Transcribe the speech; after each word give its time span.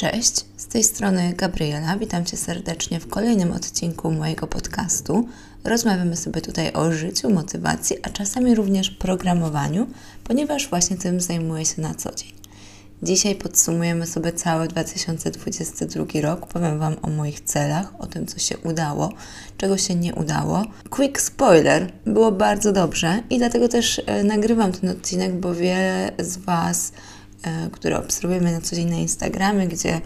Cześć, 0.00 0.44
z 0.56 0.66
tej 0.66 0.84
strony 0.84 1.32
Gabriela. 1.36 1.96
Witam 1.96 2.24
Cię 2.24 2.36
serdecznie 2.36 3.00
w 3.00 3.08
kolejnym 3.08 3.52
odcinku 3.52 4.10
mojego 4.10 4.46
podcastu. 4.46 5.28
Rozmawiamy 5.64 6.16
sobie 6.16 6.40
tutaj 6.40 6.72
o 6.72 6.92
życiu, 6.92 7.30
motywacji, 7.30 7.96
a 8.02 8.10
czasami 8.10 8.54
również 8.54 8.90
programowaniu, 8.90 9.86
ponieważ 10.24 10.68
właśnie 10.68 10.96
tym 10.96 11.20
zajmuję 11.20 11.64
się 11.66 11.82
na 11.82 11.94
co 11.94 12.14
dzień. 12.14 12.32
Dzisiaj 13.02 13.34
podsumujemy 13.34 14.06
sobie 14.06 14.32
cały 14.32 14.68
2022 14.68 16.04
rok. 16.20 16.46
Powiem 16.46 16.78
Wam 16.78 16.96
o 17.02 17.10
moich 17.10 17.40
celach, 17.40 17.92
o 17.98 18.06
tym, 18.06 18.26
co 18.26 18.38
się 18.38 18.58
udało, 18.58 19.12
czego 19.56 19.78
się 19.78 19.94
nie 19.94 20.14
udało. 20.14 20.64
Quick 20.90 21.20
spoiler, 21.20 21.92
było 22.06 22.32
bardzo 22.32 22.72
dobrze 22.72 23.22
i 23.30 23.38
dlatego 23.38 23.68
też 23.68 24.02
e, 24.06 24.24
nagrywam 24.24 24.72
ten 24.72 24.90
odcinek, 24.90 25.34
bo 25.40 25.54
wiele 25.54 26.12
z 26.18 26.36
Was 26.36 26.92
które 27.72 27.98
obserwujemy 27.98 28.52
na 28.52 28.60
co 28.60 28.76
dzień 28.76 28.90
na 28.90 28.96
Instagramie, 28.96 29.68
gdzie 29.68 30.00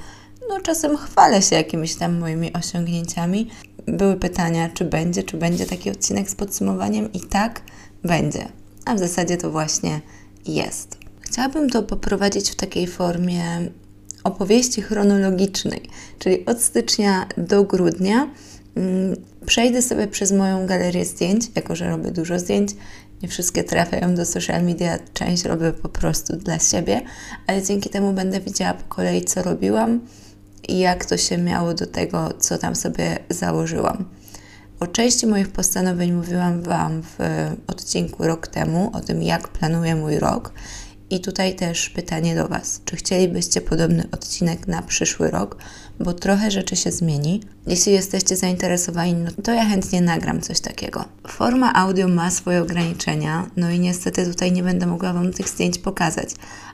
no, 0.49 0.61
czasem 0.61 0.97
chwalę 0.97 1.43
się 1.43 1.57
jakimiś 1.57 1.95
tam 1.95 2.19
moimi 2.19 2.53
osiągnięciami. 2.53 3.51
Były 3.87 4.17
pytania, 4.17 4.69
czy 4.69 4.85
będzie, 4.85 5.23
czy 5.23 5.37
będzie 5.37 5.67
taki 5.67 5.91
odcinek 5.91 6.31
z 6.31 6.35
podsumowaniem, 6.35 7.13
i 7.13 7.21
tak 7.21 7.61
będzie. 8.05 8.49
A 8.85 8.95
w 8.95 8.99
zasadzie 8.99 9.37
to 9.37 9.51
właśnie 9.51 10.01
jest. 10.47 10.99
Chciałabym 11.21 11.71
to 11.71 11.83
poprowadzić 11.83 12.51
w 12.51 12.55
takiej 12.55 12.87
formie 12.87 13.45
opowieści 14.25 14.83
chronologicznej, 14.83 15.83
czyli 16.19 16.47
od 16.47 16.63
stycznia 16.63 17.27
do 17.39 17.65
grudnia. 17.65 18.31
Mm, 18.77 19.17
przejdę 19.47 19.83
sobie 19.83 20.07
przez 20.07 20.33
moją 20.33 20.67
galerię 20.67 21.05
zdjęć, 21.05 21.45
jako 21.55 21.77
że 21.77 21.89
robię 21.89 22.11
dużo 22.11 22.39
zdjęć 22.39 22.71
nie 23.23 23.29
wszystkie 23.29 23.65
trafiają 23.65 24.15
do 24.15 24.27
social 24.27 24.65
media, 24.65 24.99
część 25.13 25.45
robię 25.45 25.73
po 25.73 25.89
prostu 25.89 26.37
dla 26.37 26.59
siebie, 26.59 27.01
ale 27.47 27.63
dzięki 27.63 27.91
temu 27.91 28.13
będę 28.13 28.41
widziała 28.41 28.75
po 28.75 28.95
kolei, 28.95 29.25
co 29.25 29.43
robiłam 29.43 30.01
i 30.69 30.79
jak 30.79 31.05
to 31.05 31.17
się 31.17 31.39
miało 31.39 31.75
do 31.75 31.87
tego, 31.87 32.33
co 32.39 32.59
tam 32.59 32.77
sobie 32.77 33.19
założyłam. 33.31 34.05
O 34.81 34.87
części 34.87 35.27
moich 35.27 35.49
postanowień 35.49 36.13
mówiłam 36.13 36.63
Wam 36.63 37.03
w 37.03 37.19
odcinku 37.67 38.25
rok 38.25 38.47
temu, 38.47 38.91
o 38.93 39.01
tym, 39.01 39.23
jak 39.23 39.49
planuję 39.49 39.97
mój 39.97 40.19
rok. 40.19 40.53
I 41.11 41.21
tutaj 41.21 41.57
też 41.57 41.91
pytanie 41.91 42.35
do 42.35 42.49
Was: 42.49 42.81
czy 42.85 42.97
chcielibyście 42.97 43.61
podobny 43.61 44.05
odcinek 44.13 44.67
na 44.67 44.83
przyszły 44.83 45.31
rok? 45.31 45.57
Bo 46.01 46.13
trochę 46.13 46.51
rzeczy 46.51 46.77
się 46.77 46.93
zmieni. 46.93 47.41
Jeśli 47.67 47.93
jesteście 47.93 48.37
zainteresowani, 48.37 49.15
no 49.15 49.31
to 49.45 49.53
ja 49.53 49.65
chętnie 49.65 50.01
nagram 50.01 50.41
coś 50.41 50.61
takiego. 50.61 51.05
Forma 51.29 51.73
audio 51.75 52.09
ma 52.09 52.31
swoje 52.31 52.63
ograniczenia, 52.63 53.47
no 53.57 53.71
i 53.71 53.79
niestety 53.81 54.27
tutaj 54.27 54.53
nie 54.53 54.63
będę 54.63 54.87
mogła 54.87 55.13
Wam 55.13 55.33
tych 55.33 55.49
zdjęć 55.49 55.79
pokazać, 55.79 56.29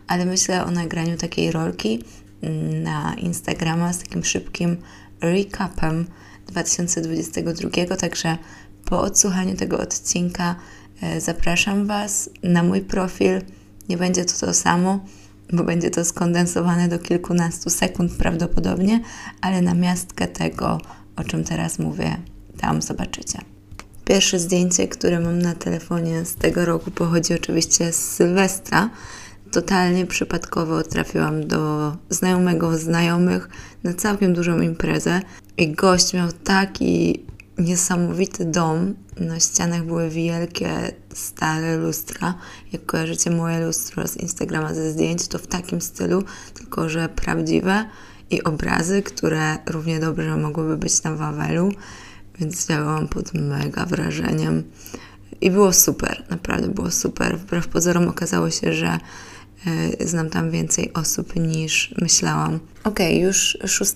ale 0.06 0.24
myślę 0.24 0.64
o 0.64 0.70
nagraniu 0.70 1.16
takiej 1.16 1.52
rolki 1.52 2.04
mm, 2.42 2.82
na 2.82 3.14
Instagrama 3.14 3.92
z 3.92 3.98
takim 3.98 4.24
szybkim 4.24 4.76
recapem 5.20 6.06
2022, 6.46 7.96
także 7.96 8.38
po 8.84 9.00
odsłuchaniu 9.00 9.56
tego 9.56 9.78
odcinka 9.78 10.56
e, 11.02 11.20
zapraszam 11.20 11.86
Was 11.86 12.30
na 12.42 12.62
mój 12.62 12.80
profil 12.80 13.40
nie 13.90 13.96
będzie 13.96 14.24
to 14.24 14.46
to 14.46 14.54
samo, 14.54 15.00
bo 15.52 15.64
będzie 15.64 15.90
to 15.90 16.04
skondensowane 16.04 16.88
do 16.88 16.98
kilkunastu 16.98 17.70
sekund 17.70 18.12
prawdopodobnie, 18.12 19.00
ale 19.40 19.62
na 19.62 19.74
miastkę 19.74 20.28
tego, 20.28 20.80
o 21.16 21.24
czym 21.24 21.44
teraz 21.44 21.78
mówię, 21.78 22.16
tam 22.60 22.82
zobaczycie. 22.82 23.38
Pierwsze 24.04 24.38
zdjęcie, 24.38 24.88
które 24.88 25.20
mam 25.20 25.38
na 25.38 25.54
telefonie 25.54 26.24
z 26.24 26.34
tego 26.34 26.64
roku, 26.64 26.90
pochodzi 26.90 27.34
oczywiście 27.34 27.92
z 27.92 27.96
Sylwestra. 27.96 28.90
Totalnie 29.50 30.06
przypadkowo 30.06 30.82
trafiłam 30.82 31.46
do 31.46 31.92
znajomego 32.10 32.78
znajomych 32.78 33.48
na 33.84 33.94
całkiem 33.94 34.34
dużą 34.34 34.60
imprezę 34.60 35.20
i 35.56 35.72
gość 35.72 36.14
miał 36.14 36.32
taki 36.32 37.24
niesamowity 37.60 38.44
dom. 38.44 38.94
Na 39.20 39.40
ścianach 39.40 39.84
były 39.84 40.10
wielkie, 40.10 40.92
stare 41.14 41.76
lustra. 41.76 42.34
Jak 42.72 42.86
kojarzycie 42.86 43.30
moje 43.30 43.66
lustro 43.66 44.08
z 44.08 44.16
Instagrama 44.16 44.74
ze 44.74 44.92
zdjęć, 44.92 45.28
to 45.28 45.38
w 45.38 45.46
takim 45.46 45.80
stylu, 45.80 46.22
tylko 46.54 46.88
że 46.88 47.08
prawdziwe 47.08 47.84
i 48.30 48.42
obrazy, 48.42 49.02
które 49.02 49.58
równie 49.66 50.00
dobrze 50.00 50.36
mogłyby 50.36 50.76
być 50.76 51.02
na 51.02 51.14
Wawelu, 51.14 51.72
więc 52.38 52.66
działałam 52.68 53.08
pod 53.08 53.34
mega 53.34 53.86
wrażeniem. 53.86 54.62
I 55.40 55.50
było 55.50 55.72
super, 55.72 56.24
naprawdę 56.30 56.68
było 56.68 56.90
super. 56.90 57.38
Wbrew 57.38 57.68
pozorom 57.68 58.08
okazało 58.08 58.50
się, 58.50 58.72
że 58.72 58.98
y, 60.00 60.08
znam 60.08 60.30
tam 60.30 60.50
więcej 60.50 60.92
osób 60.92 61.36
niż 61.36 61.94
myślałam. 62.00 62.60
Ok, 62.84 62.98
już 63.20 63.58
6 63.66 63.94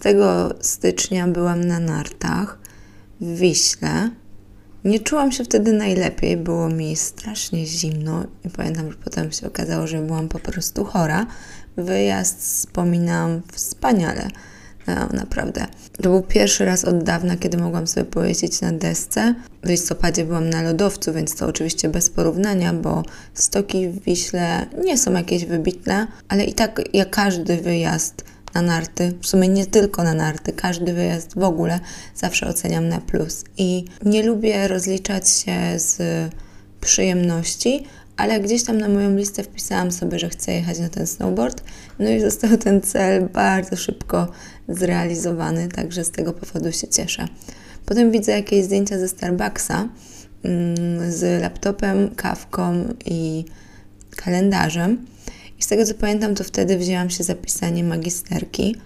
stycznia 0.61 1.29
byłam 1.29 1.65
na 1.65 1.81
nartach 1.81 2.64
w 3.25 3.39
Wiśle. 3.39 4.11
Nie 4.85 5.01
czułam 5.01 5.33
się 5.33 5.45
wtedy 5.45 5.73
najlepiej, 5.73 6.37
było 6.37 6.69
mi 6.69 6.97
strasznie 6.97 7.67
zimno 7.67 8.25
i 8.45 8.51
pamiętam, 8.51 8.91
że 8.91 8.99
potem 9.05 9.33
się 9.33 9.47
okazało, 9.47 9.87
że 9.87 10.03
byłam 10.03 10.29
po 10.29 10.39
prostu 10.39 10.85
chora. 10.85 11.27
Wyjazd 11.77 12.41
wspominam 12.41 13.43
wspaniale, 13.53 14.29
no, 14.87 14.95
naprawdę. 15.13 15.67
To 15.97 16.03
był 16.03 16.23
pierwszy 16.23 16.65
raz 16.65 16.85
od 16.85 17.03
dawna, 17.03 17.37
kiedy 17.37 17.59
mogłam 17.59 17.87
sobie 17.87 18.07
pojeździć 18.07 18.61
na 18.61 18.73
desce. 18.73 19.35
W 19.63 19.69
listopadzie 19.69 20.25
byłam 20.25 20.51
na 20.51 20.63
lodowcu, 20.63 21.13
więc 21.13 21.37
to 21.37 21.47
oczywiście 21.47 21.89
bez 21.89 22.11
porównania, 22.11 22.73
bo 22.73 23.03
stoki 23.35 23.89
w 23.89 24.05
Wiśle 24.05 24.67
nie 24.85 24.99
są 24.99 25.13
jakieś 25.13 25.45
wybitne, 25.45 26.07
ale 26.29 26.45
i 26.45 26.55
tak 26.55 26.81
jak 26.93 27.11
każdy 27.11 27.57
wyjazd 27.57 28.25
na 28.55 28.63
narty, 28.63 29.13
w 29.21 29.27
sumie 29.27 29.49
nie 29.49 29.67
tylko 29.67 30.03
na 30.03 30.15
narty, 30.15 30.53
każdy 30.53 30.93
wyjazd 30.93 31.35
w 31.35 31.43
ogóle 31.43 31.81
zawsze 32.15 32.47
oceniam 32.49 32.89
na 32.89 33.01
plus. 33.01 33.45
I 33.57 33.85
nie 34.05 34.23
lubię 34.23 34.69
rozliczać 34.69 35.29
się 35.29 35.59
z 35.77 36.03
przyjemności, 36.81 37.85
ale 38.17 38.41
gdzieś 38.41 38.65
tam 38.65 38.79
na 38.79 38.89
moją 38.89 39.17
listę 39.17 39.43
wpisałam 39.43 39.93
sobie, 39.93 40.19
że 40.19 40.29
chcę 40.29 40.53
jechać 40.53 40.79
na 40.79 40.89
ten 40.89 41.07
snowboard. 41.07 41.65
No 41.99 42.11
i 42.11 42.21
został 42.21 42.57
ten 42.57 42.81
cel 42.81 43.29
bardzo 43.29 43.77
szybko 43.77 44.29
zrealizowany, 44.69 45.69
także 45.69 46.05
z 46.05 46.11
tego 46.11 46.33
powodu 46.33 46.73
się 46.73 46.89
cieszę. 46.89 47.29
Potem 47.87 48.11
widzę 48.11 48.33
jakieś 48.33 48.65
zdjęcia 48.65 48.99
ze 48.99 49.09
Starbucksa 49.09 49.89
mm, 50.43 51.13
z 51.13 51.43
laptopem, 51.43 52.15
kawką 52.15 52.85
i 53.05 53.45
kalendarzem. 54.17 55.07
I 55.59 55.63
z 55.63 55.67
tego 55.67 55.87
co 55.87 55.95
pamiętam, 55.95 56.35
to 56.35 56.45
wtedy 56.45 56.79
wzięłam 56.79 57.11
się 57.11 57.25
za 57.25 57.35
pisanie 57.35 57.85
magisterki. 57.85 58.77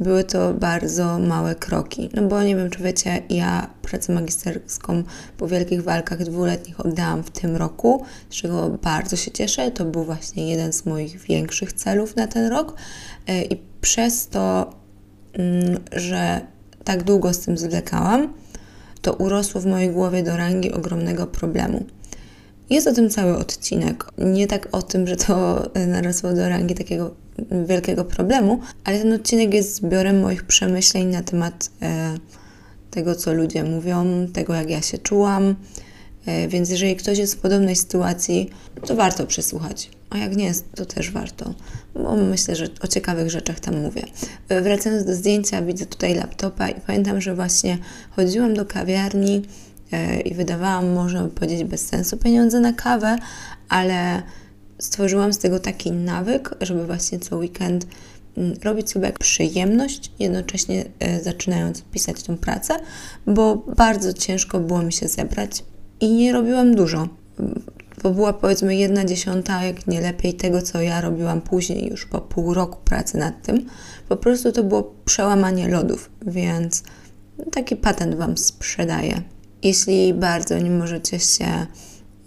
Były 0.00 0.24
to 0.24 0.54
bardzo 0.54 1.18
małe 1.18 1.54
kroki, 1.54 2.10
no 2.14 2.22
bo 2.22 2.42
nie 2.42 2.56
wiem, 2.56 2.70
czy 2.70 2.82
wiecie, 2.82 3.22
ja 3.30 3.70
pracę 3.82 4.12
magisterską 4.12 5.02
po 5.38 5.48
wielkich 5.48 5.82
walkach 5.82 6.24
dwuletnich 6.24 6.80
oddałam 6.80 7.22
w 7.22 7.30
tym 7.30 7.56
roku, 7.56 8.04
z 8.30 8.34
czego 8.34 8.68
bardzo 8.68 9.16
się 9.16 9.30
cieszę. 9.30 9.70
To 9.70 9.84
był 9.84 10.04
właśnie 10.04 10.50
jeden 10.50 10.72
z 10.72 10.86
moich 10.86 11.20
większych 11.20 11.72
celów 11.72 12.16
na 12.16 12.26
ten 12.26 12.46
rok 12.46 12.74
e, 13.26 13.42
i 13.42 13.56
przez 13.80 14.28
to, 14.28 14.74
mm, 15.32 15.78
że 15.92 16.40
tak 16.84 17.02
długo 17.02 17.32
z 17.32 17.40
tym 17.40 17.58
zwlekałam, 17.58 18.32
to 19.02 19.12
urosło 19.12 19.60
w 19.60 19.66
mojej 19.66 19.90
głowie 19.90 20.22
do 20.22 20.36
rangi 20.36 20.72
ogromnego 20.72 21.26
problemu. 21.26 21.84
Jest 22.72 22.86
o 22.86 22.92
tym 22.92 23.10
cały 23.10 23.36
odcinek. 23.36 24.04
Nie 24.18 24.46
tak 24.46 24.68
o 24.72 24.82
tym, 24.82 25.06
że 25.06 25.16
to 25.16 25.62
narosło 25.86 26.32
do 26.32 26.48
rangi 26.48 26.74
takiego 26.74 27.14
wielkiego 27.66 28.04
problemu, 28.04 28.60
ale 28.84 28.98
ten 28.98 29.12
odcinek 29.12 29.54
jest 29.54 29.74
zbiorem 29.74 30.20
moich 30.20 30.44
przemyśleń 30.44 31.06
na 31.06 31.22
temat 31.22 31.70
e, 31.82 32.14
tego, 32.90 33.14
co 33.14 33.32
ludzie 33.32 33.64
mówią, 33.64 34.26
tego, 34.32 34.54
jak 34.54 34.70
ja 34.70 34.82
się 34.82 34.98
czułam. 34.98 35.54
E, 36.26 36.48
więc 36.48 36.70
jeżeli 36.70 36.96
ktoś 36.96 37.18
jest 37.18 37.34
w 37.34 37.38
podobnej 37.38 37.76
sytuacji, 37.76 38.50
to 38.86 38.96
warto 38.96 39.26
przesłuchać. 39.26 39.90
A 40.10 40.18
jak 40.18 40.36
nie 40.36 40.52
to 40.74 40.86
też 40.86 41.10
warto, 41.10 41.54
bo 41.94 42.16
myślę, 42.16 42.56
że 42.56 42.68
o 42.80 42.86
ciekawych 42.86 43.30
rzeczach 43.30 43.60
tam 43.60 43.80
mówię. 43.80 44.02
E, 44.48 44.60
wracając 44.60 45.04
do 45.04 45.14
zdjęcia, 45.14 45.62
widzę 45.62 45.86
tutaj 45.86 46.14
laptopa 46.14 46.68
i 46.68 46.80
pamiętam, 46.80 47.20
że 47.20 47.34
właśnie 47.34 47.78
chodziłam 48.16 48.54
do 48.54 48.66
kawiarni 48.66 49.42
E, 49.42 49.71
i 50.24 50.34
wydawałam, 50.34 50.92
można 50.92 51.22
by 51.22 51.28
powiedzieć, 51.28 51.64
bez 51.64 51.86
sensu 51.86 52.16
pieniądze 52.16 52.60
na 52.60 52.72
kawę, 52.72 53.16
ale 53.68 54.22
stworzyłam 54.78 55.32
z 55.32 55.38
tego 55.38 55.60
taki 55.60 55.92
nawyk, 55.92 56.54
żeby 56.60 56.86
właśnie 56.86 57.18
co 57.18 57.36
weekend 57.36 57.86
mm, 58.36 58.54
robić 58.62 58.90
sobie 58.90 59.12
przyjemność, 59.20 60.12
jednocześnie 60.18 60.84
e, 60.98 61.20
zaczynając 61.20 61.82
pisać 61.82 62.22
tą 62.22 62.36
pracę, 62.36 62.74
bo 63.26 63.56
bardzo 63.56 64.12
ciężko 64.12 64.60
było 64.60 64.82
mi 64.82 64.92
się 64.92 65.08
zebrać 65.08 65.64
i 66.00 66.12
nie 66.12 66.32
robiłam 66.32 66.74
dużo. 66.74 67.08
Bo 68.02 68.10
była 68.10 68.32
powiedzmy 68.32 68.76
jedna 68.76 69.04
dziesiąta, 69.04 69.64
jak 69.64 69.86
nie 69.86 70.00
lepiej, 70.00 70.34
tego, 70.34 70.62
co 70.62 70.80
ja 70.80 71.00
robiłam 71.00 71.40
później, 71.40 71.90
już 71.90 72.06
po 72.06 72.20
pół 72.20 72.54
roku 72.54 72.78
pracy 72.84 73.18
nad 73.18 73.42
tym. 73.42 73.66
Po 74.08 74.16
prostu 74.16 74.52
to 74.52 74.64
było 74.64 74.94
przełamanie 75.04 75.68
lodów, 75.68 76.10
więc 76.26 76.82
taki 77.52 77.76
patent 77.76 78.14
Wam 78.14 78.38
sprzedaję. 78.38 79.22
Jeśli 79.62 80.14
bardzo 80.14 80.58
nie 80.58 80.70
możecie 80.70 81.20
się 81.20 81.66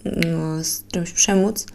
no, 0.05 0.63
z 0.63 0.83
czymś 0.87 1.11
przemóc, 1.11 1.65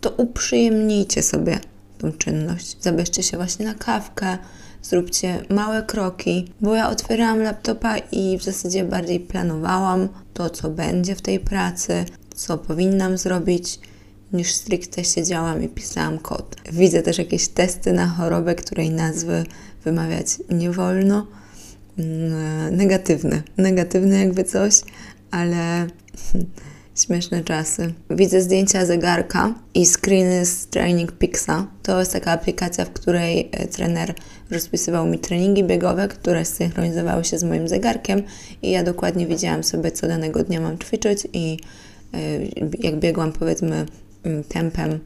to 0.00 0.10
uprzyjemnijcie 0.10 1.22
sobie 1.22 1.58
tą 1.98 2.12
czynność. 2.12 2.76
Zabierzcie 2.80 3.22
się 3.22 3.36
właśnie 3.36 3.66
na 3.66 3.74
kawkę, 3.74 4.38
zróbcie 4.82 5.44
małe 5.50 5.82
kroki, 5.82 6.52
bo 6.60 6.74
ja 6.74 6.90
otwierałam 6.90 7.42
laptopa 7.42 7.98
i 7.98 8.38
w 8.38 8.42
zasadzie 8.42 8.84
bardziej 8.84 9.20
planowałam 9.20 10.08
to, 10.34 10.50
co 10.50 10.70
będzie 10.70 11.14
w 11.14 11.22
tej 11.22 11.40
pracy, 11.40 12.04
co 12.34 12.58
powinnam 12.58 13.18
zrobić, 13.18 13.80
niż 14.32 14.52
stricte 14.52 15.04
siedziałam 15.04 15.62
i 15.62 15.68
pisałam 15.68 16.18
kod. 16.18 16.56
Widzę 16.72 17.02
też 17.02 17.18
jakieś 17.18 17.48
testy 17.48 17.92
na 17.92 18.06
chorobę, 18.06 18.54
której 18.54 18.90
nazwy 18.90 19.44
wymawiać 19.84 20.26
nie 20.50 20.70
wolno. 20.70 21.26
Mm, 21.98 22.76
negatywne, 22.76 23.42
negatywne 23.56 24.18
jakby 24.18 24.44
coś, 24.44 24.80
ale 25.30 25.86
śmieszne 27.04 27.44
czasy. 27.44 27.92
Widzę 28.10 28.42
zdjęcia 28.42 28.86
zegarka 28.86 29.54
i 29.74 29.86
screeny 29.86 30.46
z 30.46 30.66
Training 30.66 31.12
Pixa. 31.12 31.66
To 31.82 31.98
jest 31.98 32.12
taka 32.12 32.30
aplikacja, 32.30 32.84
w 32.84 32.90
której 32.90 33.48
e, 33.52 33.66
trener 33.66 34.14
rozpisywał 34.50 35.06
mi 35.06 35.18
treningi 35.18 35.64
biegowe, 35.64 36.08
które 36.08 36.44
synchronizowały 36.44 37.24
się 37.24 37.38
z 37.38 37.44
moim 37.44 37.68
zegarkiem 37.68 38.22
i 38.62 38.70
ja 38.70 38.82
dokładnie 38.82 39.26
wiedziałam 39.26 39.64
sobie, 39.64 39.90
co 39.90 40.08
danego 40.08 40.44
dnia 40.44 40.60
mam 40.60 40.78
ćwiczyć 40.78 41.28
i 41.32 41.56
e, 42.14 42.18
jak 42.78 42.96
biegłam 42.96 43.32
powiedzmy 43.32 43.86
mm, 44.24 44.44
tempem 44.44 44.98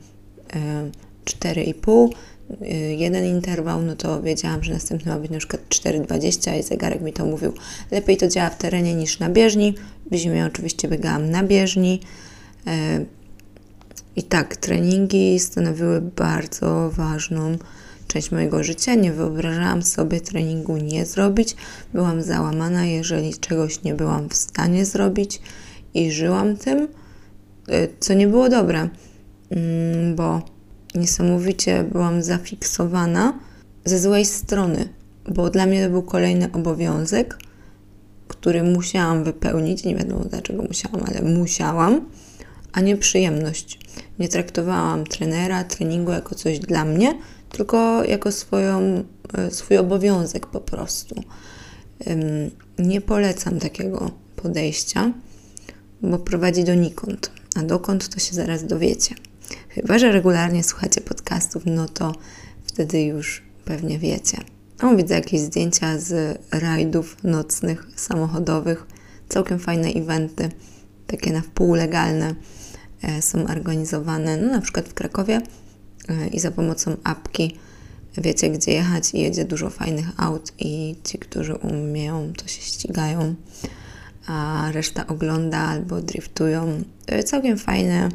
4,5 1.27 2.09
e, 2.63 2.75
jeden 2.95 3.25
interwał, 3.25 3.83
no 3.83 3.97
to 3.97 4.23
wiedziałam, 4.23 4.65
że 4.65 4.73
następny 4.73 5.13
ma 5.13 5.19
być 5.19 5.31
na 5.31 5.39
przykład 5.39 5.63
4,20 5.69 6.59
i 6.59 6.63
zegarek 6.63 7.03
mi 7.03 7.13
to 7.13 7.27
mówił. 7.27 7.53
Lepiej 7.91 8.17
to 8.17 8.29
działa 8.29 8.51
w 8.51 8.59
terenie 8.59 8.95
niż 8.95 9.19
na 9.19 9.31
bieżni. 9.31 9.75
W 10.11 10.15
zimie 10.15 10.47
oczywiście 10.47 10.89
biegałam 10.89 11.31
na 11.31 11.43
bieżni. 11.43 12.01
I 14.17 14.23
tak, 14.23 14.57
treningi 14.57 15.41
stanowiły 15.41 16.01
bardzo 16.01 16.91
ważną 16.91 17.59
część 18.07 18.31
mojego 18.31 18.65
życia. 18.65 18.95
Nie 18.95 19.13
wyobrażałam 19.13 19.83
sobie 19.83 20.21
treningu 20.21 20.77
nie 20.77 21.07
zrobić. 21.07 21.57
Byłam 21.93 22.23
załamana, 22.23 22.87
jeżeli 22.87 23.35
czegoś 23.35 23.83
nie 23.83 23.95
byłam 23.95 24.29
w 24.29 24.35
stanie 24.35 24.85
zrobić 24.85 25.41
i 25.95 26.13
żyłam 26.13 26.57
tym, 26.57 26.89
y, 27.69 27.89
co 28.01 28.15
nie 28.15 28.27
było 28.27 28.49
dobre, 28.49 28.89
mm, 29.51 30.17
bo 30.17 30.43
niesamowicie 30.97 31.85
byłam 31.93 32.23
zafiksowana 32.23 33.39
ze 33.85 34.01
złej 34.01 34.25
strony, 34.25 34.89
bo 35.29 35.51
dla 35.51 35.67
mnie 35.67 35.85
to 35.85 35.91
był 35.91 36.03
kolejny 36.03 36.53
obowiązek, 36.53 37.39
który 38.29 38.63
musiałam 38.63 39.25
wypełnić. 39.25 39.85
Nie 39.85 39.97
wiadomo 39.97 40.25
dlaczego 40.25 40.63
musiałam, 40.63 41.01
ale 41.07 41.23
musiałam, 41.23 42.01
a 42.73 42.81
nie 42.81 42.97
przyjemność. 42.97 43.79
Nie 44.19 44.29
traktowałam 44.29 45.05
trenera, 45.05 45.65
treningu 45.65 46.13
jako 46.13 46.35
coś 46.35 46.59
dla 46.59 46.85
mnie, 46.85 47.19
tylko 47.51 48.05
jako 48.05 48.33
swoją, 48.33 49.05
e, 49.35 49.51
swój 49.51 49.79
obowiązek 49.79 50.47
po 50.47 50.61
prostu. 50.61 51.23
Nie 52.79 53.01
polecam 53.01 53.59
takiego 53.59 54.11
podejścia, 54.37 55.13
bo 56.03 56.19
prowadzi 56.19 56.65
donikąd, 56.65 57.31
a 57.57 57.63
dokąd 57.63 58.09
to 58.09 58.21
się 58.21 58.35
zaraz 58.35 58.65
dowiecie. 58.65 59.15
Chyba, 59.69 59.99
że 59.99 60.13
regularnie 60.13 60.65
słuchacie 60.65 61.01
podcastów, 61.01 61.63
no 61.67 61.89
to 61.89 62.13
wtedy 62.65 63.03
już 63.03 63.43
pewnie 63.65 63.99
wiecie. 63.99 64.39
No, 64.83 64.97
widzę 64.97 65.15
jakieś 65.15 65.41
zdjęcia 65.41 65.99
z 65.99 66.39
rajdów 66.53 67.17
nocnych, 67.25 67.87
samochodowych, 67.97 68.87
całkiem 69.29 69.59
fajne 69.59 69.89
eventy, 69.89 70.49
takie 71.07 71.33
na 71.33 71.41
wpół 71.41 71.75
legalne 71.75 72.35
e, 73.03 73.23
są 73.23 73.47
organizowane, 73.47 74.37
no 74.37 74.53
na 74.53 74.61
przykład 74.61 74.89
w 74.89 74.95
Krakowie 74.95 75.41
E, 76.09 76.27
i 76.27 76.41
za 76.41 76.51
pomocą 76.51 76.97
apki 77.05 77.57
wiecie, 78.19 78.51
gdzie 78.51 78.73
jechać 78.73 79.15
i 79.15 79.21
jedzie 79.21 79.45
dużo 79.45 79.71
fajnych 79.71 80.07
aut 80.17 80.53
i 80.59 80.97
ci, 81.05 81.19
którzy 81.19 81.55
umieją, 81.55 82.33
to 82.37 82.49
się 82.49 82.63
ścigają, 82.63 83.35
a 84.27 84.69
reszta 84.73 85.07
ogląda 85.07 85.59
albo 85.59 86.01
driftują. 86.01 86.83
Całkiem 87.25 87.59
fajne 87.59 88.09
e, 88.09 88.11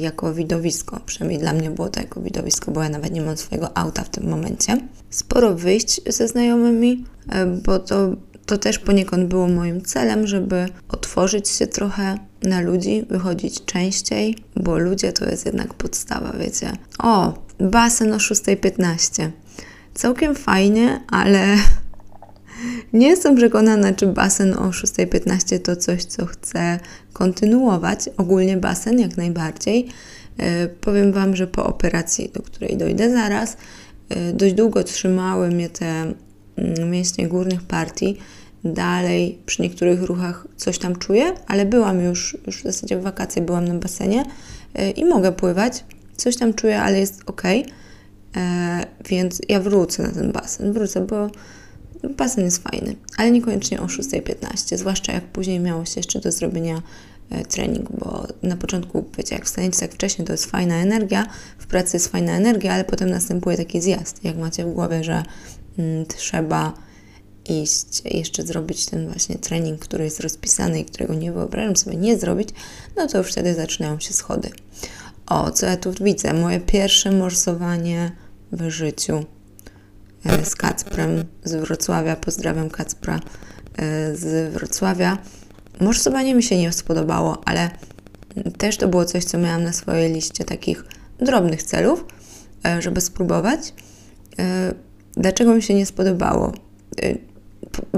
jako 0.00 0.34
widowisko, 0.34 1.00
przynajmniej 1.06 1.40
dla 1.40 1.52
mnie 1.52 1.70
było 1.70 1.88
to 1.88 2.00
jako 2.00 2.20
widowisko, 2.20 2.70
bo 2.70 2.82
ja 2.82 2.88
nawet 2.88 3.12
nie 3.12 3.22
mam 3.22 3.36
swojego 3.36 3.76
auta 3.76 4.04
w 4.04 4.08
tym 4.08 4.28
momencie. 4.28 4.80
Sporo 5.10 5.54
wyjść 5.54 6.00
ze 6.12 6.28
znajomymi, 6.28 7.04
e, 7.28 7.46
bo 7.46 7.78
to 7.78 8.16
to 8.48 8.58
też 8.58 8.78
poniekąd 8.78 9.28
było 9.28 9.48
moim 9.48 9.82
celem, 9.82 10.26
żeby 10.26 10.68
otworzyć 10.88 11.48
się 11.48 11.66
trochę 11.66 12.18
na 12.42 12.60
ludzi, 12.60 13.06
wychodzić 13.10 13.64
częściej, 13.64 14.36
bo 14.56 14.78
ludzie 14.78 15.12
to 15.12 15.24
jest 15.24 15.46
jednak 15.46 15.74
podstawa, 15.74 16.32
wiecie. 16.38 16.72
O, 16.98 17.34
basen 17.58 18.12
o 18.12 18.16
6.15. 18.16 19.30
Całkiem 19.94 20.34
fajnie, 20.34 21.00
ale 21.10 21.46
nie 22.92 23.08
jestem 23.08 23.36
przekonana, 23.36 23.92
czy 23.92 24.06
basen 24.06 24.54
o 24.54 24.68
6.15 24.68 25.58
to 25.58 25.76
coś, 25.76 26.04
co 26.04 26.26
chcę 26.26 26.78
kontynuować. 27.12 28.10
Ogólnie 28.16 28.56
basen 28.56 28.98
jak 28.98 29.16
najbardziej. 29.16 29.88
E, 30.38 30.68
powiem 30.68 31.12
Wam, 31.12 31.36
że 31.36 31.46
po 31.46 31.66
operacji, 31.66 32.30
do 32.34 32.42
której 32.42 32.76
dojdę 32.76 33.12
zaraz, 33.12 33.56
e, 34.08 34.32
dość 34.32 34.54
długo 34.54 34.84
trzymały 34.84 35.48
mnie 35.48 35.68
te 35.68 35.86
mm, 35.86 36.90
mięśnie 36.90 37.28
górnych 37.28 37.62
partii 37.62 38.16
dalej 38.64 39.38
przy 39.46 39.62
niektórych 39.62 40.02
ruchach 40.02 40.46
coś 40.56 40.78
tam 40.78 40.96
czuję, 40.96 41.32
ale 41.46 41.66
byłam 41.66 42.00
już, 42.00 42.36
już 42.46 42.60
w 42.60 42.62
zasadzie 42.62 42.98
w 42.98 43.02
wakacje 43.02 43.42
byłam 43.42 43.68
na 43.68 43.74
basenie 43.74 44.24
yy, 44.74 44.90
i 44.90 45.04
mogę 45.04 45.32
pływać. 45.32 45.84
Coś 46.16 46.36
tam 46.36 46.54
czuję, 46.54 46.80
ale 46.80 47.00
jest 47.00 47.22
ok. 47.26 47.42
Więc 49.08 49.40
ja 49.48 49.60
wrócę 49.60 50.02
na 50.02 50.08
ten 50.08 50.32
basen. 50.32 50.72
Wrócę, 50.72 51.00
bo 51.00 51.30
basen 52.16 52.44
jest 52.44 52.62
fajny, 52.62 52.96
ale 53.16 53.30
niekoniecznie 53.30 53.80
o 53.80 53.86
6.15, 53.86 54.76
zwłaszcza 54.76 55.12
jak 55.12 55.24
później 55.24 55.60
miało 55.60 55.84
się 55.84 56.00
jeszcze 56.00 56.20
do 56.20 56.32
zrobienia 56.32 56.82
yy, 57.30 57.44
trening, 57.44 57.92
bo 57.92 58.26
na 58.42 58.56
początku, 58.56 59.04
wiecie, 59.18 59.34
jak 59.34 59.44
wstaniecie 59.44 59.80
tak 59.80 59.92
wcześnie, 59.92 60.24
to 60.24 60.32
jest 60.32 60.46
fajna 60.46 60.74
energia, 60.74 61.26
w 61.58 61.66
pracy 61.66 61.96
jest 61.96 62.08
fajna 62.08 62.32
energia, 62.32 62.72
ale 62.72 62.84
potem 62.84 63.10
następuje 63.10 63.56
taki 63.56 63.80
zjazd, 63.80 64.24
jak 64.24 64.36
macie 64.36 64.64
w 64.64 64.72
głowie, 64.72 65.04
że 65.04 65.22
mm, 65.78 66.06
trzeba 66.06 66.72
iść, 67.48 68.02
jeszcze 68.04 68.42
zrobić 68.42 68.86
ten 68.86 69.06
właśnie 69.06 69.36
trening, 69.36 69.80
który 69.80 70.04
jest 70.04 70.20
rozpisany 70.20 70.80
i 70.80 70.84
którego 70.84 71.14
nie 71.14 71.32
wyobrażam 71.32 71.76
sobie 71.76 71.96
nie 71.96 72.18
zrobić, 72.18 72.48
no 72.96 73.06
to 73.06 73.18
już 73.18 73.32
wtedy 73.32 73.54
zaczynają 73.54 74.00
się 74.00 74.14
schody. 74.14 74.50
O, 75.26 75.50
co 75.50 75.66
ja 75.66 75.76
tu 75.76 75.92
widzę? 76.00 76.32
Moje 76.34 76.60
pierwsze 76.60 77.12
morsowanie 77.12 78.12
w 78.52 78.70
życiu 78.70 79.16
e, 79.16 79.24
z 80.44 80.56
Kacprem 80.56 81.24
z 81.44 81.54
Wrocławia. 81.54 82.16
Pozdrawiam 82.16 82.70
Kacpra 82.70 83.16
e, 83.16 84.16
z 84.16 84.52
Wrocławia. 84.52 85.18
Morsowanie 85.80 86.34
mi 86.34 86.42
się 86.42 86.58
nie 86.58 86.72
spodobało, 86.72 87.42
ale 87.44 87.70
też 88.58 88.76
to 88.76 88.88
było 88.88 89.04
coś, 89.04 89.24
co 89.24 89.38
miałam 89.38 89.62
na 89.62 89.72
swojej 89.72 90.12
liście 90.12 90.44
takich 90.44 90.84
drobnych 91.18 91.62
celów, 91.62 92.04
e, 92.66 92.82
żeby 92.82 93.00
spróbować. 93.00 93.74
Dlaczego 95.16 95.54
mi 95.54 95.62
się 95.62 95.74
nie 95.74 95.86
spodobało? 95.86 96.52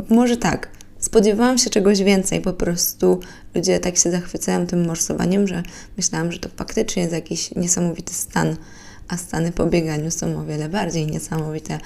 może 0.09 0.37
tak, 0.37 0.69
spodziewałam 0.99 1.59
się 1.59 1.71
czegoś 1.71 2.03
więcej, 2.03 2.41
po 2.41 2.53
prostu 2.53 3.21
ludzie 3.55 3.81
tak 3.81 3.97
się 3.97 4.11
zachwycają 4.11 4.67
tym 4.67 4.87
morsowaniem, 4.87 5.47
że 5.47 5.63
myślałam, 5.97 6.33
że 6.33 6.39
to 6.39 6.49
faktycznie 6.57 7.03
jest 7.03 7.15
jakiś 7.15 7.55
niesamowity 7.55 8.15
stan, 8.15 8.57
a 9.09 9.17
stany 9.17 9.53
po 9.53 9.67
bieganiu 9.67 10.11
są 10.11 10.41
o 10.41 10.45
wiele 10.45 10.69
bardziej 10.69 11.07
niesamowite 11.07 11.79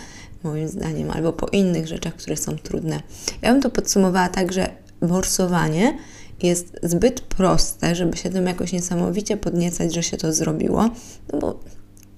moim 0.45 0.69
zdaniem, 0.69 1.11
albo 1.11 1.33
po 1.33 1.47
innych 1.47 1.89
rzeczach, 1.89 2.15
które 2.15 2.37
są 2.37 2.59
trudne. 2.59 3.01
Ja 3.43 3.53
bym 3.53 3.63
to 3.63 3.71
podsumowała 3.71 4.29
tak, 4.29 4.53
że 4.53 4.69
morsowanie 5.01 5.99
jest 6.43 6.77
zbyt 6.83 7.21
proste, 7.21 7.95
żeby 7.95 8.17
się 8.17 8.31
tym 8.31 8.47
jakoś 8.47 8.73
niesamowicie 8.73 9.37
podniecać, 9.37 9.95
że 9.95 10.03
się 10.03 10.17
to 10.17 10.33
zrobiło, 10.33 10.91
no 11.33 11.39
bo 11.39 11.61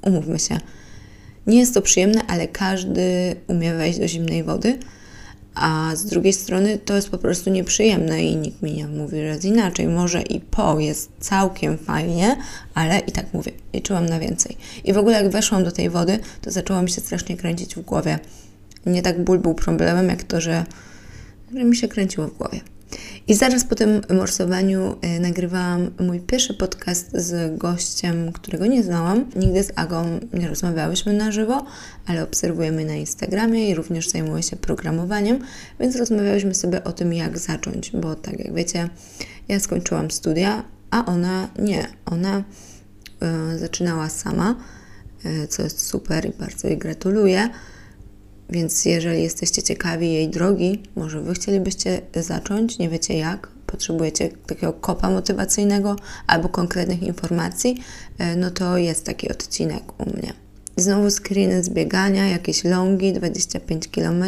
umówmy 0.03 0.39
się, 0.39 0.59
nie 1.47 1.59
jest 1.59 1.75
to 1.75 1.83
przyjemne, 1.83 2.21
ale 2.27 2.49
każdy 2.49 3.37
umie 3.49 3.75
wejść 3.75 3.99
do 3.99 4.09
zimnej 4.09 4.45
wody, 4.45 4.79
a 5.57 5.97
z 5.97 6.05
drugiej 6.05 6.33
strony 6.33 6.79
to 6.79 6.97
jest 6.97 7.11
po 7.11 7.19
prostu 7.19 7.51
nieprzyjemne 7.51 8.25
i 8.25 8.37
nikt 8.37 8.63
mi 8.63 8.73
nie 8.73 8.87
mówi, 8.87 9.17
że 9.17 9.23
jest 9.23 9.45
inaczej. 9.45 9.89
Może 9.89 10.23
i 10.23 10.41
po 10.41 10.81
jest 10.81 11.11
całkiem 11.21 11.79
fajnie, 11.79 12.37
ale 12.75 12.99
i 12.99 13.13
tak 13.13 13.35
mówię, 13.35 13.53
liczyłam 13.75 14.07
na 14.07 14.21
więcej. 14.21 14.57
I 14.85 14.93
w 14.93 14.99
ogóle 14.99 15.23
jak 15.23 15.33
weszłam 15.33 15.65
do 15.65 15.73
tej 15.73 15.91
wody, 15.91 16.19
to 16.41 16.51
zaczęło 16.51 16.83
mi 16.83 16.91
się 16.91 17.01
strasznie 17.01 17.37
kręcić 17.37 17.75
w 17.75 17.81
głowie. 17.81 18.19
Nie 18.87 19.03
tak 19.03 19.25
ból 19.25 19.39
był 19.39 19.55
problemem, 19.55 20.09
jak 20.09 20.23
to, 20.23 20.41
że, 20.41 20.65
że 21.55 21.65
mi 21.65 21.77
się 21.77 21.89
kręciło 21.89 22.29
w 22.29 22.37
głowie. 22.37 22.61
I 23.29 23.35
zaraz 23.35 23.65
po 23.65 23.75
tym 23.75 24.01
morsowaniu 24.11 24.97
y, 25.17 25.21
nagrywałam 25.21 25.91
mój 26.01 26.21
pierwszy 26.21 26.55
podcast 26.55 27.11
z 27.13 27.59
gościem, 27.59 28.33
którego 28.33 28.67
nie 28.67 28.83
znałam. 28.83 29.31
Nigdy 29.37 29.63
z 29.63 29.73
Agą 29.77 30.21
nie 30.33 30.49
rozmawiałyśmy 30.49 31.13
na 31.13 31.33
żywo, 31.33 31.65
ale 32.07 32.23
obserwujemy 32.23 32.85
na 32.85 32.95
Instagramie 32.95 33.71
i 33.71 33.75
również 33.75 34.09
zajmuje 34.09 34.43
się 34.43 34.57
programowaniem, 34.57 35.39
więc 35.81 35.97
rozmawiałyśmy 35.97 36.55
sobie 36.55 36.85
o 36.85 36.93
tym, 36.93 37.13
jak 37.13 37.39
zacząć, 37.39 37.91
bo 37.91 38.15
tak 38.15 38.39
jak 38.39 38.55
wiecie, 38.55 38.89
ja 39.49 39.61
skończyłam 39.61 40.11
studia, 40.11 40.65
a 40.91 41.05
ona 41.05 41.49
nie. 41.59 41.89
Ona 42.05 42.43
y, 43.55 43.59
zaczynała 43.59 44.09
sama, 44.09 44.55
y, 45.25 45.47
co 45.47 45.63
jest 45.63 45.87
super 45.87 46.27
i 46.27 46.33
bardzo 46.39 46.69
jej 46.69 46.79
gratuluję 46.79 47.51
Więc 48.51 48.85
jeżeli 48.85 49.23
jesteście 49.23 49.63
ciekawi 49.63 50.13
jej 50.13 50.29
drogi, 50.29 50.83
może 50.97 51.21
Wy 51.21 51.35
chcielibyście 51.35 52.01
zacząć, 52.15 52.79
nie 52.79 52.89
wiecie 52.89 53.19
jak, 53.19 53.49
potrzebujecie 53.67 54.29
takiego 54.47 54.73
kopa 54.73 55.11
motywacyjnego 55.11 55.97
albo 56.27 56.49
konkretnych 56.49 57.03
informacji, 57.03 57.83
e, 58.19 58.37
no 58.37 58.51
to 58.51 58.79
jest 58.79 59.05
taki 59.05 59.29
odcinek 59.29 60.01
u 60.01 60.11
mnie. 60.11 60.33
Znowu 60.77 61.11
screeny 61.11 61.65
z 61.65 61.69
biegania, 61.69 62.27
jakieś 62.29 62.65
longi, 62.65 63.13
25 63.13 63.89
km, 63.89 64.25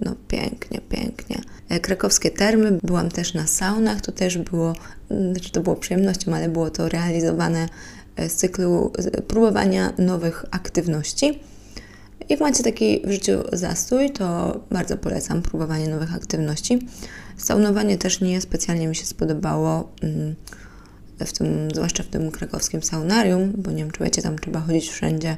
no 0.00 0.14
pięknie, 0.28 0.80
pięknie. 0.88 1.36
E, 1.68 1.80
krakowskie 1.80 2.30
termy, 2.30 2.78
byłam 2.82 3.08
też 3.08 3.34
na 3.34 3.46
saunach, 3.46 4.00
to 4.00 4.12
też 4.12 4.38
było, 4.38 4.72
znaczy 5.32 5.52
to 5.52 5.60
było 5.60 5.76
przyjemnością, 5.76 6.34
ale 6.34 6.48
było 6.48 6.70
to 6.70 6.88
realizowane 6.88 7.68
z 8.28 8.32
cyklu 8.32 8.92
próbowania 9.28 9.92
nowych 9.98 10.44
aktywności. 10.50 11.40
Jak 12.28 12.40
macie 12.40 12.62
taki 12.62 13.02
w 13.06 13.10
życiu 13.10 13.32
zastój, 13.52 14.10
to 14.10 14.60
bardzo 14.70 14.96
polecam 14.96 15.42
próbowanie 15.42 15.88
nowych 15.88 16.14
aktywności. 16.14 16.86
Saunowanie 17.36 17.98
też 17.98 18.20
nie 18.20 18.40
specjalnie 18.40 18.88
mi 18.88 18.96
się 18.96 19.06
spodobało, 19.06 19.92
mm, 20.02 20.34
w 21.26 21.32
tym, 21.32 21.68
zwłaszcza 21.74 22.02
w 22.02 22.06
tym 22.06 22.30
krakowskim 22.30 22.82
saunarium, 22.82 23.52
bo 23.56 23.70
nie 23.70 23.76
wiem, 23.76 23.90
czy 23.90 24.04
wiecie, 24.04 24.22
tam 24.22 24.38
trzeba 24.38 24.60
chodzić 24.60 24.90
wszędzie 24.90 25.36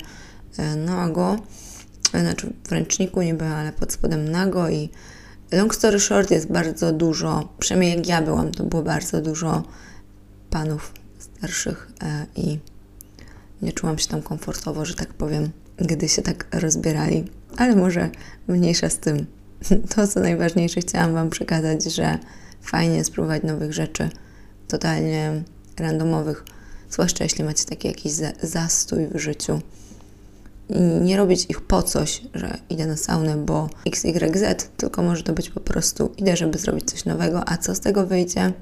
e, 0.59 0.77
nago, 0.77 1.37
znaczy 2.11 2.53
w 2.69 2.73
ręczniku 2.73 3.23
niby, 3.23 3.45
ale 3.45 3.73
pod 3.73 3.93
spodem 3.93 4.29
nago 4.29 4.69
i 4.69 4.89
long 5.53 5.75
story 5.75 6.01
short 6.01 6.31
jest 6.31 6.53
bardzo 6.53 6.93
dużo, 6.93 7.49
przynajmniej 7.59 7.97
jak 7.97 8.07
ja 8.07 8.23
byłam, 8.23 8.53
to 8.53 8.65
było 8.65 8.83
bardzo 8.83 9.21
dużo 9.21 9.63
panów 10.51 10.93
starszych 11.19 11.91
e, 12.03 12.27
i 12.37 12.59
nie 13.63 13.73
czułam 13.73 13.99
się 13.99 14.09
tam 14.09 14.23
komfortowo, 14.23 14.85
że 14.85 14.95
tak 14.95 15.15
powiem, 15.15 15.51
gdy 15.81 16.09
się 16.09 16.23
tak 16.23 16.47
rozbierali, 16.53 17.25
ale 17.57 17.77
może 17.77 18.11
mniejsza 18.49 18.91
z 18.91 18.99
tym. 18.99 19.27
To, 19.95 20.09
co 20.09 20.21
najważniejsze, 20.21 20.81
chciałam 20.81 21.13
Wam 21.13 21.31
przekazać, 21.31 21.85
że 21.85 22.19
fajnie 22.63 23.05
spróbować 23.05 23.43
nowych 23.43 23.73
rzeczy, 23.73 24.11
totalnie 24.69 25.43
randomowych, 25.79 26.45
zwłaszcza 26.91 27.25
jeśli 27.25 27.45
macie 27.45 27.65
taki 27.65 27.89
jakiś 27.89 28.13
zastój 28.43 29.07
w 29.07 29.19
życiu. 29.19 29.61
I 30.69 30.81
nie 30.81 31.17
robić 31.17 31.47
ich 31.49 31.61
po 31.61 31.83
coś, 31.83 32.23
że 32.35 32.59
idę 32.71 32.87
na 32.87 32.97
saunę, 32.97 33.37
bo 33.37 33.69
XYZ, 33.87 34.69
tylko 34.77 35.03
może 35.03 35.23
to 35.23 35.33
być 35.33 35.51
po 35.51 35.61
prostu 35.61 36.13
idę, 36.17 36.37
żeby 36.37 36.59
zrobić 36.59 36.91
coś 36.91 37.05
nowego, 37.05 37.49
a 37.49 37.57
co 37.57 37.75
z 37.75 37.81
tego 37.81 38.07
wyjdzie, 38.07 38.53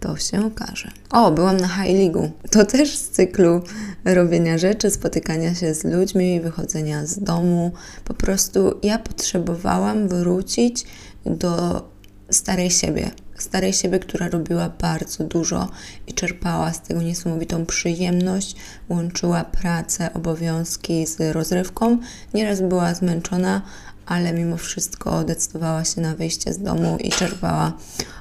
to 0.00 0.16
się 0.16 0.46
okaże. 0.46 0.90
O, 1.10 1.30
byłam 1.30 1.56
na 1.56 1.68
High 1.68 1.98
League. 1.98 2.30
To 2.50 2.64
też 2.64 2.98
z 2.98 3.08
cyklu 3.08 3.62
robienia 4.04 4.58
rzeczy, 4.58 4.90
spotykania 4.90 5.54
się 5.54 5.74
z 5.74 5.84
ludźmi, 5.84 6.40
wychodzenia 6.40 7.06
z 7.06 7.18
domu. 7.18 7.72
Po 8.04 8.14
prostu 8.14 8.80
ja 8.82 8.98
potrzebowałam 8.98 10.08
wrócić 10.08 10.84
do 11.26 11.82
starej 12.30 12.70
siebie. 12.70 13.10
Starej 13.38 13.72
siebie, 13.72 13.98
która 13.98 14.28
robiła 14.28 14.68
bardzo 14.68 15.24
dużo 15.24 15.68
i 16.06 16.14
czerpała 16.14 16.72
z 16.72 16.82
tego 16.82 17.02
niesamowitą 17.02 17.66
przyjemność, 17.66 18.56
łączyła 18.88 19.44
pracę, 19.44 20.10
obowiązki 20.14 21.06
z 21.06 21.32
rozrywką. 21.32 21.98
Nieraz 22.34 22.60
była 22.60 22.94
zmęczona, 22.94 23.62
ale 24.06 24.32
mimo 24.32 24.56
wszystko 24.56 25.24
decydowała 25.24 25.84
się 25.84 26.00
na 26.00 26.14
wyjście 26.14 26.52
z 26.52 26.58
domu 26.58 26.96
i 27.00 27.10
czerpała 27.10 27.72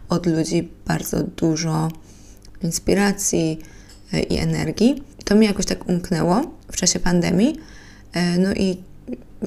od 0.10 0.26
ludzi 0.26 0.70
bardzo 0.86 1.24
dużo 1.24 1.92
inspiracji 2.64 3.60
e, 4.14 4.20
i 4.20 4.38
energii. 4.38 5.04
To 5.26 5.36
mi 5.36 5.46
jakoś 5.46 5.66
tak 5.66 5.90
umknęło 5.90 6.42
w 6.72 6.76
czasie 6.76 7.00
pandemii. 7.00 7.58
E, 8.14 8.38
no 8.38 8.54
i 8.54 8.78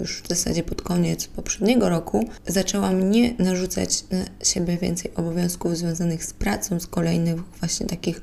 już 0.00 0.23
w 0.23 0.29
zasadzie 0.29 0.62
pod 0.62 0.83
koniec 0.83 1.26
poprzedniego 1.26 1.88
roku 1.88 2.29
zaczęłam 2.47 3.11
nie 3.11 3.35
narzucać 3.38 4.05
na 4.11 4.45
siebie 4.45 4.76
więcej 4.76 5.14
obowiązków 5.14 5.76
związanych 5.76 6.25
z 6.25 6.33
pracą, 6.33 6.81
z 6.81 6.87
kolejnych 6.87 7.40
właśnie 7.61 7.87
takich 7.87 8.21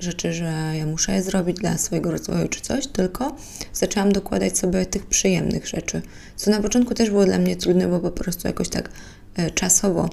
rzeczy, 0.00 0.32
że 0.32 0.72
ja 0.78 0.86
muszę 0.86 1.12
je 1.12 1.22
zrobić 1.22 1.56
dla 1.56 1.78
swojego 1.78 2.10
rozwoju 2.10 2.48
czy 2.48 2.60
coś, 2.60 2.86
tylko 2.86 3.36
zaczęłam 3.72 4.12
dokładać 4.12 4.58
sobie 4.58 4.86
tych 4.86 5.06
przyjemnych 5.06 5.66
rzeczy. 5.66 6.02
Co 6.36 6.50
na 6.50 6.60
początku 6.60 6.94
też 6.94 7.10
było 7.10 7.24
dla 7.24 7.38
mnie 7.38 7.56
trudne, 7.56 7.88
bo 7.88 8.00
po 8.00 8.10
prostu 8.10 8.48
jakoś 8.48 8.68
tak 8.68 8.90
e, 9.36 9.50
czasowo 9.50 10.10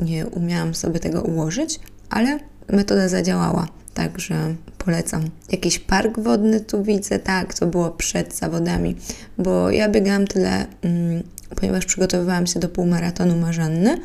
nie 0.00 0.26
umiałam 0.26 0.74
sobie 0.74 1.00
tego 1.00 1.22
ułożyć, 1.22 1.80
ale 2.10 2.38
metoda 2.72 3.08
zadziałała. 3.08 3.68
Także 3.94 4.54
polecam. 4.78 5.24
Jakiś 5.52 5.78
park 5.78 6.18
wodny 6.18 6.60
tu 6.60 6.82
widzę, 6.82 7.18
tak, 7.18 7.54
to 7.54 7.66
było 7.66 7.90
przed 7.90 8.34
zawodami, 8.34 8.96
bo 9.38 9.70
ja 9.70 9.88
biegałam 9.88 10.26
tyle, 10.26 10.66
mm, 10.82 11.22
ponieważ 11.56 11.86
przygotowywałam 11.86 12.46
się 12.46 12.60
do 12.60 12.68
półmaratonu 12.68 13.36
Marzanny 13.36 13.98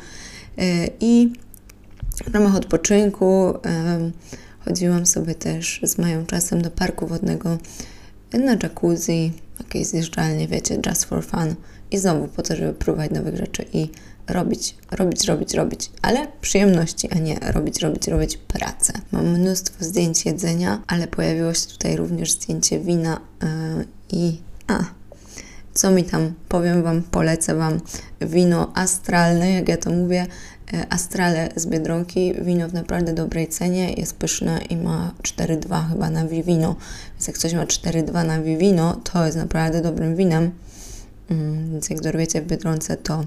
i 1.00 1.32
w 2.24 2.34
ramach 2.34 2.56
odpoczynku 2.56 3.54
chodziłam 4.64 5.06
sobie 5.06 5.34
też 5.34 5.80
z 5.82 5.98
moją 5.98 6.26
czasem 6.26 6.62
do 6.62 6.70
parku 6.70 7.06
wodnego 7.06 7.58
na 8.32 8.52
jacuzzi, 8.62 9.32
jakieś 9.58 9.86
zjeżdżalnie, 9.86 10.48
wiecie, 10.48 10.78
just 10.86 11.04
for 11.04 11.24
fun. 11.24 11.54
I 11.90 11.98
znowu 11.98 12.28
po 12.28 12.42
to, 12.42 12.56
żeby 12.56 12.72
próbować 12.72 13.10
nowych 13.10 13.36
rzeczy 13.36 13.64
i 13.72 13.88
robić, 14.32 14.76
robić, 14.90 15.24
robić, 15.24 15.54
robić, 15.54 15.90
ale 16.02 16.26
przyjemności, 16.40 17.08
a 17.12 17.18
nie 17.18 17.38
robić, 17.38 17.80
robić, 17.80 18.08
robić 18.08 18.36
pracę. 18.36 18.92
Mam 19.12 19.26
mnóstwo 19.26 19.84
zdjęć 19.84 20.26
jedzenia, 20.26 20.82
ale 20.86 21.06
pojawiło 21.06 21.54
się 21.54 21.66
tutaj 21.66 21.96
również 21.96 22.32
zdjęcie 22.32 22.80
wina 22.80 23.20
yy, 23.42 23.86
i 24.12 24.40
a, 24.66 24.84
co 25.74 25.90
mi 25.90 26.04
tam, 26.04 26.34
powiem 26.48 26.82
Wam, 26.82 27.02
polecę 27.02 27.54
Wam 27.54 27.80
wino 28.20 28.72
astralne, 28.74 29.52
jak 29.52 29.68
ja 29.68 29.76
to 29.76 29.90
mówię, 29.90 30.26
e, 30.72 30.92
Astrale 30.92 31.48
z 31.56 31.66
Biedronki, 31.66 32.34
wino 32.42 32.68
w 32.68 32.74
naprawdę 32.74 33.14
dobrej 33.14 33.48
cenie, 33.48 33.92
jest 33.92 34.16
pyszne 34.16 34.60
i 34.70 34.76
ma 34.76 35.12
4,2 35.22 35.88
chyba 35.88 36.10
na 36.10 36.26
Vivino, 36.26 36.76
więc 37.14 37.26
jak 37.26 37.38
coś 37.38 37.54
ma 37.54 37.64
4,2 37.64 38.26
na 38.26 38.42
Vivino, 38.42 39.00
to 39.12 39.26
jest 39.26 39.36
naprawdę 39.36 39.82
dobrym 39.82 40.16
winem, 40.16 40.50
mm, 41.30 41.72
więc 41.72 41.90
jak 41.90 42.00
dorwiecie 42.00 42.42
w 42.42 42.46
Biedronce, 42.46 42.96
to 42.96 43.24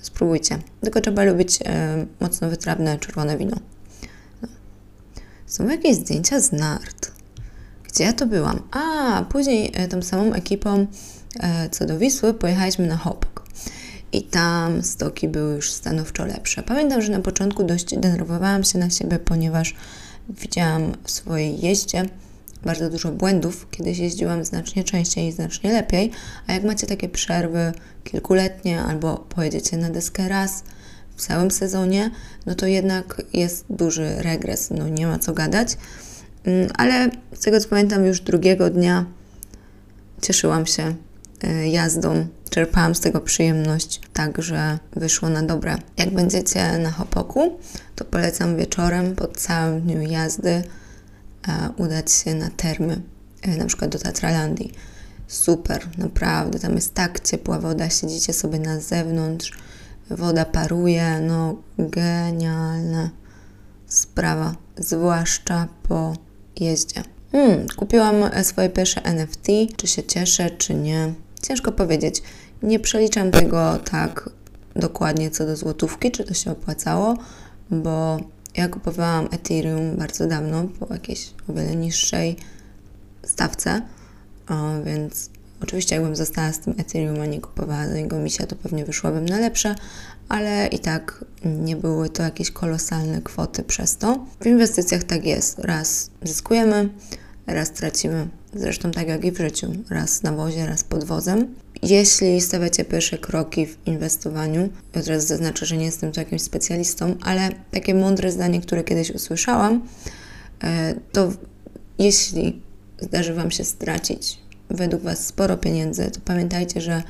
spróbujcie. 0.00 0.58
Tylko 0.80 1.00
trzeba 1.00 1.24
lubić 1.24 1.58
e, 1.64 2.06
mocno 2.20 2.50
wytrawne 2.50 2.98
czerwone 2.98 3.38
wino. 3.38 3.56
No. 4.42 4.48
Są 5.46 5.68
jakieś 5.68 5.96
zdjęcia 5.96 6.40
z 6.40 6.52
nart. 6.52 7.12
Gdzie 7.84 8.04
ja 8.04 8.12
to 8.12 8.26
byłam? 8.26 8.62
A, 8.70 9.24
później 9.24 9.72
e, 9.74 9.88
tą 9.88 10.02
samą 10.02 10.32
ekipą 10.32 10.86
e, 11.40 11.68
co 11.70 11.86
do 11.86 11.98
Wisły 11.98 12.34
pojechaliśmy 12.34 12.86
na 12.86 12.96
Hopok. 12.96 13.44
I 14.12 14.22
tam 14.22 14.82
stoki 14.82 15.28
były 15.28 15.54
już 15.54 15.72
stanowczo 15.72 16.24
lepsze. 16.24 16.62
Pamiętam, 16.62 17.02
że 17.02 17.12
na 17.12 17.20
początku 17.20 17.64
dość 17.64 17.94
denerwowałam 17.96 18.64
się 18.64 18.78
na 18.78 18.90
siebie, 18.90 19.18
ponieważ 19.18 19.74
widziałam 20.28 20.92
w 21.04 21.10
swojej 21.10 21.60
jeździe 21.60 22.04
bardzo 22.64 22.90
dużo 22.90 23.12
błędów. 23.12 23.66
Kiedyś 23.70 23.98
jeździłam 23.98 24.44
znacznie 24.44 24.84
częściej 24.84 25.28
i 25.28 25.32
znacznie 25.32 25.72
lepiej, 25.72 26.10
a 26.46 26.52
jak 26.52 26.64
macie 26.64 26.86
takie 26.86 27.08
przerwy 27.08 27.72
kilkuletnie 28.04 28.80
albo 28.80 29.16
pojedziecie 29.16 29.76
na 29.76 29.90
deskę 29.90 30.28
raz 30.28 30.64
w 31.16 31.22
całym 31.22 31.50
sezonie, 31.50 32.10
no 32.46 32.54
to 32.54 32.66
jednak 32.66 33.22
jest 33.32 33.64
duży 33.70 34.14
regres, 34.18 34.70
no 34.70 34.88
nie 34.88 35.06
ma 35.06 35.18
co 35.18 35.32
gadać. 35.32 35.76
Mm, 36.44 36.68
ale 36.74 37.10
z 37.34 37.40
tego 37.40 37.60
co 37.60 37.68
pamiętam, 37.68 38.06
już 38.06 38.20
drugiego 38.20 38.70
dnia 38.70 39.04
cieszyłam 40.22 40.66
się 40.66 40.94
y, 41.44 41.68
jazdą, 41.68 42.26
czerpałam 42.50 42.94
z 42.94 43.00
tego 43.00 43.20
przyjemność, 43.20 44.00
także 44.12 44.78
wyszło 44.96 45.28
na 45.28 45.42
dobre. 45.42 45.76
Jak 45.96 46.10
będziecie 46.10 46.78
na 46.78 46.90
Hopoku, 46.90 47.58
to 47.96 48.04
polecam 48.04 48.56
wieczorem 48.56 49.16
po 49.16 49.28
całym 49.28 49.80
dniu 49.80 50.00
jazdy 50.00 50.62
udać 51.76 52.12
się 52.12 52.34
na 52.34 52.50
termy, 52.50 53.02
e, 53.42 53.56
na 53.56 53.66
przykład 53.66 53.90
do 53.90 53.98
Tatralandii. 53.98 54.72
Super, 55.28 55.88
naprawdę, 55.98 56.58
tam 56.58 56.74
jest 56.74 56.94
tak 56.94 57.20
ciepła 57.20 57.58
woda, 57.58 57.90
siedzicie 57.90 58.32
sobie 58.32 58.58
na 58.58 58.80
zewnątrz, 58.80 59.52
woda 60.10 60.44
paruje, 60.44 61.20
no 61.20 61.56
genialna 61.78 63.10
sprawa, 63.86 64.54
zwłaszcza 64.76 65.68
po 65.88 66.14
jeździe. 66.60 67.02
Hmm, 67.32 67.66
kupiłam 67.76 68.14
swoje 68.42 68.68
pierwsze 68.68 69.02
NFT, 69.04 69.46
czy 69.76 69.86
się 69.86 70.02
cieszę, 70.02 70.50
czy 70.50 70.74
nie. 70.74 71.12
Ciężko 71.42 71.72
powiedzieć. 71.72 72.22
Nie 72.62 72.80
przeliczam 72.80 73.30
tego 73.30 73.78
tak 73.90 74.30
dokładnie 74.76 75.30
co 75.30 75.46
do 75.46 75.56
złotówki, 75.56 76.10
czy 76.10 76.24
to 76.24 76.34
się 76.34 76.50
opłacało, 76.50 77.16
bo 77.70 78.20
ja 78.56 78.68
kupowałam 78.68 79.28
Ethereum 79.30 79.96
bardzo 79.96 80.26
dawno, 80.26 80.64
po 80.64 80.94
jakiejś 80.94 81.30
o 81.48 81.52
wiele 81.52 81.76
niższej 81.76 82.36
stawce, 83.24 83.82
więc 84.84 85.30
oczywiście 85.62 85.94
jakbym 85.94 86.16
została 86.16 86.52
z 86.52 86.58
tym 86.58 86.74
Ethereum, 86.78 87.20
a 87.20 87.26
nie 87.26 87.40
kupowała 87.40 87.86
do 87.86 87.94
niego 87.94 88.18
misia, 88.18 88.46
to 88.46 88.56
pewnie 88.56 88.84
wyszłabym 88.84 89.26
na 89.26 89.38
lepsze, 89.38 89.74
ale 90.28 90.66
i 90.66 90.78
tak 90.78 91.24
nie 91.44 91.76
były 91.76 92.08
to 92.08 92.22
jakieś 92.22 92.50
kolosalne 92.50 93.22
kwoty 93.22 93.62
przez 93.62 93.96
to. 93.96 94.26
W 94.40 94.46
inwestycjach 94.46 95.04
tak 95.04 95.24
jest. 95.24 95.58
Raz 95.58 96.10
zyskujemy, 96.22 96.88
raz 97.46 97.72
tracimy. 97.72 98.28
Zresztą 98.54 98.90
tak 98.90 99.08
jak 99.08 99.24
i 99.24 99.32
w 99.32 99.38
życiu. 99.38 99.72
Raz 99.90 100.22
na 100.22 100.32
wozie, 100.32 100.66
raz 100.66 100.84
pod 100.84 101.04
wozem. 101.04 101.54
Jeśli 101.82 102.40
stawiacie 102.40 102.84
pierwsze 102.84 103.18
kroki 103.18 103.66
w 103.66 103.78
inwestowaniu, 103.86 104.68
od 104.96 105.06
razu 105.06 105.26
zaznaczę, 105.26 105.66
że 105.66 105.76
nie 105.76 105.84
jestem 105.84 106.12
tu 106.12 106.20
jakimś 106.20 106.42
specjalistą, 106.42 107.14
ale 107.22 107.48
takie 107.70 107.94
mądre 107.94 108.32
zdanie, 108.32 108.60
które 108.60 108.84
kiedyś 108.84 109.10
usłyszałam, 109.10 109.88
e, 110.64 110.94
to 111.12 111.32
jeśli 111.98 112.62
zdarzy 113.00 113.34
Wam 113.34 113.50
się 113.50 113.64
stracić 113.64 114.38
według 114.70 115.02
Was 115.02 115.26
sporo 115.26 115.56
pieniędzy, 115.56 116.10
to 116.10 116.20
pamiętajcie, 116.24 116.80
że 116.80 117.02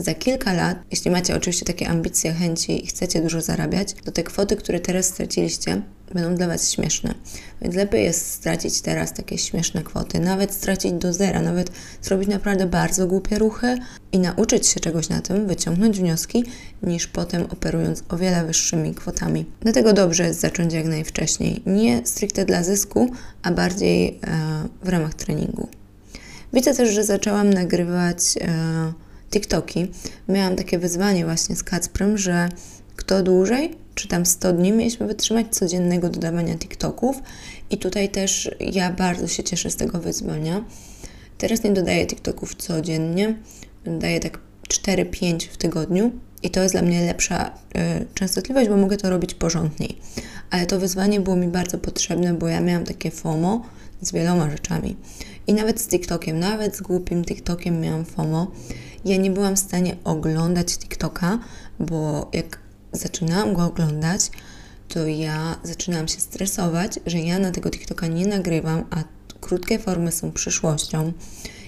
za 0.00 0.14
kilka 0.14 0.52
lat, 0.52 0.78
jeśli 0.90 1.10
macie 1.10 1.36
oczywiście 1.36 1.64
takie 1.66 1.88
ambicje, 1.88 2.32
chęci 2.32 2.84
i 2.84 2.86
chcecie 2.86 3.22
dużo 3.22 3.40
zarabiać, 3.40 3.94
to 4.04 4.12
te 4.12 4.22
kwoty, 4.22 4.56
które 4.56 4.80
teraz 4.80 5.06
straciliście, 5.06 5.82
będą 6.14 6.34
dla 6.34 6.46
Was 6.46 6.72
śmieszne. 6.72 7.14
Więc 7.62 7.74
lepiej 7.74 8.04
jest 8.04 8.26
stracić 8.26 8.80
teraz 8.80 9.12
takie 9.12 9.38
śmieszne 9.38 9.82
kwoty, 9.82 10.20
nawet 10.20 10.52
stracić 10.52 10.92
do 10.92 11.12
zera, 11.12 11.42
nawet 11.42 11.70
zrobić 12.02 12.28
naprawdę 12.28 12.66
bardzo 12.66 13.06
głupie 13.06 13.38
ruchy 13.38 13.78
i 14.12 14.18
nauczyć 14.18 14.66
się 14.66 14.80
czegoś 14.80 15.08
na 15.08 15.20
tym, 15.20 15.46
wyciągnąć 15.46 15.98
wnioski, 16.00 16.44
niż 16.82 17.06
potem 17.06 17.42
operując 17.42 18.02
o 18.08 18.16
wiele 18.16 18.44
wyższymi 18.44 18.94
kwotami. 18.94 19.46
Dlatego 19.60 19.92
dobrze 19.92 20.24
jest 20.24 20.40
zacząć 20.40 20.72
jak 20.72 20.86
najwcześniej. 20.86 21.62
Nie 21.66 22.06
stricte 22.06 22.44
dla 22.44 22.62
zysku, 22.62 23.10
a 23.42 23.52
bardziej 23.52 24.08
e, 24.08 24.18
w 24.82 24.88
ramach 24.88 25.14
treningu. 25.14 25.68
Widzę 26.52 26.74
też, 26.74 26.94
że 26.94 27.04
zaczęłam 27.04 27.50
nagrywać 27.50 28.18
e, 28.40 28.92
TikToki. 29.30 29.86
Miałam 30.28 30.56
takie 30.56 30.78
wyzwanie 30.78 31.24
właśnie 31.24 31.56
z 31.56 31.62
Kacprem, 31.62 32.18
że 32.18 32.48
kto 32.96 33.22
dłużej, 33.22 33.76
czy 33.94 34.08
tam 34.08 34.26
100 34.26 34.52
dni 34.52 34.72
mieliśmy 34.72 35.06
wytrzymać 35.06 35.46
codziennego 35.50 36.08
dodawania 36.08 36.58
TikToków 36.58 37.22
i 37.70 37.78
tutaj 37.78 38.08
też 38.08 38.50
ja 38.60 38.92
bardzo 38.92 39.28
się 39.28 39.42
cieszę 39.42 39.70
z 39.70 39.76
tego 39.76 39.98
wyzwania. 39.98 40.64
Teraz 41.38 41.64
nie 41.64 41.70
dodaję 41.70 42.06
TikToków 42.06 42.54
codziennie, 42.54 43.34
dodaję 43.84 44.20
tak 44.20 44.38
4-5 44.68 45.48
w 45.48 45.56
tygodniu 45.56 46.10
i 46.42 46.50
to 46.50 46.62
jest 46.62 46.74
dla 46.74 46.82
mnie 46.82 47.06
lepsza 47.06 47.50
y, 47.50 47.50
częstotliwość, 48.14 48.68
bo 48.68 48.76
mogę 48.76 48.96
to 48.96 49.10
robić 49.10 49.34
porządniej. 49.34 49.98
Ale 50.50 50.66
to 50.66 50.78
wyzwanie 50.78 51.20
było 51.20 51.36
mi 51.36 51.48
bardzo 51.48 51.78
potrzebne, 51.78 52.34
bo 52.34 52.48
ja 52.48 52.60
miałam 52.60 52.84
takie 52.84 53.10
FOMO 53.10 53.64
z 54.00 54.12
wieloma 54.12 54.50
rzeczami. 54.50 54.96
I 55.46 55.54
nawet 55.54 55.80
z 55.80 55.86
TikTokiem, 55.88 56.38
nawet 56.38 56.76
z 56.76 56.80
głupim 56.80 57.24
TikTokiem 57.24 57.80
miałam 57.80 58.04
FOMO. 58.04 58.50
Ja 59.04 59.16
nie 59.16 59.30
byłam 59.30 59.56
w 59.56 59.58
stanie 59.58 59.96
oglądać 60.04 60.78
TikToka, 60.78 61.38
bo 61.80 62.30
jak 62.32 62.58
zaczynałam 62.92 63.54
go 63.54 63.64
oglądać, 63.64 64.30
to 64.88 65.06
ja 65.06 65.56
zaczynałam 65.62 66.08
się 66.08 66.20
stresować, 66.20 67.00
że 67.06 67.18
ja 67.18 67.38
na 67.38 67.50
tego 67.50 67.70
TikToka 67.70 68.06
nie 68.06 68.26
nagrywam, 68.26 68.84
a 68.90 69.04
krótkie 69.40 69.78
formy 69.78 70.12
są 70.12 70.32
przyszłością. 70.32 71.12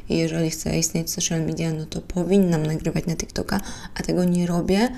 I 0.08 0.18
jeżeli 0.18 0.50
chcę 0.50 0.78
istnieć 0.78 1.08
w 1.08 1.10
social 1.10 1.40
media, 1.46 1.72
no 1.72 1.86
to 1.86 2.00
powinnam 2.00 2.66
nagrywać 2.66 3.06
na 3.06 3.16
TikToka, 3.16 3.60
a 3.94 4.02
tego 4.02 4.24
nie 4.24 4.46
robię. 4.46 4.88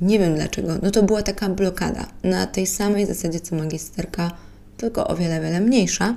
Nie 0.00 0.18
wiem 0.18 0.34
dlaczego. 0.34 0.72
No 0.82 0.90
to 0.90 1.02
była 1.02 1.22
taka 1.22 1.48
blokada. 1.48 2.06
Na 2.24 2.46
tej 2.46 2.66
samej 2.66 3.06
zasadzie 3.06 3.40
co 3.40 3.56
magisterka, 3.56 4.30
tylko 4.76 5.06
o 5.06 5.16
wiele, 5.16 5.40
wiele 5.40 5.60
mniejsza. 5.60 6.16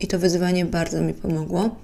I 0.00 0.06
to 0.06 0.18
wyzwanie 0.18 0.64
bardzo 0.64 1.00
mi 1.00 1.14
pomogło, 1.14 1.76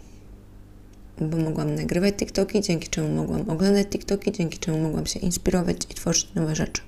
bo 1.20 1.36
mogłam 1.36 1.74
nagrywać 1.74 2.14
TikToki, 2.14 2.60
dzięki 2.60 2.88
czemu 2.88 3.08
mogłam 3.08 3.50
oglądać 3.50 3.86
TikToki, 3.86 4.32
dzięki 4.32 4.58
czemu 4.58 4.78
mogłam 4.78 5.06
się 5.06 5.20
inspirować 5.20 5.76
i 5.90 5.94
tworzyć 5.94 6.34
nowe 6.34 6.56
rzeczy. 6.56 6.82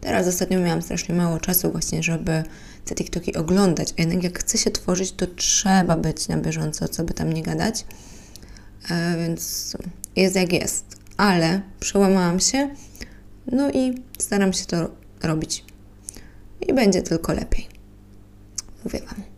Teraz 0.00 0.26
ostatnio 0.26 0.60
miałam 0.60 0.82
strasznie 0.82 1.14
mało 1.14 1.40
czasu 1.40 1.72
właśnie, 1.72 2.02
żeby 2.02 2.42
te 2.84 2.94
TikToki 2.94 3.34
oglądać, 3.34 3.94
a 3.98 4.00
jednak 4.00 4.22
jak 4.22 4.38
chce 4.38 4.58
się 4.58 4.70
tworzyć, 4.70 5.12
to 5.12 5.26
trzeba 5.26 5.96
być 5.96 6.28
na 6.28 6.36
bieżąco, 6.36 6.88
co 6.88 7.04
by 7.04 7.14
tam 7.14 7.32
nie 7.32 7.42
gadać. 7.42 7.84
E, 8.90 9.16
więc 9.18 9.76
jest 10.16 10.36
jak 10.36 10.52
jest. 10.52 10.84
Ale 11.16 11.60
przełamałam 11.80 12.40
się, 12.40 12.70
no 13.52 13.70
i 13.70 14.02
staram 14.18 14.52
się 14.52 14.64
to 14.64 14.90
robić. 15.22 15.64
I 16.68 16.74
będzie 16.74 17.02
tylko 17.02 17.32
lepiej. 17.32 17.68
Mówię 18.84 19.00
Wam. 19.00 19.35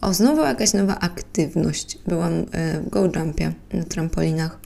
O, 0.00 0.14
znowu 0.14 0.40
jakaś 0.40 0.72
nowa 0.72 0.98
aktywność. 0.98 1.98
Byłam 2.06 2.32
e, 2.32 2.80
w 2.80 2.88
Go 2.88 3.10
Jumpie 3.16 3.52
na 3.72 3.84
trampolinach. 3.84 4.58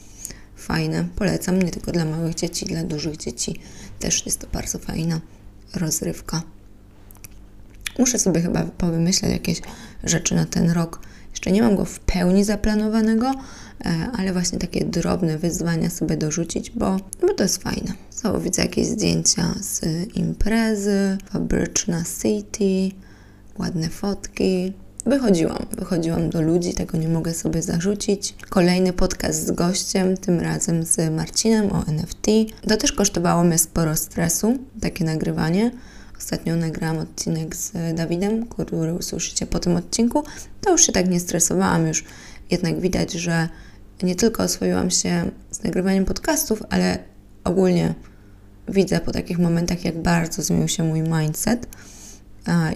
Fajne, 0.57 1.05
polecam 1.17 1.63
nie 1.63 1.71
tylko 1.71 1.93
dla 1.93 2.05
małych 2.05 2.35
dzieci, 2.35 2.67
dla 2.67 2.85
dużych 2.85 3.17
dzieci. 3.17 3.61
Też 3.99 4.27
jest 4.27 4.41
to 4.41 4.47
bardzo 4.53 4.79
fajna 4.79 5.21
rozrywka. 5.75 6.43
Muszę 7.99 8.19
sobie 8.19 8.41
chyba 8.41 8.63
powymyśleć 8.63 9.33
jakieś 9.33 9.61
rzeczy 10.05 10.35
na 10.35 10.47
ten 10.47 10.71
rok. 10.71 11.01
Jeszcze 11.31 11.53
nie 11.53 11.63
mam 11.63 11.77
go 11.77 11.85
w 11.85 12.01
pełni 12.01 12.45
zaplanowanego, 12.45 13.33
e, 13.85 14.09
ale 14.19 14.33
właśnie 14.33 14.59
takie 14.59 14.85
drobne 14.85 15.39
wyzwania 15.39 15.91
sobie 15.91 16.17
dorzucić, 16.17 16.71
bo, 16.71 16.97
bo 17.21 17.35
to 17.35 17.43
jest 17.43 17.63
fajne. 17.63 17.93
Znowu 18.11 18.41
widzę 18.41 18.63
jakieś 18.63 18.87
zdjęcia 18.87 19.55
z 19.61 19.83
imprezy, 20.17 21.19
fabryczna 21.33 22.05
city, 22.23 22.97
ładne 23.59 23.89
fotki. 23.89 24.73
Wychodziłam, 25.07 25.67
wychodziłam 25.79 26.31
do 26.31 26.43
ludzi, 26.43 26.75
tego 26.75 26.99
nie 26.99 27.09
mogę 27.09 27.35
sobie 27.35 27.63
zarzucić. 27.63 28.35
Kolejny 28.49 28.93
podcast 28.93 29.47
z 29.47 29.51
gościem, 29.51 30.17
tym 30.17 30.41
razem 30.41 30.83
z 30.83 31.13
Marcinem 31.13 31.73
o 31.73 31.85
NFT. 31.87 32.27
To 32.69 32.77
też 32.77 32.93
kosztowało 32.93 33.45
mnie 33.45 33.59
sporo 33.59 33.97
stresu, 33.97 34.59
takie 34.81 35.05
nagrywanie. 35.05 35.71
Ostatnio 36.19 36.57
nagrałam 36.57 36.99
odcinek 36.99 37.57
z 37.57 37.73
Dawidem, 37.95 38.47
który 38.47 38.95
usłyszycie 38.95 39.47
po 39.47 39.59
tym 39.59 39.77
odcinku. 39.77 40.25
To 40.61 40.73
już 40.73 40.87
się 40.87 40.93
tak 40.93 41.09
nie 41.09 41.21
stresowałam, 41.21 41.87
już 41.87 42.05
jednak 42.51 42.81
widać, 42.81 43.13
że 43.13 43.49
nie 44.03 44.15
tylko 44.15 44.43
oswoiłam 44.43 44.91
się 44.91 45.31
z 45.51 45.63
nagrywaniem 45.63 46.05
podcastów, 46.05 46.63
ale 46.71 46.99
ogólnie 47.45 47.95
widzę 48.69 49.01
po 49.01 49.13
takich 49.13 49.39
momentach, 49.39 49.85
jak 49.85 50.03
bardzo 50.03 50.43
zmienił 50.43 50.69
się 50.69 50.85
mój 50.85 51.03
mindset 51.03 51.67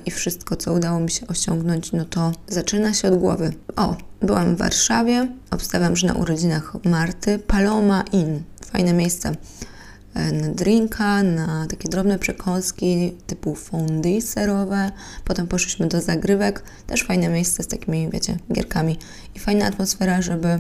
i 0.06 0.10
wszystko, 0.10 0.56
co 0.56 0.72
udało 0.72 1.00
mi 1.00 1.10
się 1.10 1.26
osiągnąć, 1.26 1.92
no 1.92 2.04
to 2.04 2.32
zaczyna 2.48 2.94
się 2.94 3.08
od 3.08 3.18
głowy. 3.18 3.52
O, 3.76 3.96
byłam 4.20 4.54
w 4.54 4.58
Warszawie, 4.58 5.28
obstawiam, 5.50 5.96
że 5.96 6.06
na 6.06 6.14
urodzinach 6.14 6.84
Marty, 6.84 7.38
Paloma 7.38 8.04
Inn, 8.12 8.42
fajne 8.72 8.92
miejsce 8.92 9.32
e, 10.14 10.32
na 10.32 10.48
drinka, 10.48 11.22
na 11.22 11.66
takie 11.66 11.88
drobne 11.88 12.18
przekąski 12.18 13.14
typu 13.26 13.54
fondy 13.54 14.22
serowe. 14.22 14.90
Potem 15.24 15.46
poszliśmy 15.46 15.86
do 15.86 16.00
zagrywek, 16.00 16.62
też 16.86 17.02
fajne 17.02 17.28
miejsce 17.28 17.62
z 17.62 17.66
takimi, 17.66 18.10
wiecie, 18.10 18.38
gierkami 18.52 18.98
i 19.34 19.38
fajna 19.38 19.66
atmosfera, 19.66 20.22
żeby 20.22 20.58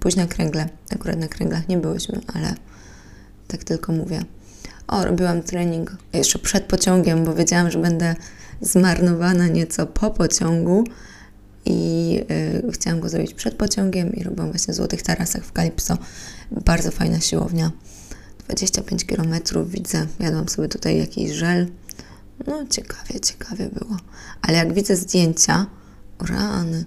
pójść 0.00 0.16
na 0.16 0.26
kręgle. 0.26 0.68
Akurat 0.94 1.18
na 1.18 1.28
kręglach 1.28 1.68
nie 1.68 1.78
byłyśmy, 1.78 2.20
ale 2.34 2.54
tak 3.48 3.64
tylko 3.64 3.92
mówię. 3.92 4.22
O, 4.88 5.04
robiłam 5.04 5.42
trening 5.42 5.96
jeszcze 6.12 6.38
przed 6.38 6.64
pociągiem, 6.64 7.24
bo 7.24 7.34
wiedziałam, 7.34 7.70
że 7.70 7.78
będę 7.78 8.14
zmarnowana 8.60 9.48
nieco 9.48 9.86
po 9.86 10.10
pociągu 10.10 10.84
i 11.64 12.20
y, 12.68 12.72
chciałam 12.72 13.00
go 13.00 13.08
zrobić 13.08 13.34
przed 13.34 13.54
pociągiem 13.54 14.12
i 14.12 14.22
robiłam 14.22 14.50
właśnie 14.50 14.74
w 14.74 14.76
Złotych 14.76 15.02
Tarasach 15.02 15.44
w 15.44 15.52
Kalipso. 15.52 15.98
Bardzo 16.50 16.90
fajna 16.90 17.20
siłownia. 17.20 17.70
25 18.44 19.04
km 19.04 19.34
widzę, 19.66 20.06
jadłam 20.20 20.48
sobie 20.48 20.68
tutaj 20.68 20.98
jakiś 20.98 21.30
żel. 21.30 21.66
No 22.46 22.66
ciekawie, 22.70 23.20
ciekawie 23.20 23.68
było. 23.68 23.96
Ale 24.42 24.58
jak 24.58 24.72
widzę 24.72 24.96
zdjęcia, 24.96 25.66
rany, 26.20 26.84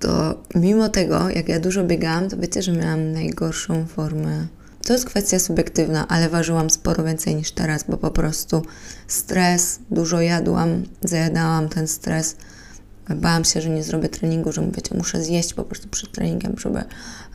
to 0.00 0.42
mimo 0.54 0.88
tego, 0.88 1.30
jak 1.30 1.48
ja 1.48 1.60
dużo 1.60 1.84
biegałam, 1.84 2.28
to 2.28 2.36
wiecie, 2.36 2.62
że 2.62 2.72
miałam 2.72 3.12
najgorszą 3.12 3.86
formę 3.86 4.46
to 4.88 4.92
jest 4.92 5.04
kwestia 5.04 5.38
subiektywna, 5.38 6.08
ale 6.08 6.28
ważyłam 6.28 6.70
sporo 6.70 7.04
więcej 7.04 7.34
niż 7.34 7.52
teraz, 7.52 7.84
bo 7.88 7.96
po 7.96 8.10
prostu 8.10 8.62
stres, 9.06 9.78
dużo 9.90 10.20
jadłam, 10.20 10.82
zajadałam 11.02 11.68
ten 11.68 11.88
stres. 11.88 12.36
Bałam 13.16 13.44
się, 13.44 13.60
że 13.60 13.70
nie 13.70 13.82
zrobię 13.82 14.08
treningu, 14.08 14.52
że 14.52 14.70
wiecie, 14.70 14.94
muszę 14.94 15.22
zjeść 15.22 15.54
po 15.54 15.64
prostu 15.64 15.88
przed 15.88 16.12
treningiem, 16.12 16.54
żeby 16.58 16.82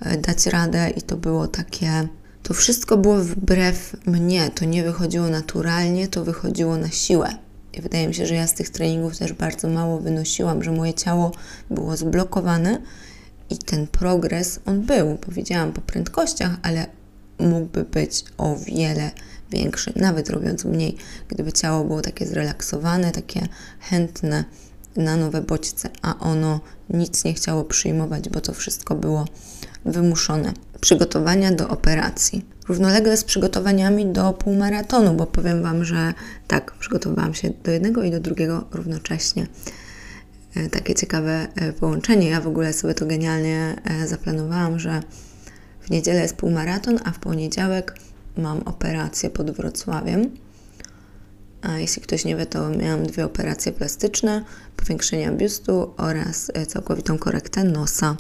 e, 0.02 0.18
dać 0.18 0.46
radę 0.46 0.90
i 0.90 1.02
to 1.02 1.18
było 1.18 1.48
takie... 1.48 2.08
To 2.44 2.54
wszystko 2.54 2.98
było 2.98 3.16
wbrew 3.16 3.96
mnie, 4.06 4.52
to 4.52 4.66
nie 4.66 4.84
wychodziło 4.84 5.28
naturalnie, 5.28 6.08
to 6.08 6.24
wychodziło 6.24 6.78
na 6.78 6.90
siłę. 6.90 7.30
I 7.74 7.82
wydaje 7.82 8.08
mi 8.08 8.16
się, 8.16 8.26
że 8.26 8.36
ja 8.36 8.48
z 8.48 8.54
tych 8.54 8.70
treningów 8.70 9.18
też 9.18 9.34
bardzo 9.34 9.68
mało 9.68 10.00
wynosiłam, 10.00 10.64
że 10.64 10.72
moje 10.72 10.94
ciało 10.94 11.32
było 11.70 11.98
zblokowane 11.98 12.82
i 13.50 13.58
ten 13.58 13.88
progres, 13.88 14.60
on 14.66 14.82
był, 14.82 15.18
powiedziałam, 15.18 15.74
po 15.74 15.82
prędkościach, 15.82 16.52
ale 16.62 17.03
mógłby 17.40 17.84
być 17.84 18.24
o 18.38 18.56
wiele 18.56 19.12
większy, 19.52 19.94
nawet 19.96 20.30
robiąc 20.30 20.66
mniej, 20.66 20.98
gdyby 21.28 21.54
ciało 21.54 21.86
było 21.86 22.02
takie 22.02 22.28
zrelaksowane, 22.28 23.12
takie 23.12 23.48
chętne 23.80 24.46
na 24.96 25.18
nowe 25.18 25.42
bodźce, 25.42 25.90
a 26.02 26.20
ono 26.20 26.60
nic 26.90 27.24
nie 27.24 27.34
chciało 27.34 27.64
przyjmować, 27.64 28.30
bo 28.30 28.42
to 28.42 28.54
wszystko 28.54 28.96
było 28.96 29.26
wymuszone. 29.86 30.54
Przygotowania 30.82 31.52
do 31.52 31.70
operacji. 31.70 32.46
Równolegle 32.68 33.18
z 33.18 33.24
przygotowaniami 33.24 34.06
do 34.06 34.34
półmaratonu, 34.34 35.14
bo 35.14 35.26
powiem 35.26 35.64
Wam, 35.64 35.86
że 35.86 36.14
tak, 36.48 36.72
przygotowałam 36.72 37.34
się 37.34 37.50
do 37.64 37.72
jednego 37.72 38.04
i 38.04 38.12
do 38.12 38.20
drugiego 38.20 38.66
równocześnie. 38.72 39.48
E, 40.56 40.70
takie 40.70 40.96
ciekawe 40.96 41.48
e, 41.56 41.74
połączenie. 41.74 42.30
Ja 42.30 42.42
w 42.42 42.48
ogóle 42.48 42.74
sobie 42.74 42.94
to 42.94 43.06
genialnie 43.06 43.82
e, 43.84 44.08
zaplanowałam, 44.08 44.80
że 44.80 45.02
W 45.84 45.90
niedzielę 45.90 46.22
jest 46.22 46.36
półmaraton, 46.36 47.00
a 47.04 47.12
w 47.12 47.20
poniedziałek 47.20 47.96
mam 48.38 48.60
operację 48.60 49.30
pod 49.30 49.52
Wrocławiem. 49.52 50.30
A 51.62 51.80
jeśli 51.80 52.02
ktoś 52.02 52.26
nie 52.26 52.36
wie, 52.36 52.46
to 52.46 52.70
miałam 52.70 53.04
dwie 53.04 53.26
operacje 53.26 53.72
plastyczne, 53.72 54.44
powiększenia 54.78 55.32
biustu 55.32 55.94
oraz 55.98 56.52
e, 56.54 56.66
całkowitą 56.66 57.18
korektę 57.18 57.64
nosa. 57.64 58.18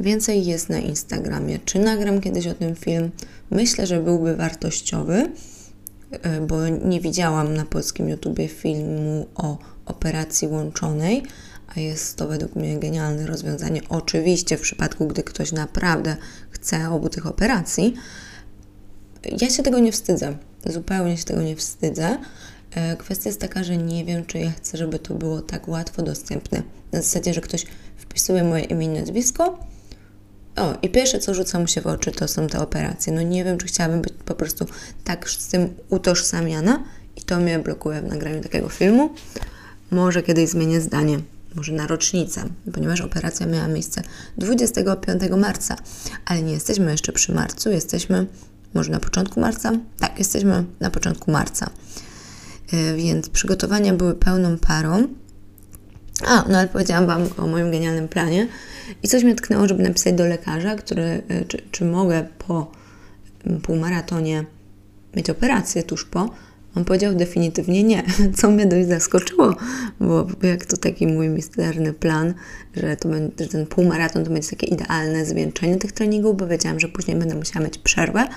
Więcej 0.00 0.44
jest 0.44 0.68
na 0.68 0.78
Instagramie. 0.78 1.58
Czy 1.64 1.78
nagram 1.78 2.20
kiedyś 2.20 2.46
o 2.46 2.54
tym 2.54 2.74
film? 2.76 3.10
Myślę, 3.50 3.86
że 3.86 4.00
byłby 4.00 4.36
wartościowy, 4.36 5.32
e, 6.10 6.40
bo 6.40 6.68
nie 6.68 7.00
widziałam 7.00 7.54
na 7.54 7.64
polskim 7.64 8.08
YouTubie 8.08 8.48
filmu 8.48 9.26
o 9.34 9.58
operacji 9.86 10.48
łączonej, 10.48 11.22
a 11.76 11.80
jest 11.80 12.16
to 12.16 12.28
według 12.28 12.56
mnie 12.56 12.78
genialne 12.78 13.26
rozwiązanie. 13.26 13.80
Oczywiście 13.88 14.56
w 14.56 14.60
przypadku, 14.60 15.06
gdy 15.06 15.22
ktoś 15.22 15.52
naprawdę 15.52 16.16
chce 16.50 16.90
obu 16.90 17.08
tych 17.08 17.26
operacji. 17.26 17.94
Ja 19.40 19.50
się 19.50 19.62
tego 19.62 19.78
nie 19.78 19.92
wstydzę. 19.92 20.36
Zupełnie 20.66 21.16
się 21.16 21.24
tego 21.24 21.42
nie 21.42 21.56
wstydzę. 21.56 22.18
E, 22.74 22.96
kwestia 22.96 23.28
jest 23.28 23.40
taka, 23.40 23.64
że 23.64 23.76
nie 23.76 24.04
wiem, 24.04 24.26
czy 24.26 24.38
ja 24.38 24.50
chcę, 24.50 24.78
żeby 24.78 24.98
to 24.98 25.14
było 25.14 25.42
tak 25.42 25.68
łatwo 25.68 26.02
dostępne. 26.02 26.62
Na 26.92 27.02
zasadzie, 27.02 27.34
że 27.34 27.40
ktoś 27.40 27.66
wpisuje 27.96 28.44
moje 28.44 28.64
imię 28.64 28.86
i 28.86 28.88
nazwisko. 28.88 29.58
O, 30.56 30.74
i 30.82 30.88
pierwsze, 30.88 31.18
co 31.18 31.34
rzuca 31.34 31.58
mu 31.58 31.66
się 31.66 31.80
w 31.80 31.86
oczy, 31.86 32.12
to 32.12 32.28
są 32.28 32.46
te 32.46 32.60
operacje. 32.60 33.12
No 33.12 33.22
nie 33.22 33.44
wiem, 33.44 33.58
czy 33.58 33.66
chciałabym 33.66 34.02
być 34.02 34.12
po 34.24 34.34
prostu 34.34 34.66
tak 35.04 35.30
z 35.30 35.48
tym 35.48 35.74
utożsamiana 35.90 36.84
i 37.16 37.22
to 37.22 37.40
mnie 37.40 37.58
blokuje 37.58 38.00
w 38.00 38.08
nagraniu 38.08 38.42
takiego 38.42 38.68
filmu. 38.68 39.10
Może 39.90 40.22
kiedyś 40.22 40.48
zmienię 40.48 40.80
zdanie, 40.80 41.18
może 41.56 41.72
na 41.72 41.86
rocznicę, 41.86 42.44
ponieważ 42.72 43.00
operacja 43.00 43.46
miała 43.46 43.68
miejsce 43.68 44.02
25 44.38 45.22
marca, 45.36 45.76
ale 46.24 46.42
nie 46.42 46.52
jesteśmy 46.52 46.90
jeszcze 46.90 47.12
przy 47.12 47.32
marcu, 47.32 47.70
jesteśmy 47.70 48.26
może 48.74 48.92
na 48.92 49.00
początku 49.00 49.40
marca? 49.40 49.72
Tak, 49.98 50.18
jesteśmy 50.18 50.64
na 50.80 50.90
początku 50.90 51.30
marca. 51.30 51.70
E, 52.72 52.96
więc 52.96 53.28
przygotowania 53.28 53.94
były 53.94 54.14
pełną 54.14 54.58
parą. 54.58 55.08
A, 56.26 56.44
no 56.48 56.58
ale 56.58 56.68
powiedziałam 56.68 57.06
Wam 57.06 57.28
o 57.38 57.46
moim 57.46 57.70
genialnym 57.70 58.08
planie 58.08 58.48
i 59.02 59.08
coś 59.08 59.24
mnie 59.24 59.34
tknęło, 59.34 59.68
żeby 59.68 59.82
napisać 59.82 60.14
do 60.14 60.26
lekarza, 60.26 60.74
który, 60.74 61.22
e, 61.28 61.44
czy, 61.44 61.62
czy 61.70 61.84
mogę 61.84 62.26
po 62.38 62.72
półmaratonie 63.62 64.44
mieć 65.16 65.30
operację 65.30 65.82
tuż 65.82 66.04
po. 66.04 66.30
On 66.76 66.84
powiedział 66.84 67.14
definitywnie 67.14 67.82
nie, 67.82 68.02
co 68.38 68.50
mnie 68.50 68.66
dość 68.66 68.88
zaskoczyło, 68.88 69.56
bo 70.00 70.26
jak 70.42 70.66
to 70.66 70.76
taki 70.76 71.06
mój 71.06 71.28
misterny 71.28 71.92
plan, 71.92 72.34
że, 72.76 72.96
to 72.96 73.08
będzie, 73.08 73.44
że 73.44 73.48
ten 73.48 73.66
półmaraton 73.66 74.24
to 74.24 74.30
będzie 74.30 74.50
takie 74.50 74.66
idealne 74.66 75.26
zwieńczenie 75.26 75.76
tych 75.76 75.92
treningów, 75.92 76.36
bo 76.36 76.46
wiedziałam, 76.46 76.80
że 76.80 76.88
później 76.88 77.16
będę 77.16 77.34
musiała 77.34 77.64
mieć 77.64 77.78
przerwę, 77.78 78.28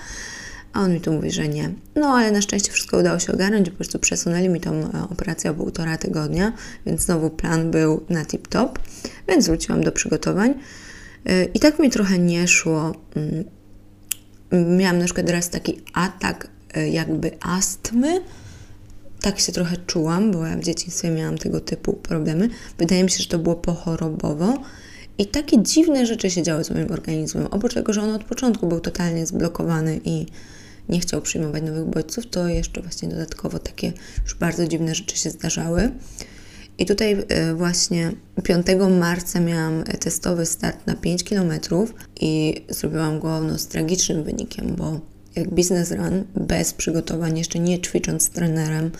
a 0.73 0.81
on 0.81 0.93
mi 0.93 1.01
tu 1.01 1.13
mówi, 1.13 1.31
że 1.31 1.47
nie. 1.47 1.71
No 1.95 2.07
ale 2.07 2.31
na 2.31 2.41
szczęście 2.41 2.71
wszystko 2.71 2.97
udało 2.97 3.19
się 3.19 3.33
ogarnąć, 3.33 3.69
po 3.69 3.75
prostu 3.75 3.99
przesunęli 3.99 4.49
mi 4.49 4.61
tą 4.61 4.73
e, 4.73 5.07
operację 5.11 5.51
o 5.51 5.53
półtora 5.53 5.97
tygodnia, 5.97 6.53
więc 6.85 7.01
znowu 7.01 7.29
plan 7.29 7.71
był 7.71 8.05
na 8.09 8.23
tip-top, 8.23 8.69
więc 9.27 9.47
wróciłam 9.47 9.83
do 9.83 9.91
przygotowań. 9.91 10.53
E, 11.25 11.45
I 11.45 11.59
tak 11.59 11.79
mi 11.79 11.89
trochę 11.89 12.19
nie 12.19 12.47
szło. 12.47 12.95
Mm, 13.15 14.77
miałam 14.77 14.99
na 14.99 15.05
przykład 15.05 15.29
raz 15.29 15.49
taki 15.49 15.81
atak 15.93 16.54
jakby 16.79 17.31
astmy, 17.41 18.21
tak 19.21 19.39
się 19.39 19.51
trochę 19.51 19.77
czułam, 19.77 20.31
bo 20.31 20.45
ja 20.45 20.57
w 20.57 20.63
dzieciństwie 20.63 21.11
miałam 21.11 21.37
tego 21.37 21.59
typu 21.59 21.93
problemy. 21.93 22.49
Wydaje 22.77 23.03
mi 23.03 23.09
się, 23.09 23.23
że 23.23 23.29
to 23.29 23.39
było 23.39 23.55
pochorobowo. 23.55 24.53
I 25.17 25.25
takie 25.25 25.63
dziwne 25.63 26.05
rzeczy 26.05 26.29
się 26.29 26.43
działy 26.43 26.63
z 26.63 26.71
moim 26.71 26.91
organizmem. 26.91 27.47
Oprócz 27.51 27.73
tego, 27.73 27.93
że 27.93 28.01
on 28.01 28.09
od 28.09 28.23
początku 28.23 28.67
był 28.67 28.79
totalnie 28.79 29.25
zblokowany 29.25 29.99
i 30.05 30.25
nie 30.89 30.99
chciał 30.99 31.21
przyjmować 31.21 31.63
nowych 31.63 31.85
bodźców, 31.85 32.27
to 32.27 32.47
jeszcze 32.47 32.81
właśnie 32.81 33.09
dodatkowo 33.09 33.59
takie 33.59 33.93
już 34.23 34.35
bardzo 34.35 34.67
dziwne 34.67 34.95
rzeczy 34.95 35.17
się 35.17 35.29
zdarzały. 35.29 35.91
I 36.77 36.85
tutaj 36.85 37.23
e, 37.27 37.53
właśnie 37.53 38.11
5 38.43 38.67
marca 38.99 39.39
miałam 39.39 39.83
testowy 39.83 40.45
start 40.45 40.87
na 40.87 40.95
5 40.95 41.23
km 41.23 41.51
i 42.21 42.61
zrobiłam 42.69 43.19
go 43.19 43.41
no, 43.41 43.57
z 43.57 43.67
tragicznym 43.67 44.23
wynikiem, 44.23 44.75
bo 44.75 44.99
jak 45.35 45.53
biznes 45.53 45.91
run, 45.91 46.23
bez 46.35 46.73
przygotowań, 46.73 47.37
jeszcze 47.37 47.59
nie 47.59 47.81
ćwicząc 47.81 48.23
z 48.23 48.29
trenerem, 48.29 48.91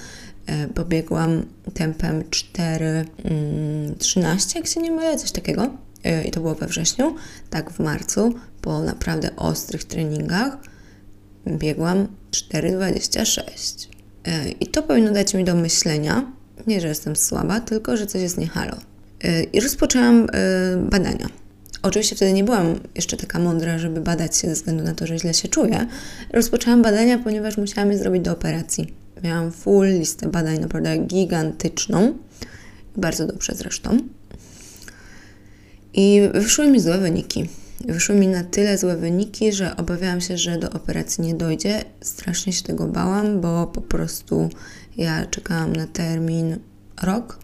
e, 0.46 0.68
pobiegłam 0.68 1.46
tempem 1.74 2.24
4,13, 2.30 4.20
mm, 4.20 4.38
jak 4.56 4.68
się 4.68 4.82
nie 4.82 4.92
mylę, 4.92 5.18
coś 5.18 5.32
takiego. 5.32 5.70
E, 6.04 6.24
I 6.24 6.32
to 6.32 6.42
było 6.42 6.56
we 6.56 6.68
wrześniu. 6.68 7.16
Tak 7.50 7.72
w 7.72 7.80
marcu, 7.80 8.34
po 8.62 8.82
naprawdę 8.82 9.36
ostrych 9.36 9.84
treningach, 9.84 10.58
biegłam 11.48 12.08
4,26. 12.32 13.90
E, 14.26 14.50
I 14.50 14.68
to 14.68 14.84
powinno 14.84 15.12
dać 15.12 15.34
mi 15.34 15.44
do 15.44 15.56
myślenia, 15.56 16.32
nie, 16.68 16.82
że 16.82 16.88
jestem 16.88 17.16
słaba, 17.16 17.60
tylko 17.60 17.98
że 17.98 18.08
coś 18.08 18.22
jest 18.22 18.38
niehalo. 18.38 18.76
I 19.54 19.60
rozpoczęłam 19.60 20.28
badania 20.90 21.30
Oczywiście 21.86 22.16
wtedy 22.16 22.34
nie 22.34 22.44
byłam 22.44 22.80
jeszcze 22.96 23.18
taka 23.18 23.40
mądra, 23.40 23.80
żeby 23.80 24.02
badać 24.02 24.38
się 24.38 24.48
ze 24.48 24.54
względu 24.54 24.84
na 24.84 24.94
to, 24.94 25.08
że 25.08 25.20
źle 25.20 25.34
się 25.34 25.48
czuję. 25.48 25.88
Rozpoczęłam 26.34 26.82
badania, 26.82 27.18
ponieważ 27.18 27.58
musiałam 27.58 27.92
je 27.92 27.98
zrobić 27.98 28.22
do 28.22 28.32
operacji. 28.32 28.94
Miałam 29.24 29.52
full 29.52 29.88
listę 29.88 30.30
badań, 30.30 30.60
naprawdę 30.60 30.98
gigantyczną. 30.98 32.14
Bardzo 32.98 33.28
dobrze 33.28 33.54
zresztą. 33.56 33.98
I 35.94 36.22
wyszły 36.34 36.68
mi 36.68 36.80
złe 36.80 36.98
wyniki. 36.98 37.50
Wyszły 37.88 38.16
mi 38.16 38.28
na 38.28 38.44
tyle 38.44 38.78
złe 38.78 38.98
wyniki, 38.98 39.54
że 39.54 39.78
obawiałam 39.78 40.22
się, 40.22 40.38
że 40.38 40.58
do 40.58 40.70
operacji 40.70 41.24
nie 41.24 41.36
dojdzie. 41.36 41.84
Strasznie 42.02 42.54
się 42.54 42.64
tego 42.64 42.88
bałam, 42.88 43.42
bo 43.42 43.68
po 43.68 43.82
prostu 43.82 44.50
ja 44.98 45.26
czekałam 45.26 45.76
na 45.76 45.88
termin 45.88 46.58
rok. 47.02 47.40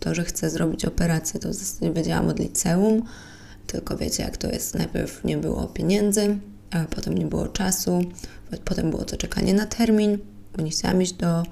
To, 0.00 0.14
że 0.14 0.24
chcę 0.24 0.50
zrobić 0.50 0.84
operację, 0.84 1.40
to 1.40 1.48
w 1.48 1.54
zasadzie 1.54 1.92
wiedziałam 1.92 2.28
od 2.28 2.38
liceum 2.38 3.02
tylko 3.66 3.96
wiecie, 3.96 4.22
jak 4.22 4.36
to 4.36 4.48
jest. 4.48 4.74
Najpierw 4.74 5.24
nie 5.24 5.36
było 5.36 5.66
pieniędzy, 5.66 6.38
a 6.70 6.84
potem 6.84 7.18
nie 7.18 7.26
było 7.26 7.48
czasu, 7.48 8.00
potem 8.64 8.90
było 8.90 9.04
to 9.04 9.16
czekanie 9.16 9.54
na 9.54 9.66
termin, 9.66 10.18
bo 10.56 10.62
nie 10.62 10.70
chciałam 10.70 11.02
iść 11.02 11.12
do 11.12 11.42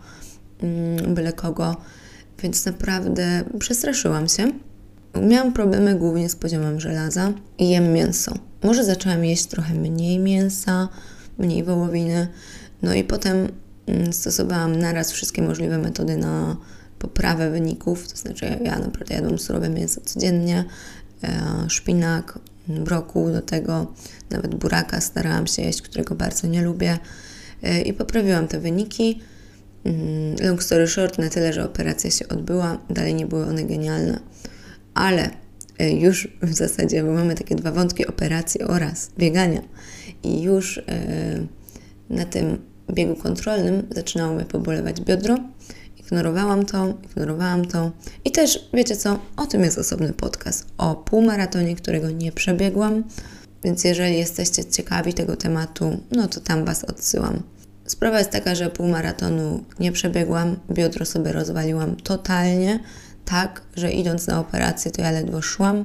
mm, 0.62 1.14
byle 1.14 1.32
kogo, 1.32 1.76
więc 2.42 2.66
naprawdę 2.66 3.44
przestraszyłam 3.58 4.28
się. 4.28 4.52
Miałam 5.22 5.52
problemy 5.52 5.94
głównie 5.94 6.28
z 6.28 6.36
poziomem 6.36 6.80
żelaza 6.80 7.32
i 7.58 7.68
jem 7.70 7.92
mięso. 7.92 8.34
Może 8.62 8.84
zaczęłam 8.84 9.24
jeść 9.24 9.46
trochę 9.46 9.74
mniej 9.74 10.18
mięsa, 10.18 10.88
mniej 11.38 11.64
wołowiny, 11.64 12.28
no 12.82 12.94
i 12.94 13.04
potem 13.04 13.48
mm, 13.86 14.12
stosowałam 14.12 14.76
naraz 14.76 15.12
wszystkie 15.12 15.42
możliwe 15.42 15.78
metody 15.78 16.16
na 16.16 16.56
poprawę 16.98 17.50
wyników, 17.50 18.08
to 18.08 18.16
znaczy 18.16 18.58
ja 18.64 18.78
naprawdę 18.78 19.14
jadłam 19.14 19.38
surowe 19.38 19.68
mięso 19.68 20.00
codziennie, 20.00 20.64
szpinak, 21.68 22.38
brokuł, 22.68 23.30
do 23.30 23.42
tego 23.42 23.92
nawet 24.30 24.54
buraka 24.54 25.00
starałam 25.00 25.46
się 25.46 25.62
jeść, 25.62 25.82
którego 25.82 26.14
bardzo 26.14 26.46
nie 26.46 26.62
lubię. 26.62 26.98
E, 27.62 27.80
i 27.82 27.92
poprawiłam 27.92 28.48
te 28.48 28.60
wyniki. 28.60 29.20
Mm, 29.84 30.36
long 30.42 30.62
story 30.62 30.86
short, 30.86 31.18
na 31.18 31.28
tyle, 31.28 31.52
że 31.52 31.64
operacja 31.64 32.10
się 32.10 32.28
odbyła, 32.28 32.78
dalej 32.90 33.14
nie 33.14 33.26
były 33.26 33.46
one 33.46 33.64
genialne, 33.64 34.20
ale 34.94 35.30
e, 35.78 35.90
już 35.90 36.28
w 36.42 36.54
zasadzie, 36.54 37.04
bo 37.04 37.12
mamy 37.12 37.34
takie 37.34 37.54
dwa 37.54 37.72
wątki 37.72 38.06
operacji 38.06 38.62
oraz 38.62 39.10
biegania. 39.18 39.62
I 40.22 40.42
już 40.42 40.82
na 42.10 42.24
tym 42.24 42.58
biegu 42.92 43.16
kontrolnym 43.16 43.86
zaczynało 43.90 44.34
mnie 44.34 44.44
pobolewać 44.44 45.00
biodro 45.00 45.36
Ignorowałam 46.10 46.66
to, 46.66 46.94
ignorowałam 47.04 47.64
to. 47.64 47.90
I 48.24 48.32
też, 48.32 48.68
wiecie 48.74 48.96
co, 48.96 49.18
o 49.36 49.46
tym 49.46 49.62
jest 49.64 49.78
osobny 49.78 50.12
podcast. 50.12 50.66
O 50.78 50.94
półmaratonie, 50.94 51.76
którego 51.76 52.10
nie 52.10 52.32
przebiegłam. 52.32 53.04
Więc 53.64 53.84
jeżeli 53.84 54.18
jesteście 54.18 54.64
ciekawi 54.64 55.14
tego 55.14 55.36
tematu, 55.36 55.98
no 56.10 56.28
to 56.28 56.40
tam 56.40 56.64
Was 56.64 56.84
odsyłam. 56.84 57.42
Sprawa 57.86 58.18
jest 58.18 58.30
taka, 58.30 58.54
że 58.54 58.70
półmaratonu 58.70 59.64
nie 59.80 59.92
przebiegłam, 59.92 60.56
biodro 60.70 61.06
sobie 61.06 61.32
rozwaliłam 61.32 61.96
totalnie, 61.96 62.80
tak, 63.24 63.62
że 63.76 63.92
idąc 63.92 64.26
na 64.26 64.40
operację 64.40 64.90
to 64.90 65.02
ja 65.02 65.10
ledwo 65.10 65.42
szłam, 65.42 65.84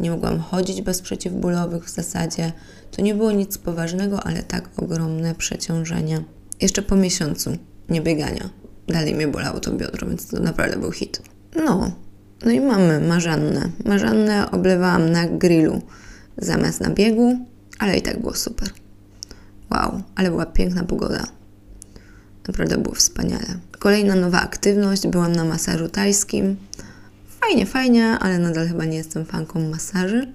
nie 0.00 0.10
mogłam 0.10 0.38
chodzić 0.40 0.82
bez 0.82 1.02
przeciwbólowych 1.02 1.84
w 1.84 1.90
zasadzie. 1.90 2.52
To 2.90 3.02
nie 3.02 3.14
było 3.14 3.32
nic 3.32 3.58
poważnego, 3.58 4.22
ale 4.22 4.42
tak 4.42 4.68
ogromne 4.76 5.34
przeciążenie. 5.34 6.22
Jeszcze 6.60 6.82
po 6.82 6.96
miesiącu 6.96 7.56
niebiegania 7.88 8.60
dalej 8.88 9.14
mnie 9.14 9.28
bolało 9.28 9.60
to 9.60 9.72
biodro, 9.72 10.08
więc 10.08 10.26
to 10.28 10.40
naprawdę 10.40 10.76
był 10.76 10.92
hit. 10.92 11.22
No, 11.56 11.92
no 12.44 12.50
i 12.50 12.60
mamy 12.60 13.00
marzannę. 13.00 13.70
Marzannę 13.84 14.50
oblewałam 14.50 15.10
na 15.10 15.28
grillu 15.28 15.82
zamiast 16.38 16.80
na 16.80 16.90
biegu, 16.90 17.46
ale 17.78 17.96
i 17.98 18.02
tak 18.02 18.20
było 18.20 18.34
super. 18.34 18.68
Wow, 19.70 20.02
ale 20.14 20.30
była 20.30 20.46
piękna 20.46 20.84
pogoda. 20.84 21.26
Naprawdę 22.48 22.78
było 22.78 22.94
wspaniale. 22.94 23.46
Kolejna 23.78 24.14
nowa 24.14 24.40
aktywność, 24.40 25.06
byłam 25.06 25.32
na 25.32 25.44
masażu 25.44 25.88
tajskim. 25.88 26.56
Fajnie, 27.40 27.66
fajnie, 27.66 28.06
ale 28.06 28.38
nadal 28.38 28.68
chyba 28.68 28.84
nie 28.84 28.96
jestem 28.96 29.24
fanką 29.24 29.68
masaży. 29.70 30.32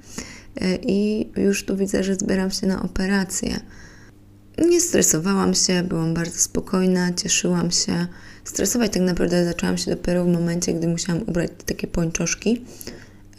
e, 0.62 0.75
i 0.75 1.29
już 1.41 1.65
tu 1.65 1.77
widzę, 1.77 2.03
że 2.03 2.15
zbieram 2.15 2.51
się 2.51 2.67
na 2.67 2.81
operację. 2.81 3.60
Nie 4.69 4.81
stresowałam 4.81 5.53
się, 5.53 5.84
byłam 5.84 6.13
bardzo 6.13 6.39
spokojna, 6.39 7.13
cieszyłam 7.13 7.71
się. 7.71 8.08
Stresować 8.45 8.91
tak 8.93 9.01
naprawdę 9.01 9.45
zaczęłam 9.45 9.77
się 9.77 9.91
dopiero 9.91 10.23
w 10.25 10.27
momencie, 10.27 10.73
gdy 10.73 10.88
musiałam 10.88 11.21
ubrać 11.21 11.51
takie 11.65 11.88
pończoszki 11.88 12.65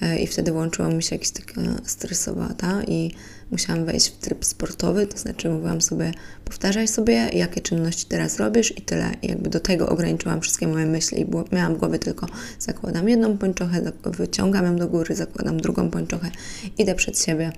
e, 0.03 0.19
i 0.19 0.27
wtedy 0.27 0.53
włączyła 0.53 0.89
mi 0.89 1.03
się 1.03 1.15
jakaś 1.15 1.31
taka 1.31 1.61
stresowata 1.85 2.83
i 2.83 3.11
musiałam 3.51 3.85
wejść 3.85 4.09
w 4.09 4.17
tryb 4.17 4.45
sportowy, 4.45 5.07
to 5.07 5.19
znaczy 5.19 5.49
mówiłam 5.49 5.81
sobie, 5.81 6.13
powtarzaj 6.45 6.89
sobie, 6.89 7.15
jakie 7.33 7.61
czynności 7.61 8.07
teraz 8.09 8.37
robisz 8.37 8.79
i 8.79 8.83
tyle. 8.83 9.11
I 9.23 9.29
jakby 9.29 9.51
do 9.51 9.61
tego 9.61 9.89
ograniczyłam 9.89 10.41
wszystkie 10.41 10.69
moje 10.69 10.87
myśli 10.87 11.21
i 11.21 11.55
miałam 11.55 11.75
w 11.75 11.79
głowie 11.79 11.99
tylko 11.99 12.27
zakładam 12.59 13.09
jedną 13.09 13.39
pończochę, 13.39 13.93
wyciągam 14.05 14.65
ją 14.65 14.77
do 14.77 14.89
góry, 14.89 15.15
zakładam 15.15 15.61
drugą 15.61 15.91
pończochę, 15.91 16.31
idę 16.79 16.95
przed 16.95 17.19
siebie 17.19 17.53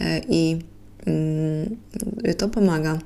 e, 0.00 0.20
i 0.28 0.58
mm, 1.06 1.76
to 2.38 2.48
pomaga. 2.48 2.98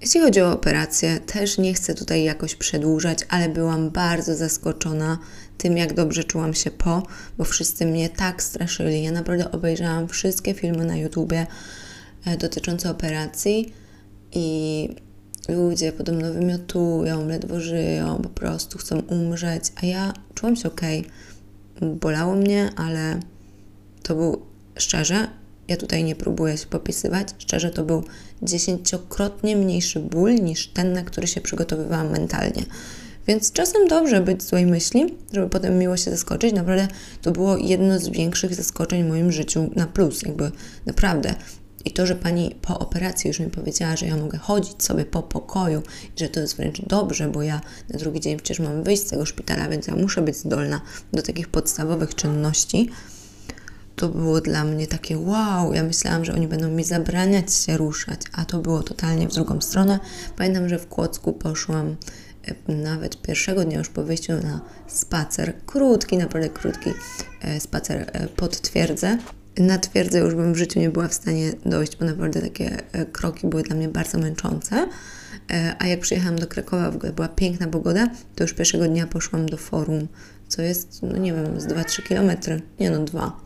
Jeśli 0.00 0.20
chodzi 0.20 0.40
o 0.40 0.52
operację, 0.52 1.20
też 1.20 1.58
nie 1.58 1.74
chcę 1.74 1.94
tutaj 1.94 2.24
jakoś 2.24 2.54
przedłużać, 2.54 3.18
ale 3.28 3.48
byłam 3.48 3.90
bardzo 3.90 4.36
zaskoczona 4.36 5.18
tym, 5.58 5.76
jak 5.76 5.94
dobrze 5.94 6.24
czułam 6.24 6.54
się 6.54 6.70
po, 6.70 7.02
bo 7.38 7.44
wszyscy 7.44 7.86
mnie 7.86 8.08
tak 8.08 8.42
straszyli. 8.42 9.02
Ja 9.02 9.12
naprawdę 9.12 9.52
obejrzałam 9.52 10.08
wszystkie 10.08 10.54
filmy 10.54 10.84
na 10.84 10.96
YouTubie 10.96 11.46
e, 12.26 12.36
dotyczące 12.36 12.90
operacji 12.90 13.74
i 14.32 14.88
ludzie 15.48 15.92
podobno 15.92 16.32
wymiotują, 16.32 17.28
ledwo 17.28 17.60
żyją, 17.60 18.20
po 18.22 18.28
prostu 18.28 18.78
chcą 18.78 18.98
umrzeć, 18.98 19.64
a 19.82 19.86
ja 19.86 20.12
czułam 20.34 20.56
się 20.56 20.68
ok. 20.68 20.80
Bolało 21.80 22.34
mnie, 22.34 22.70
ale 22.76 23.20
to 24.02 24.14
był 24.14 24.46
szczerze 24.78 25.28
ja 25.68 25.76
tutaj 25.76 26.04
nie 26.04 26.16
próbuję 26.16 26.58
się 26.58 26.66
popisywać. 26.66 27.28
Szczerze, 27.38 27.70
to 27.70 27.84
był 27.84 28.04
dziesięciokrotnie 28.42 29.56
mniejszy 29.56 30.00
ból 30.00 30.34
niż 30.34 30.68
ten, 30.68 30.92
na 30.92 31.02
który 31.02 31.26
się 31.26 31.40
przygotowywałam 31.40 32.10
mentalnie. 32.10 32.62
Więc 33.26 33.52
czasem 33.52 33.88
dobrze 33.88 34.20
być 34.20 34.42
złej 34.42 34.66
myśli, 34.66 35.14
żeby 35.32 35.48
potem 35.48 35.78
miło 35.78 35.96
się 35.96 36.10
zaskoczyć. 36.10 36.52
Naprawdę 36.52 36.88
to 37.22 37.32
było 37.32 37.56
jedno 37.56 37.98
z 37.98 38.08
większych 38.08 38.54
zaskoczeń 38.54 39.04
w 39.04 39.08
moim 39.08 39.32
życiu 39.32 39.70
na 39.76 39.86
plus, 39.86 40.22
jakby 40.22 40.50
naprawdę. 40.86 41.34
I 41.84 41.90
to, 41.90 42.06
że 42.06 42.14
pani 42.14 42.56
po 42.62 42.78
operacji 42.78 43.28
już 43.28 43.40
mi 43.40 43.50
powiedziała, 43.50 43.96
że 43.96 44.06
ja 44.06 44.16
mogę 44.16 44.38
chodzić 44.38 44.82
sobie 44.82 45.04
po 45.04 45.22
pokoju 45.22 45.82
i 46.16 46.20
że 46.20 46.28
to 46.28 46.40
jest 46.40 46.56
wręcz 46.56 46.82
dobrze, 46.82 47.28
bo 47.28 47.42
ja 47.42 47.60
na 47.88 47.98
drugi 47.98 48.20
dzień 48.20 48.36
przecież 48.36 48.60
mam 48.60 48.82
wyjść 48.82 49.06
z 49.06 49.10
tego 49.10 49.26
szpitala, 49.26 49.68
więc 49.68 49.86
ja 49.86 49.96
muszę 49.96 50.22
być 50.22 50.36
zdolna 50.36 50.80
do 51.12 51.22
takich 51.22 51.48
podstawowych 51.48 52.14
czynności 52.14 52.90
to 53.96 54.08
było 54.08 54.40
dla 54.40 54.64
mnie 54.64 54.86
takie 54.86 55.18
wow. 55.18 55.74
Ja 55.74 55.82
myślałam, 55.82 56.24
że 56.24 56.34
oni 56.34 56.48
będą 56.48 56.70
mi 56.70 56.84
zabraniać 56.84 57.54
się 57.54 57.76
ruszać, 57.76 58.20
a 58.32 58.44
to 58.44 58.58
było 58.58 58.82
totalnie 58.82 59.28
w 59.28 59.34
drugą 59.34 59.60
stronę. 59.60 60.00
Pamiętam, 60.36 60.68
że 60.68 60.78
w 60.78 60.88
Kłodzku 60.88 61.32
poszłam 61.32 61.96
e, 62.68 62.72
nawet 62.72 63.22
pierwszego 63.22 63.64
dnia 63.64 63.78
już 63.78 63.88
po 63.88 64.02
wyjściu 64.02 64.32
na 64.32 64.60
spacer, 64.86 65.54
krótki, 65.66 66.18
naprawdę 66.18 66.48
krótki 66.48 66.90
e, 67.40 67.60
spacer 67.60 68.10
e, 68.12 68.26
pod 68.28 68.60
twierdzę. 68.60 69.18
Na 69.58 69.78
twierdzę 69.78 70.18
już 70.18 70.34
bym 70.34 70.54
w 70.54 70.56
życiu 70.56 70.80
nie 70.80 70.90
była 70.90 71.08
w 71.08 71.14
stanie 71.14 71.52
dojść, 71.66 71.96
bo 71.96 72.04
naprawdę 72.04 72.40
takie 72.40 72.76
kroki 73.12 73.46
były 73.46 73.62
dla 73.62 73.76
mnie 73.76 73.88
bardzo 73.88 74.18
męczące. 74.18 74.88
A 75.78 75.86
jak 75.86 76.00
przyjechałam 76.00 76.38
do 76.38 76.46
Krakowa, 76.46 76.90
w 76.90 76.96
ogóle 76.96 77.12
była 77.12 77.28
piękna 77.28 77.66
pogoda, 77.66 78.08
to 78.34 78.44
już 78.44 78.54
pierwszego 78.54 78.88
dnia 78.88 79.06
poszłam 79.06 79.46
do 79.46 79.56
forum, 79.56 80.08
co 80.48 80.62
jest, 80.62 81.02
no 81.02 81.16
nie 81.16 81.32
wiem, 81.32 81.60
z 81.60 81.66
2-3 81.66 82.02
kilometry, 82.02 82.62
nie 82.80 82.90
no, 82.90 83.04
dwa 83.04 83.45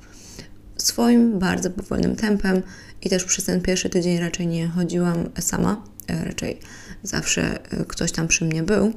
swoim 0.83 1.39
bardzo 1.39 1.71
powolnym 1.71 2.17
tempem 2.17 2.63
i 3.03 3.11
też 3.11 3.25
przez 3.25 3.45
ten 3.45 3.61
pierwszy 3.61 3.91
tydzień 3.91 4.19
raczej 4.19 4.47
nie 4.47 4.69
chodziłam 4.69 5.29
sama, 5.41 5.85
e, 6.09 6.25
raczej 6.25 6.59
zawsze 7.03 7.73
e, 7.73 7.85
ktoś 7.85 8.13
tam 8.13 8.29
przy 8.29 8.45
mnie 8.45 8.63
był. 8.63 8.87
E, 8.87 8.93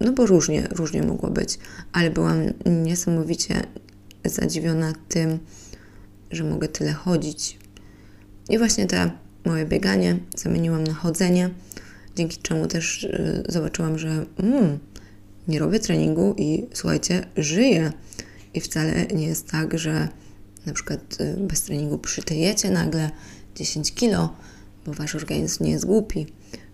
no 0.00 0.12
bo 0.12 0.26
różnie, 0.26 0.68
różnie 0.70 1.02
mogło 1.02 1.30
być, 1.30 1.58
ale 1.92 2.10
byłam 2.10 2.42
niesamowicie 2.66 3.62
zadziwiona 4.24 4.92
tym, 5.08 5.38
że 6.30 6.44
mogę 6.44 6.68
tyle 6.68 6.92
chodzić. 6.92 7.58
I 8.48 8.58
właśnie 8.58 8.86
te 8.86 9.10
moje 9.44 9.66
bieganie 9.66 10.18
zamieniłam 10.36 10.84
na 10.84 10.94
chodzenie, 10.94 11.50
dzięki 12.16 12.38
czemu 12.42 12.66
też 12.66 13.08
zobaczyłam, 13.48 13.98
że 13.98 14.26
mm, 14.36 14.78
nie 15.48 15.58
robię 15.58 15.80
treningu 15.80 16.34
i 16.38 16.66
słuchajcie, 16.72 17.26
żyję. 17.36 17.92
I 18.54 18.60
wcale 18.60 19.06
nie 19.06 19.26
jest 19.26 19.50
tak, 19.50 19.78
że 19.78 20.08
na 20.66 20.72
przykład 20.72 21.20
y, 21.20 21.36
bez 21.40 21.62
treningu 21.62 21.98
przytyjecie 21.98 22.70
nagle 22.70 23.10
10 23.54 23.94
kilo, 23.94 24.36
bo 24.86 24.92
wasz 24.92 25.14
organizm 25.14 25.64
nie 25.64 25.70
jest 25.70 25.84
głupi. 25.84 26.26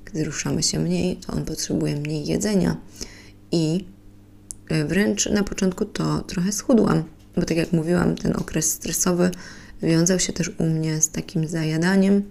Gdy 0.05 0.25
ruszamy 0.25 0.63
się 0.63 0.79
mniej, 0.79 1.17
to 1.17 1.33
on 1.33 1.45
potrzebuje 1.45 1.97
mniej 1.97 2.27
jedzenia. 2.27 2.77
I 3.53 3.85
y, 4.73 4.85
wręcz 4.85 5.27
na 5.27 5.45
początku 5.45 5.85
to 5.85 6.21
trochę 6.21 6.53
schudłam, 6.53 7.05
bo 7.37 7.43
tak 7.43 7.57
jak 7.57 7.73
mówiłam, 7.73 8.17
ten 8.17 8.37
okres 8.37 8.71
stresowy 8.71 9.31
wiązał 9.83 10.19
się 10.19 10.33
też 10.33 10.51
u 10.59 10.65
mnie 10.65 11.01
z 11.01 11.11
takim 11.11 11.49
zajadaniem 11.49 12.23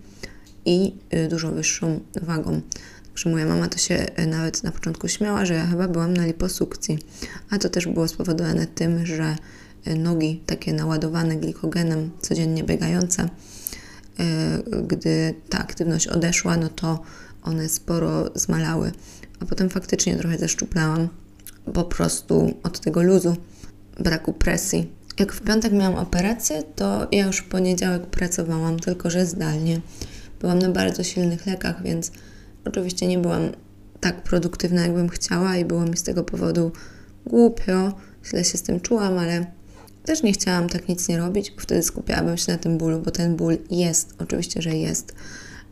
i 0.66 0.96
y, 1.14 1.28
dużo 1.28 1.52
wyższą 1.52 2.00
wagą. 2.22 2.62
Także 3.20 3.30
moja 3.30 3.46
mama 3.46 3.68
to 3.68 3.78
się 3.78 4.06
nawet 4.28 4.64
na 4.64 4.72
początku 4.72 5.08
śmiała, 5.08 5.46
że 5.46 5.54
ja 5.54 5.68
chyba 5.68 5.88
byłam 5.88 6.18
na 6.18 6.26
liposukcji. 6.26 7.00
A 7.50 7.58
to 7.58 7.70
też 7.70 7.88
było 7.88 8.08
spowodowane 8.08 8.68
tym, 8.68 9.06
że 9.06 9.36
nogi 9.86 10.44
takie 10.46 10.74
naładowane 10.74 11.36
glikogenem, 11.36 12.12
codziennie 12.22 12.64
biegające. 12.64 13.24
E, 13.24 13.30
gdy 14.88 15.34
ta 15.50 15.60
aktywność 15.60 16.08
odeszła, 16.08 16.58
no 16.58 16.70
to 16.70 17.00
one 17.44 17.70
sporo 17.70 18.30
zmalały, 18.36 18.92
a 19.40 19.46
potem 19.46 19.70
faktycznie 19.70 20.18
trochę 20.18 20.38
zeszczuplałam, 20.38 21.10
po 21.74 21.84
prostu 21.84 22.54
od 22.64 22.80
tego 22.80 23.04
luzu, 23.04 23.36
braku 24.00 24.34
presji. 24.34 24.92
Jak 25.20 25.34
w 25.34 25.42
piątek 25.42 25.74
miałam 25.74 25.96
operację, 25.96 26.64
to 26.76 27.08
ja 27.12 27.26
już 27.26 27.38
w 27.38 27.50
poniedziałek 27.50 28.06
pracowałam, 28.06 28.80
tylko 28.80 29.10
że 29.10 29.26
zdalnie. 29.26 29.82
Byłam 30.40 30.60
na 30.60 30.70
bardzo 30.70 31.04
silnych 31.04 31.46
lekach, 31.46 31.84
więc 31.84 32.12
oczywiście 32.66 33.08
nie 33.08 33.18
byłam 33.18 33.42
tak 34.00 34.24
produktywna, 34.24 34.82
jakbym 34.82 35.10
chciała 35.10 35.58
i 35.58 35.66
było 35.66 35.86
mi 35.86 35.98
z 35.98 36.04
tego 36.04 36.24
powodu 36.24 36.72
głupio. 37.26 37.94
Źle 38.26 38.44
się 38.44 38.58
z 38.58 38.62
tym 38.62 38.80
czułam, 38.80 39.18
ale 39.18 39.46
też 40.04 40.24
nie 40.24 40.34
chciałam 40.34 40.70
tak 40.70 40.88
nic 40.88 41.08
nie 41.08 41.18
robić, 41.18 41.52
bo 41.52 41.62
wtedy 41.62 41.84
skupiałabym 41.84 42.38
się 42.38 42.52
na 42.52 42.58
tym 42.58 42.78
bólu, 42.78 43.00
bo 43.00 43.12
ten 43.12 43.36
ból 43.36 43.58
jest, 43.72 44.14
oczywiście, 44.20 44.62
że 44.62 44.70
jest. 44.70 45.16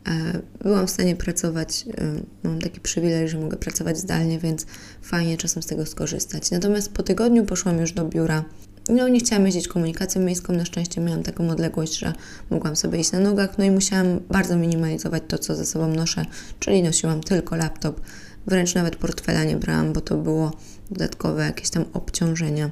E, 0.08 0.40
byłam 0.62 0.86
w 0.86 0.90
stanie 0.90 1.16
pracować, 1.16 1.84
e, 1.98 2.48
mam 2.48 2.60
taki 2.60 2.80
przywilej, 2.80 3.28
że 3.28 3.38
mogę 3.38 3.56
pracować 3.56 3.98
zdalnie, 3.98 4.38
więc 4.38 4.66
fajnie 5.02 5.36
czasem 5.36 5.62
z 5.62 5.66
tego 5.66 5.86
skorzystać. 5.86 6.50
Natomiast 6.50 6.92
po 6.92 7.02
tygodniu 7.02 7.44
poszłam 7.44 7.78
już 7.78 7.92
do 7.92 8.04
biura. 8.04 8.44
No, 8.88 9.08
nie 9.08 9.20
chciałam 9.20 9.46
jeździć 9.46 9.68
komunikacją 9.68 10.22
miejską, 10.22 10.52
na 10.52 10.64
szczęście 10.64 11.00
miałam 11.00 11.22
taką 11.22 11.50
odległość, 11.50 11.98
że 11.98 12.12
mogłam 12.50 12.76
sobie 12.76 12.98
iść 12.98 13.12
na 13.12 13.20
nogach, 13.20 13.58
no 13.58 13.64
i 13.64 13.70
musiałam 13.70 14.20
bardzo 14.28 14.56
minimalizować 14.56 15.22
to, 15.28 15.38
co 15.38 15.54
ze 15.54 15.66
sobą 15.66 15.88
noszę, 15.88 16.24
czyli 16.58 16.82
nosiłam 16.82 17.20
tylko 17.20 17.56
laptop, 17.56 18.00
wręcz 18.46 18.74
nawet 18.74 18.96
portfela 18.96 19.44
nie 19.44 19.56
brałam, 19.56 19.92
bo 19.92 20.00
to 20.00 20.16
było 20.16 20.52
dodatkowe 20.90 21.44
jakieś 21.44 21.70
tam 21.70 21.84
obciążenia. 21.92 22.70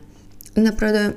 I 0.57 0.61
naprawdę 0.61 1.13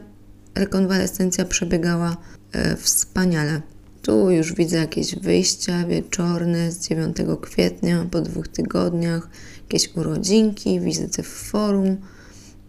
rekonwalescencja 0.60 1.46
przebiegała 1.46 2.18
e, 2.52 2.76
wspaniale. 2.76 3.62
Tu 4.02 4.32
już 4.32 4.54
widzę 4.54 4.78
jakieś 4.78 5.16
wyjścia 5.16 5.88
wieczorne 5.88 6.72
z 6.72 6.88
9 6.88 7.18
kwietnia 7.42 8.06
po 8.12 8.22
dwóch 8.22 8.48
tygodniach, 8.48 9.30
jakieś 9.62 9.96
urodzinki, 9.96 10.80
wizyty 10.80 11.24
w 11.24 11.28
forum, 11.28 11.98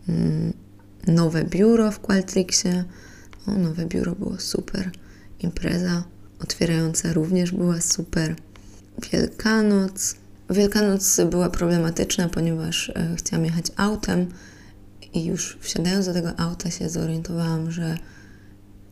mm, 0.08 0.52
nowe 1.06 1.44
biuro 1.44 1.90
w 1.90 2.00
Qualtricsie. 2.00 2.84
O, 3.46 3.50
nowe 3.50 3.86
biuro 3.86 4.14
było 4.14 4.38
super. 4.38 4.90
Impreza 5.40 6.04
otwierająca 6.42 7.12
również 7.12 7.52
była 7.52 7.80
super. 7.80 8.34
Wielkanoc. 9.12 10.14
Wielkanoc 10.50 11.20
była 11.30 11.50
problematyczna, 11.50 12.28
ponieważ 12.28 12.88
e, 12.88 13.14
chciałam 13.16 13.44
jechać 13.44 13.66
autem 13.76 14.26
i 15.12 15.24
już 15.24 15.58
wsiadając 15.60 16.06
do 16.06 16.12
tego 16.12 16.40
auta 16.40 16.70
się 16.70 16.88
zorientowałam, 16.88 17.70
że 17.70 17.98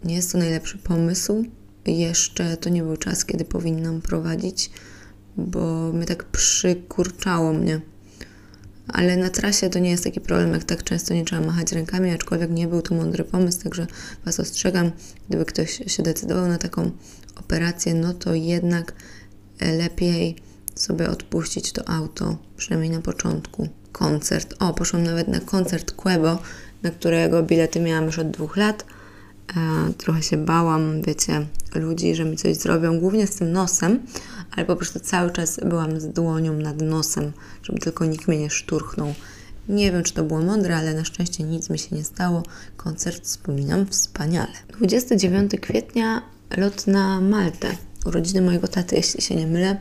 nie 0.04 0.14
jest 0.14 0.33
to 0.33 0.38
najlepszy 0.38 0.78
pomysł. 0.78 1.44
Jeszcze 1.87 2.57
to 2.57 2.68
nie 2.68 2.83
był 2.83 2.96
czas, 2.96 3.24
kiedy 3.24 3.44
powinnam 3.44 4.00
prowadzić, 4.00 4.70
bo 5.37 5.92
mnie 5.92 6.07
tak 6.07 6.24
przykurczało 6.24 7.52
mnie. 7.52 7.81
Ale 8.88 9.16
na 9.16 9.31
trasie 9.31 9.70
to 9.70 9.78
nie 9.78 9.90
jest 9.90 10.04
taki 10.04 10.20
problem, 10.20 10.52
jak 10.52 10.64
tak 10.64 10.85
często 10.85 11.14
nie 11.14 11.24
trzeba 11.24 11.46
machać 11.46 11.72
rękami, 11.72 12.11
aczkolwiek 12.11 12.50
nie 12.50 12.68
był 12.68 12.83
to 12.83 12.94
mądry 12.94 13.24
pomysł, 13.24 13.62
także 13.62 13.87
Was 14.24 14.40
ostrzegam, 14.40 14.90
gdyby 15.28 15.44
ktoś 15.44 15.81
się 15.87 16.02
decydował 16.02 16.48
na 16.48 16.59
taką 16.59 16.90
operację, 17.37 17.94
no 17.94 18.14
to 18.14 18.35
jednak 18.35 18.92
lepiej 19.61 20.37
sobie 20.74 21.11
odpuścić 21.11 21.72
to 21.72 21.88
auto, 21.88 22.38
przynajmniej 22.57 22.90
na 22.90 23.00
początku 23.00 23.68
koncert. 23.92 24.55
O, 24.59 24.74
poszłam 24.74 25.03
nawet 25.03 25.29
na 25.29 25.40
koncert 25.40 25.92
Quebo, 25.92 26.38
na 26.83 26.90
którego 26.90 27.42
bilety 27.42 27.81
miałam 27.81 28.05
już 28.07 28.18
od 28.18 28.31
dwóch 28.31 28.57
lat 28.57 28.85
E, 29.57 29.92
trochę 29.92 30.22
się 30.22 30.37
bałam, 30.37 31.03
wiecie, 31.03 31.46
ludzi, 31.74 32.14
że 32.14 32.24
mi 32.24 32.37
coś 32.37 32.57
zrobią, 32.57 33.01
głównie 33.01 33.27
z 33.27 33.37
tym 33.37 33.53
nosem, 33.53 34.01
ale 34.51 34.66
po 34.66 34.77
prostu 34.77 35.01
cały 35.01 35.31
czas 35.31 35.61
byłam 35.64 36.01
z 36.01 36.07
dłonią 36.07 36.53
nad 36.53 36.81
nosem, 36.81 37.33
żeby 37.62 37.79
tylko 37.79 38.05
nikt 38.05 38.29
mnie 38.29 38.38
nie 38.38 38.51
szturchnął. 38.51 39.14
Nie 39.68 39.92
wiem, 39.92 40.03
czy 40.03 40.14
to 40.14 40.24
było 40.24 40.40
mądre, 40.40 40.77
ale 40.77 40.94
na 40.94 41.05
szczęście 41.05 41.44
nic 41.44 41.70
mi 41.70 41.79
się 41.79 41.96
nie 41.96 42.05
stało. 42.05 42.42
Koncert 42.77 43.24
wspominam 43.24 43.87
wspaniale. 43.87 44.53
29 44.79 45.53
kwietnia 45.61 46.22
lot 46.57 46.87
na 46.87 47.20
Maltę. 47.20 47.68
Urodziny 48.07 48.42
mojego 48.42 48.68
taty, 48.68 48.96
jeśli 48.96 49.22
się 49.22 49.37
nie 49.37 49.46
mylę. 49.46 49.77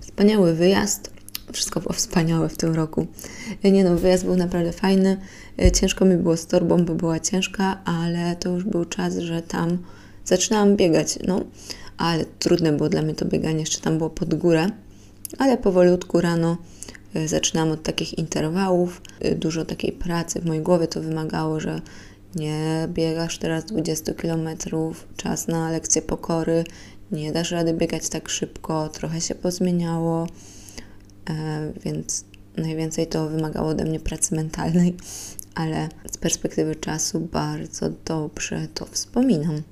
Wspaniały 0.00 0.54
wyjazd. 0.54 1.10
Wszystko 1.52 1.80
było 1.80 1.92
wspaniałe 1.92 2.48
w 2.48 2.56
tym 2.56 2.74
roku. 2.74 3.06
Nie 3.64 3.84
no, 3.84 3.96
wyjazd 3.96 4.24
był 4.24 4.36
naprawdę 4.36 4.72
fajny. 4.72 5.16
Ciężko 5.80 6.04
mi 6.04 6.16
było 6.16 6.36
z 6.36 6.46
torbą, 6.46 6.84
bo 6.84 6.94
była 6.94 7.20
ciężka, 7.20 7.80
ale 7.84 8.36
to 8.36 8.50
już 8.50 8.64
był 8.64 8.84
czas, 8.84 9.16
że 9.16 9.42
tam 9.42 9.78
zaczynałam 10.24 10.76
biegać. 10.76 11.18
No, 11.26 11.40
ale 11.98 12.24
trudne 12.24 12.72
było 12.72 12.88
dla 12.88 13.02
mnie 13.02 13.14
to 13.14 13.24
bieganie, 13.24 13.60
jeszcze 13.60 13.80
tam 13.80 13.98
było 13.98 14.10
pod 14.10 14.34
górę. 14.34 14.70
Ale 15.38 15.58
powolutku 15.58 16.20
rano 16.20 16.56
e, 17.14 17.28
zaczynałam 17.28 17.70
od 17.70 17.82
takich 17.82 18.18
interwałów. 18.18 19.02
E, 19.20 19.34
dużo 19.34 19.64
takiej 19.64 19.92
pracy 19.92 20.40
w 20.40 20.46
mojej 20.46 20.62
głowie 20.62 20.88
to 20.88 21.00
wymagało, 21.00 21.60
że 21.60 21.80
nie 22.34 22.88
biegasz 22.88 23.38
teraz 23.38 23.64
20 23.64 24.14
km, 24.14 24.48
czas 25.16 25.48
na 25.48 25.70
lekcję 25.70 26.02
pokory, 26.02 26.64
nie 27.12 27.32
dasz 27.32 27.50
rady 27.50 27.74
biegać 27.74 28.08
tak 28.08 28.28
szybko, 28.28 28.88
trochę 28.88 29.20
się 29.20 29.34
pozmieniało, 29.34 30.24
e, 30.24 30.59
więc 31.84 32.24
najwięcej 32.56 33.06
to 33.06 33.28
wymagało 33.28 33.68
ode 33.68 33.84
mnie 33.84 34.00
pracy 34.00 34.34
mentalnej, 34.34 34.96
ale 35.54 35.88
z 36.12 36.16
perspektywy 36.16 36.76
czasu 36.76 37.20
bardzo 37.20 37.90
dobrze 38.04 38.68
to 38.74 38.86
wspominam. 38.86 39.62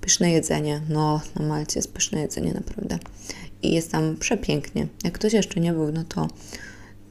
Pyszne 0.00 0.30
jedzenie, 0.30 0.80
no 0.88 1.20
na 1.36 1.46
Malcie 1.46 1.78
jest 1.78 1.92
pyszne 1.92 2.20
jedzenie 2.20 2.52
naprawdę 2.54 2.98
i 3.62 3.72
jest 3.72 3.92
tam 3.92 4.16
przepięknie. 4.16 4.86
Jak 5.04 5.14
ktoś 5.14 5.32
jeszcze 5.32 5.60
nie 5.60 5.72
był, 5.72 5.92
no 5.92 6.04
to, 6.04 6.28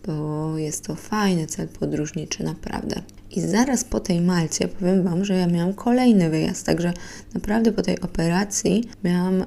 to 0.01 0.53
jest 0.57 0.85
to 0.85 0.95
fajny 0.95 1.47
cel 1.47 1.67
podróżniczy, 1.67 2.43
naprawdę. 2.43 3.01
I 3.31 3.41
zaraz 3.41 3.83
po 3.83 3.99
tej 3.99 4.21
Malcie 4.21 4.67
powiem 4.67 5.03
Wam, 5.03 5.25
że 5.25 5.33
ja 5.33 5.47
miałam 5.47 5.73
kolejny 5.73 6.29
wyjazd, 6.29 6.65
także 6.65 6.93
naprawdę 7.33 7.71
po 7.71 7.81
tej 7.81 8.01
operacji 8.01 8.83
miałam 9.03 9.41
e, 9.41 9.45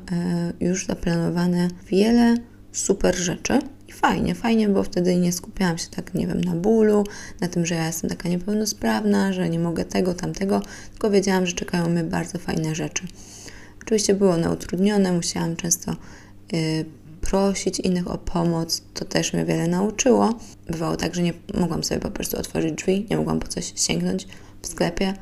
już 0.61 0.87
zaplanowane 0.87 1.69
wiele 1.87 2.35
super 2.73 3.17
rzeczy. 3.17 3.59
Fajnie, 4.01 4.35
fajnie, 4.35 4.69
bo 4.69 4.83
wtedy 4.83 5.17
nie 5.17 5.33
skupiałam 5.33 5.79
się 5.79 5.87
tak, 5.91 6.15
nie 6.15 6.27
wiem, 6.27 6.41
na 6.41 6.55
bólu, 6.55 7.05
na 7.41 7.49
tym, 7.49 7.67
że 7.67 7.75
ja 7.75 7.87
jestem 7.87 8.11
taka 8.11 8.29
niepełnosprawna, 8.29 9.33
że 9.33 9.49
nie 9.49 9.59
mogę 9.59 9.85
tego, 9.85 10.15
tamtego, 10.15 10.63
tylko 10.91 11.11
wiedziałam, 11.11 11.47
że 11.47 11.53
czekają 11.53 11.89
mnie 11.89 12.05
bardzo 12.05 12.39
fajne 12.39 12.75
rzeczy. 12.75 13.07
Oczywiście 13.83 14.15
było 14.15 14.33
one 14.33 14.51
utrudnione, 14.53 15.13
musiałam 15.13 15.57
często 15.57 15.97
y, 16.53 16.85
prosić 17.21 17.81
innych 17.81 18.11
o 18.11 18.19
pomoc, 18.19 18.83
to 18.95 19.05
też 19.05 19.33
mnie 19.33 19.45
wiele 19.45 19.69
nauczyło. 19.69 20.35
Bywało 20.67 20.97
tak, 20.97 21.15
że 21.15 21.23
nie 21.23 21.33
mogłam 21.55 21.85
sobie 21.85 22.01
po 22.01 22.11
prostu 22.11 22.39
otworzyć 22.39 22.75
drzwi, 22.75 23.07
nie 23.11 23.17
mogłam 23.17 23.41
po 23.41 23.49
coś 23.49 23.73
sięgnąć 23.77 24.29
w 24.63 24.67
sklepie, 24.67 25.15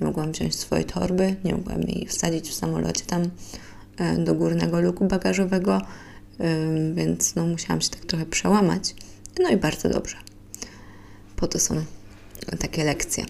nie 0.00 0.06
mogłam 0.06 0.32
wziąć 0.32 0.54
swojej 0.54 0.84
torby, 0.84 1.36
nie 1.44 1.54
mogłam 1.54 1.82
jej 1.82 2.06
wsadzić 2.06 2.48
w 2.48 2.54
samolocie 2.54 3.04
tam 3.04 3.22
e, 3.98 4.16
do 4.18 4.34
górnego 4.34 4.80
luku 4.80 5.06
bagażowego, 5.06 5.80
więc 6.94 7.34
no, 7.34 7.46
musiałam 7.46 7.80
się 7.80 7.90
tak 7.90 8.00
trochę 8.00 8.26
przełamać. 8.26 8.94
No 9.42 9.48
i 9.48 9.56
bardzo 9.56 9.88
dobrze. 9.88 10.16
Po 11.36 11.48
to 11.48 11.58
są 11.58 11.84
takie 12.58 12.84
lekcje. 12.84 13.24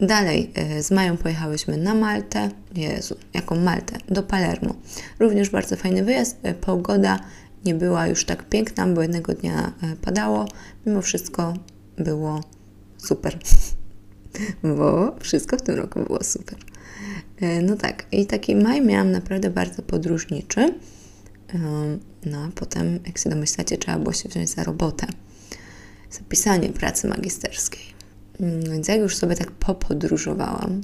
Dalej 0.00 0.50
e, 0.54 0.82
z 0.82 0.90
Mają 0.90 1.16
pojechałyśmy 1.16 1.76
na 1.76 1.94
Maltę. 1.94 2.50
Jezu, 2.74 3.16
jaką 3.34 3.56
Maltę? 3.56 3.98
Do 4.08 4.22
Palermo. 4.22 4.74
Również 5.18 5.50
bardzo 5.50 5.76
fajny 5.76 6.04
wyjazd. 6.04 6.38
E, 6.42 6.54
pogoda 6.54 7.20
nie 7.64 7.74
była 7.74 8.06
już 8.06 8.24
tak 8.24 8.48
piękna, 8.48 8.86
bo 8.86 9.02
jednego 9.02 9.34
dnia 9.34 9.72
e, 9.82 9.96
padało. 9.96 10.48
Mimo 10.86 11.02
wszystko 11.02 11.54
było 11.96 12.40
super. 12.98 13.38
bo 14.78 15.16
wszystko 15.20 15.56
w 15.56 15.62
tym 15.62 15.74
roku 15.74 16.00
było 16.00 16.24
super. 16.24 16.58
No 17.62 17.76
tak, 17.76 18.04
i 18.12 18.26
taki 18.26 18.56
maj 18.56 18.82
miałam 18.82 19.10
naprawdę 19.10 19.50
bardzo 19.50 19.82
podróżniczy. 19.82 20.74
No 22.26 22.38
a 22.38 22.48
potem, 22.54 22.98
jak 23.06 23.18
się 23.18 23.30
domyślacie, 23.30 23.78
trzeba 23.78 23.98
było 23.98 24.12
się 24.12 24.28
wziąć 24.28 24.50
za 24.50 24.64
robotę. 24.64 25.06
Zapisanie 26.10 26.68
pracy 26.68 27.08
magisterskiej. 27.08 27.82
Mm, 28.40 28.62
więc 28.62 28.88
jak 28.88 29.00
już 29.00 29.16
sobie 29.16 29.36
tak 29.36 29.50
popodróżowałam, 29.50 30.80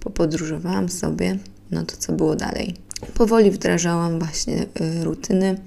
popodróżowałam 0.00 0.88
sobie, 0.88 1.38
no 1.70 1.84
to 1.84 1.96
co 1.96 2.12
było 2.12 2.36
dalej? 2.36 2.74
Powoli 3.14 3.50
wdrażałam 3.50 4.18
właśnie 4.18 4.62
y, 4.62 5.04
rutyny, 5.04 5.58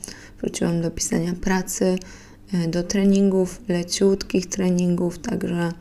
wróciłam 0.41 0.81
do 0.81 0.91
pisania 0.91 1.33
pracy, 1.41 1.97
y, 2.53 2.67
do 2.67 2.83
treningów, 2.83 3.61
leciutkich 3.67 4.45
treningów, 4.45 5.19
także 5.19 5.71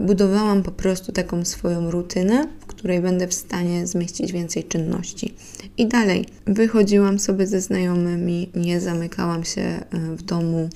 budowałam 0.00 0.62
po 0.62 0.70
prostu 0.70 1.12
taką 1.12 1.44
swoją 1.44 1.90
rutynę, 1.90 2.48
w 2.60 2.66
której 2.66 3.00
będę 3.00 3.28
w 3.28 3.34
stanie 3.34 3.86
zmieścić 3.86 4.32
więcej 4.32 4.64
czynności. 4.64 5.34
I 5.78 5.86
dalej 5.86 6.26
wychodziłam 6.46 7.18
sobie 7.18 7.46
ze 7.46 7.60
znajomymi, 7.60 8.50
nie 8.54 8.80
zamykałam 8.80 9.44
się 9.44 9.84
w 9.92 10.22
domu 10.22 10.68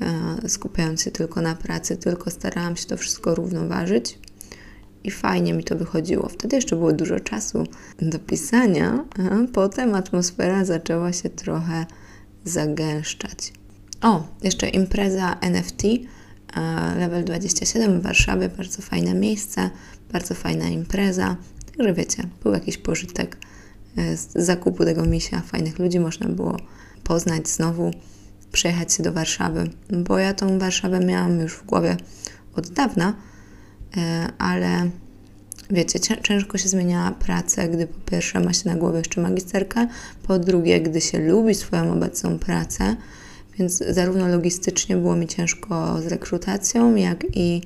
E, 0.00 0.48
skupiając 0.48 1.02
się 1.02 1.10
tylko 1.10 1.42
na 1.42 1.54
pracy, 1.54 1.96
tylko 1.96 2.30
starałam 2.30 2.76
się 2.76 2.86
to 2.86 2.96
wszystko 2.96 3.34
równoważyć 3.34 4.18
i 5.04 5.10
fajnie 5.10 5.54
mi 5.54 5.64
to 5.64 5.76
wychodziło. 5.76 6.28
Wtedy 6.28 6.56
jeszcze 6.56 6.76
było 6.76 6.92
dużo 6.92 7.20
czasu 7.20 7.64
do 8.02 8.18
pisania, 8.18 9.04
a 9.18 9.52
potem 9.52 9.94
atmosfera 9.94 10.64
zaczęła 10.64 11.12
się 11.12 11.30
trochę 11.30 11.86
zagęszczać. 12.44 13.52
O, 14.02 14.26
jeszcze 14.42 14.68
impreza 14.68 15.38
NFT 15.40 15.84
e, 15.84 15.88
Level 16.98 17.24
27 17.24 18.00
w 18.00 18.02
Warszawie, 18.02 18.48
bardzo 18.48 18.82
fajne 18.82 19.14
miejsce, 19.14 19.70
bardzo 20.12 20.34
fajna 20.34 20.68
impreza. 20.68 21.36
Także 21.66 21.94
wiecie, 21.94 22.22
był 22.42 22.52
jakiś 22.52 22.78
pożytek 22.78 23.36
e, 23.96 24.16
z 24.16 24.32
zakupu 24.34 24.84
tego 24.84 25.04
misia, 25.04 25.40
fajnych 25.40 25.78
ludzi 25.78 26.00
można 26.00 26.28
było 26.28 26.56
poznać 27.04 27.48
znowu 27.48 27.90
przejechać 28.52 28.92
się 28.92 29.02
do 29.02 29.12
Warszawy, 29.12 29.70
bo 29.90 30.18
ja 30.18 30.34
tą 30.34 30.58
Warszawę 30.58 31.00
miałam 31.00 31.40
już 31.40 31.54
w 31.54 31.66
głowie 31.66 31.96
od 32.56 32.68
dawna, 32.68 33.14
e, 33.96 34.28
ale 34.38 34.90
wiecie, 35.70 36.00
ciężko 36.22 36.58
się 36.58 36.68
zmienia 36.68 37.14
pracę, 37.18 37.68
gdy 37.68 37.86
po 37.86 38.10
pierwsze 38.10 38.40
ma 38.40 38.52
się 38.52 38.68
na 38.68 38.76
głowie 38.76 38.98
jeszcze 38.98 39.20
magisterkę, 39.20 39.86
po 40.22 40.38
drugie, 40.38 40.80
gdy 40.80 41.00
się 41.00 41.18
lubi 41.18 41.54
swoją 41.54 41.92
obecną 41.92 42.38
pracę, 42.38 42.96
więc 43.58 43.82
zarówno 43.90 44.28
logistycznie 44.28 44.96
było 44.96 45.16
mi 45.16 45.26
ciężko 45.26 46.02
z 46.02 46.06
rekrutacją, 46.06 46.94
jak 46.94 47.24
i 47.34 47.62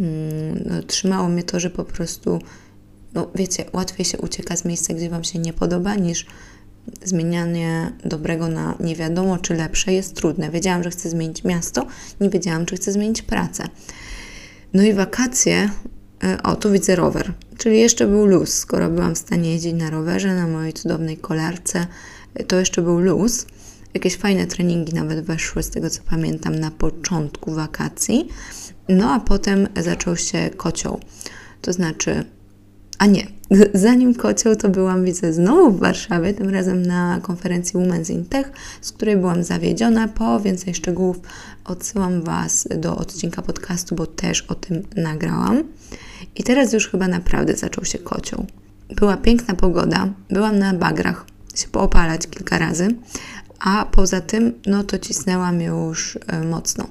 mm, 0.00 0.62
no, 0.66 0.82
trzymało 0.82 1.28
mnie 1.28 1.42
to, 1.42 1.60
że 1.60 1.70
po 1.70 1.84
prostu, 1.84 2.38
no 3.14 3.30
wiecie, 3.34 3.64
łatwiej 3.72 4.04
się 4.04 4.18
ucieka 4.18 4.56
z 4.56 4.64
miejsca, 4.64 4.94
gdzie 4.94 5.10
Wam 5.10 5.24
się 5.24 5.38
nie 5.38 5.52
podoba, 5.52 5.94
niż 5.94 6.26
zmienianie 7.04 7.92
dobrego 8.04 8.48
na 8.48 8.74
nie 8.80 8.96
wiadomo 8.96 9.38
czy 9.38 9.54
lepsze 9.54 9.92
jest 9.92 10.14
trudne. 10.14 10.50
Wiedziałam, 10.50 10.82
że 10.82 10.90
chcę 10.90 11.10
zmienić 11.10 11.44
miasto, 11.44 11.86
nie 12.20 12.30
wiedziałam, 12.30 12.66
czy 12.66 12.76
chcę 12.76 12.92
zmienić 12.92 13.22
pracę. 13.22 13.64
No 14.74 14.82
i 14.82 14.92
wakacje, 14.92 15.70
e, 16.24 16.42
o 16.42 16.56
tu 16.56 16.72
widzę 16.72 16.96
rower, 16.96 17.32
czyli 17.58 17.80
jeszcze 17.80 18.06
był 18.06 18.26
luz. 18.26 18.54
Skoro 18.54 18.88
byłam 18.90 19.14
w 19.14 19.18
stanie 19.18 19.52
jeździć 19.52 19.74
na 19.74 19.90
rowerze, 19.90 20.34
na 20.34 20.46
mojej 20.46 20.72
cudownej 20.72 21.16
kolarce, 21.16 21.86
e, 22.34 22.44
to 22.44 22.56
jeszcze 22.56 22.82
był 22.82 23.00
luz. 23.00 23.46
Jakieś 23.98 24.16
fajne 24.16 24.46
treningi 24.46 24.94
nawet 24.94 25.24
weszły, 25.24 25.62
z 25.62 25.70
tego 25.70 25.90
co 25.90 26.02
pamiętam, 26.10 26.54
na 26.54 26.70
początku 26.70 27.54
wakacji. 27.54 28.28
No 28.88 29.10
a 29.10 29.20
potem 29.20 29.68
zaczął 29.80 30.16
się 30.16 30.50
kocioł. 30.56 31.00
To 31.62 31.72
znaczy 31.72 32.24
a 32.98 33.06
nie, 33.06 33.26
zanim 33.74 34.14
kocioł, 34.14 34.56
to 34.56 34.68
byłam, 34.68 35.04
widzę, 35.04 35.32
znowu 35.32 35.70
w 35.70 35.80
Warszawie, 35.80 36.34
tym 36.34 36.48
razem 36.48 36.86
na 36.86 37.20
konferencji 37.22 37.80
Women's 37.80 38.10
in 38.10 38.24
Tech, 38.24 38.52
z 38.80 38.92
której 38.92 39.16
byłam 39.16 39.44
zawiedziona. 39.44 40.08
Po 40.08 40.40
więcej 40.40 40.74
szczegółów 40.74 41.20
odsyłam 41.64 42.22
Was 42.22 42.68
do 42.76 42.96
odcinka 42.96 43.42
podcastu, 43.42 43.94
bo 43.94 44.06
też 44.06 44.42
o 44.42 44.54
tym 44.54 44.82
nagrałam. 44.96 45.64
I 46.36 46.42
teraz 46.42 46.72
już 46.72 46.88
chyba 46.88 47.08
naprawdę 47.08 47.56
zaczął 47.56 47.84
się 47.84 47.98
kocioł. 47.98 48.46
Była 48.96 49.16
piękna 49.16 49.54
pogoda, 49.54 50.08
byłam 50.30 50.58
na 50.58 50.74
bagrach, 50.74 51.26
się 51.54 51.68
poopalać 51.68 52.26
kilka 52.26 52.58
razy, 52.58 52.88
a 53.60 53.86
poza 53.92 54.20
tym, 54.20 54.54
no 54.66 54.84
to 54.84 54.98
cisnęłam 54.98 55.60
już 55.60 56.18
e, 56.26 56.44
mocno 56.44 56.86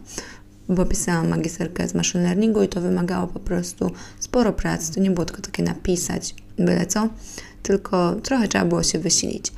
bo 0.70 0.86
pisałam 0.86 1.28
magisterkę 1.28 1.88
z 1.88 1.94
machine 1.94 2.24
learningu 2.24 2.64
i 2.64 2.68
to 2.68 2.82
wymagało 2.82 3.28
po 3.28 3.40
prostu 3.40 3.92
sporo 4.20 4.54
pracy. 4.54 4.94
To 4.94 5.00
nie 5.00 5.12
było 5.12 5.26
tylko 5.26 5.42
takie 5.42 5.64
napisać 5.64 6.36
byle 6.60 6.86
co, 6.86 7.10
tylko 7.64 8.16
trochę 8.16 8.48
trzeba 8.48 8.66
było 8.66 8.84
się 8.84 9.00
wysilić. 9.00 9.52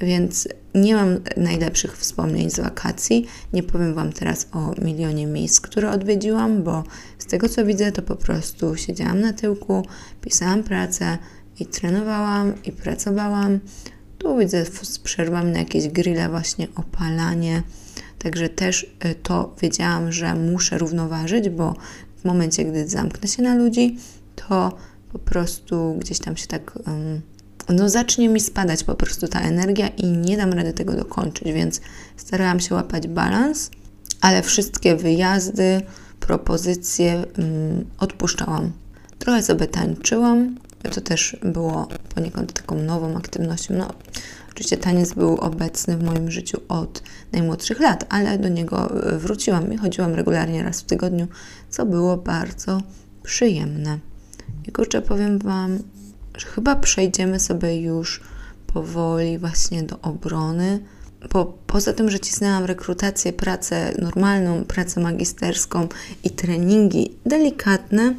Więc 0.00 0.48
nie 0.74 0.94
mam 0.94 1.18
najlepszych 1.36 1.98
wspomnień 1.98 2.50
z 2.50 2.60
wakacji. 2.60 3.26
Nie 3.52 3.62
powiem 3.62 3.94
Wam 3.94 4.12
teraz 4.12 4.46
o 4.52 4.74
milionie 4.84 5.26
miejsc, 5.26 5.60
które 5.60 5.90
odwiedziłam, 5.90 6.62
bo 6.62 6.84
z 7.18 7.26
tego 7.26 7.48
co 7.48 7.64
widzę, 7.64 7.92
to 7.92 8.02
po 8.02 8.16
prostu 8.16 8.76
siedziałam 8.76 9.20
na 9.20 9.32
tyłku, 9.32 9.86
pisałam 10.20 10.62
pracę 10.62 11.18
i 11.60 11.66
trenowałam, 11.66 12.52
i 12.64 12.72
pracowałam. 12.72 13.58
Tu 14.18 14.38
widzę 14.38 14.64
z 14.82 14.98
przerwami 14.98 15.52
na 15.52 15.58
jakieś 15.58 15.88
grille, 15.88 16.28
właśnie 16.28 16.68
opalanie. 16.76 17.62
Także 18.18 18.48
też 18.48 18.82
y, 19.04 19.14
to 19.14 19.54
wiedziałam, 19.62 20.12
że 20.12 20.34
muszę 20.34 20.78
równoważyć, 20.78 21.48
bo 21.48 21.74
w 22.16 22.24
momencie, 22.24 22.64
gdy 22.64 22.88
zamknę 22.88 23.28
się 23.28 23.42
na 23.42 23.54
ludzi, 23.54 23.96
to 24.36 24.76
po 25.12 25.18
prostu 25.18 25.96
gdzieś 25.98 26.18
tam 26.18 26.36
się 26.36 26.46
tak. 26.46 26.78
Um, 26.86 27.20
no 27.68 27.88
zacznie 27.88 28.28
mi 28.28 28.40
spadać 28.40 28.84
po 28.84 28.94
prostu 28.94 29.28
ta 29.28 29.40
energia 29.40 29.88
i 29.88 30.06
nie 30.06 30.36
dam 30.36 30.52
rady 30.52 30.72
tego 30.72 30.92
dokończyć, 30.92 31.52
więc 31.52 31.80
starałam 32.16 32.60
się 32.60 32.74
łapać 32.74 33.08
balans, 33.08 33.70
ale 34.20 34.42
wszystkie 34.42 34.96
wyjazdy, 34.96 35.80
propozycje 36.20 37.24
odpuszczałam. 37.98 38.72
Trochę 39.18 39.42
sobie 39.42 39.66
tańczyłam, 39.66 40.56
to 40.88 41.00
też 41.00 41.36
było 41.42 41.88
poniekąd 42.14 42.52
taką 42.52 42.76
nową 42.76 43.16
aktywnością. 43.16 43.74
No, 43.74 43.88
oczywiście 44.50 44.76
taniec 44.76 45.12
był 45.12 45.36
obecny 45.36 45.96
w 45.96 46.02
moim 46.02 46.30
życiu 46.30 46.60
od 46.68 47.02
najmłodszych 47.32 47.80
lat, 47.80 48.06
ale 48.08 48.38
do 48.38 48.48
niego 48.48 49.02
e, 49.12 49.18
wróciłam 49.18 49.72
i 49.72 49.76
chodziłam 49.76 50.14
regularnie 50.14 50.62
raz 50.62 50.80
w 50.80 50.84
tygodniu, 50.84 51.26
co 51.70 51.86
było 51.86 52.16
bardzo 52.16 52.82
przyjemne. 53.22 53.98
I 54.68 54.72
kurczę, 54.72 55.02
powiem 55.02 55.38
Wam, 55.38 55.78
że 56.36 56.46
chyba 56.46 56.76
przejdziemy 56.76 57.40
sobie 57.40 57.80
już 57.80 58.20
powoli 58.66 59.38
właśnie 59.38 59.82
do 59.82 60.00
obrony. 60.00 60.80
Bo 61.32 61.58
poza 61.66 61.92
tym, 61.92 62.10
że 62.10 62.20
cisnęłam 62.20 62.64
rekrutację, 62.64 63.32
pracę 63.32 63.92
normalną, 63.98 64.64
pracę 64.64 65.00
magisterską 65.00 65.88
i 66.24 66.30
treningi 66.30 67.16
delikatne, 67.26 68.14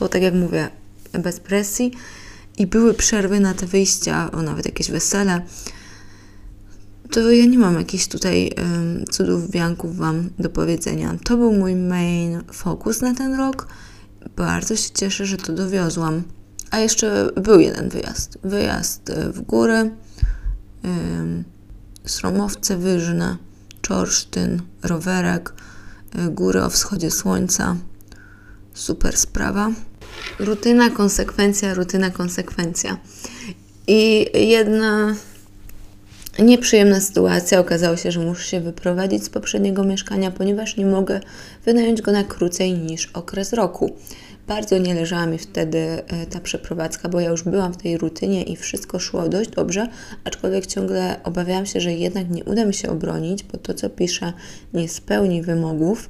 bo 0.00 0.08
tak 0.08 0.22
jak 0.22 0.34
mówię, 0.34 0.68
bez 1.12 1.40
presji 1.40 1.92
i 2.58 2.66
były 2.66 2.94
przerwy 2.94 3.40
na 3.40 3.54
te 3.54 3.66
wyjścia, 3.66 4.30
o 4.30 4.42
nawet 4.42 4.66
jakieś 4.66 4.90
wesele, 4.90 5.42
to 7.10 7.30
ja 7.30 7.46
nie 7.46 7.58
mam 7.58 7.74
jakichś 7.74 8.06
tutaj 8.06 8.50
um, 8.58 9.04
cudów, 9.10 9.50
wianków 9.50 9.96
Wam 9.96 10.30
do 10.38 10.50
powiedzenia. 10.50 11.16
To 11.24 11.36
był 11.36 11.52
mój 11.52 11.76
main 11.76 12.42
fokus 12.52 13.00
na 13.00 13.14
ten 13.14 13.34
rok. 13.34 13.68
Bardzo 14.36 14.76
się 14.76 14.90
cieszę, 14.94 15.26
że 15.26 15.36
to 15.36 15.52
dowiozłam. 15.52 16.22
A 16.70 16.78
jeszcze 16.78 17.30
był 17.42 17.60
jeden 17.60 17.88
wyjazd. 17.88 18.38
Wyjazd 18.44 19.10
e, 19.10 19.32
w 19.32 19.40
górę, 19.40 19.90
um, 20.84 21.44
Sromowce 22.06 22.76
Wyżne, 22.76 23.36
Czorsztyn, 23.82 24.62
rowerek, 24.82 25.52
e, 26.14 26.28
góry 26.28 26.62
o 26.62 26.70
wschodzie 26.70 27.10
słońca. 27.10 27.76
Super 28.74 29.16
sprawa. 29.16 29.70
Rutyna, 30.38 30.90
konsekwencja, 30.90 31.74
rutyna, 31.74 32.10
konsekwencja. 32.10 32.96
I 33.86 34.26
jedna 34.34 35.14
nieprzyjemna 36.38 37.00
sytuacja. 37.00 37.60
Okazało 37.60 37.96
się, 37.96 38.12
że 38.12 38.20
muszę 38.20 38.48
się 38.48 38.60
wyprowadzić 38.60 39.24
z 39.24 39.30
poprzedniego 39.30 39.84
mieszkania, 39.84 40.30
ponieważ 40.30 40.76
nie 40.76 40.86
mogę 40.86 41.20
wynająć 41.64 42.02
go 42.02 42.12
na 42.12 42.24
krócej 42.24 42.74
niż 42.74 43.06
okres 43.06 43.52
roku. 43.52 43.96
Bardzo 44.46 44.78
nie 44.78 44.94
leżała 44.94 45.26
mi 45.26 45.38
wtedy 45.38 45.78
e, 45.78 46.26
ta 46.26 46.40
przeprowadzka, 46.40 47.08
bo 47.08 47.20
ja 47.20 47.30
już 47.30 47.42
byłam 47.42 47.72
w 47.72 47.76
tej 47.76 47.98
rutynie 47.98 48.42
i 48.42 48.56
wszystko 48.56 48.98
szło 48.98 49.28
dość 49.28 49.50
dobrze, 49.50 49.88
aczkolwiek 50.24 50.66
ciągle 50.66 51.16
obawiałam 51.24 51.66
się, 51.66 51.80
że 51.80 51.92
jednak 51.92 52.30
nie 52.30 52.44
uda 52.44 52.64
mi 52.64 52.74
się 52.74 52.90
obronić, 52.90 53.44
bo 53.44 53.58
to, 53.58 53.74
co 53.74 53.90
piszę, 53.90 54.32
nie 54.74 54.88
spełni 54.88 55.42
wymogów. 55.42 56.08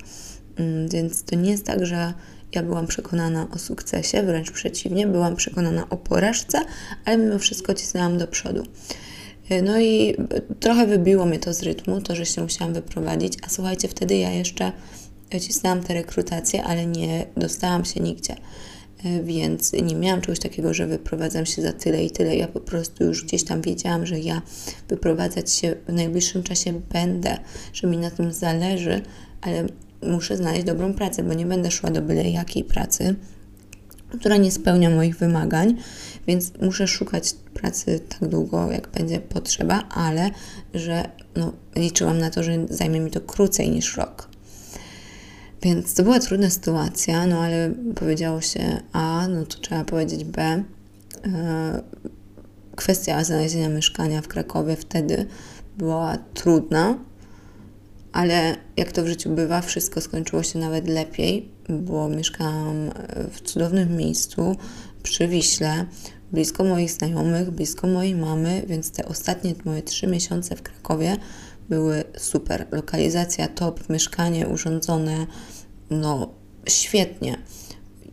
Mm, 0.57 0.89
więc 0.89 1.23
to 1.23 1.37
nie 1.37 1.51
jest 1.51 1.65
tak, 1.65 1.87
że 1.87 2.13
ja 2.57 2.63
byłam 2.63 2.87
przekonana 2.87 3.49
o 3.55 3.59
sukcesie, 3.59 4.23
wręcz 4.23 4.51
przeciwnie, 4.51 5.07
byłam 5.07 5.37
przekonana 5.37 5.89
o 5.91 5.97
porażce, 5.97 6.59
ale 7.05 7.19
mimo 7.19 7.39
wszystko 7.39 7.75
cisnęłam 7.75 8.19
do 8.19 8.27
przodu. 8.27 8.63
E, 9.49 9.63
no 9.63 9.81
i 9.81 10.17
trochę 10.61 10.87
wybiło 10.87 11.27
mnie 11.27 11.39
to 11.39 11.55
z 11.55 11.63
rytmu, 11.63 12.01
to, 12.01 12.17
że 12.17 12.27
się 12.27 12.43
musiałam 12.43 12.75
wyprowadzić, 12.75 13.35
a 13.47 13.49
słuchajcie, 13.49 13.89
wtedy 13.89 14.17
ja 14.17 14.31
jeszcze 14.31 14.73
cisnęłam 15.41 15.83
te 15.83 15.95
rekrutacje, 15.95 16.65
ale 16.65 16.87
nie 16.87 17.27
dostałam 17.37 17.85
się 17.85 18.01
nigdzie. 18.01 18.37
Więc 19.25 19.73
nie 19.73 19.95
miałam 19.95 20.21
czegoś 20.21 20.39
takiego, 20.39 20.75
że 20.75 20.87
wyprowadzam 20.87 21.47
się 21.47 21.63
za 21.63 21.73
tyle 21.73 22.05
i 22.05 22.11
tyle. 22.11 22.37
Ja 22.37 22.49
po 22.49 22.61
prostu 22.61 23.05
już 23.05 23.25
gdzieś 23.25 23.45
tam 23.45 23.63
wiedziałam, 23.63 24.07
że 24.07 24.21
ja 24.21 24.43
wyprowadzać 24.89 25.53
się 25.53 25.75
w 25.89 25.93
najbliższym 25.93 26.43
czasie 26.43 26.81
będę, 26.93 27.39
że 27.73 27.87
mi 27.87 27.97
na 27.97 28.11
tym 28.11 28.33
zależy, 28.33 29.03
ale 29.41 29.67
muszę 30.03 30.37
znaleźć 30.37 30.65
dobrą 30.65 30.95
pracę, 30.95 31.23
bo 31.23 31.35
nie 31.35 31.47
będę 31.47 31.71
szła 31.71 31.91
do 31.91 32.03
byle 32.03 32.31
jakiej 32.31 32.65
pracy, 32.65 33.15
która 34.19 34.37
nie 34.37 34.53
spełnia 34.53 34.91
moich 34.91 35.17
wymagań, 35.17 35.77
więc 36.27 36.53
muszę 36.63 36.89
szukać 36.89 37.35
pracy 37.55 38.01
tak 38.09 38.29
długo, 38.29 38.73
jak 38.73 38.89
będzie 38.89 39.21
potrzeba, 39.21 39.89
ale 39.91 40.31
że 40.75 41.09
no, 41.37 41.53
liczyłam 41.77 42.19
na 42.19 42.31
to, 42.31 42.43
że 42.43 42.67
zajmie 42.71 43.01
mi 43.01 43.11
to 43.11 43.21
krócej 43.21 43.71
niż 43.71 43.97
rok. 43.97 44.29
Więc 45.63 45.95
to 45.95 46.03
była 46.03 46.21
trudna 46.21 46.51
sytuacja, 46.51 47.27
no 47.27 47.41
ale 47.41 47.71
powiedziało 47.95 48.41
się 48.41 48.81
A, 48.93 49.29
no 49.29 49.47
to 49.47 49.59
trzeba 49.59 49.85
powiedzieć 49.85 50.25
B. 50.25 50.43
E, 50.43 50.63
kwestia 52.77 53.25
znalezienia 53.25 53.69
mieszkania 53.69 54.23
w 54.23 54.29
Krakowie 54.29 54.77
wtedy 54.77 55.27
była 55.79 56.19
trudna, 56.35 56.99
ale 58.17 58.57
jak 58.77 58.93
to 58.93 59.03
w 59.03 59.07
życiu 59.07 59.31
bywa, 59.31 59.61
wszystko 59.61 60.01
skończyło 60.01 60.43
się 60.43 60.59
nawet 60.59 60.89
lepiej, 60.89 61.49
bo 61.69 62.09
mieszkałam 62.09 62.91
w 63.31 63.41
cudownym 63.41 63.97
miejscu 63.97 64.57
przy 65.03 65.29
Wiśle, 65.29 65.87
blisko 66.33 66.65
moich 66.65 66.91
znajomych, 66.91 67.51
blisko 67.51 67.87
mojej 67.87 68.15
mamy, 68.15 68.63
więc 68.67 68.91
te 68.91 69.05
ostatnie 69.05 69.55
moje 69.65 69.83
trzy 69.83 70.07
miesiące 70.07 70.57
w 70.57 70.63
Krakowie 70.63 71.17
były 71.69 72.05
super. 72.19 72.67
Lokalizacja 72.73 73.49
top, 73.49 73.89
mieszkanie 73.89 74.49
urządzone, 74.49 75.27
no 75.91 76.29
świetnie. 76.69 77.39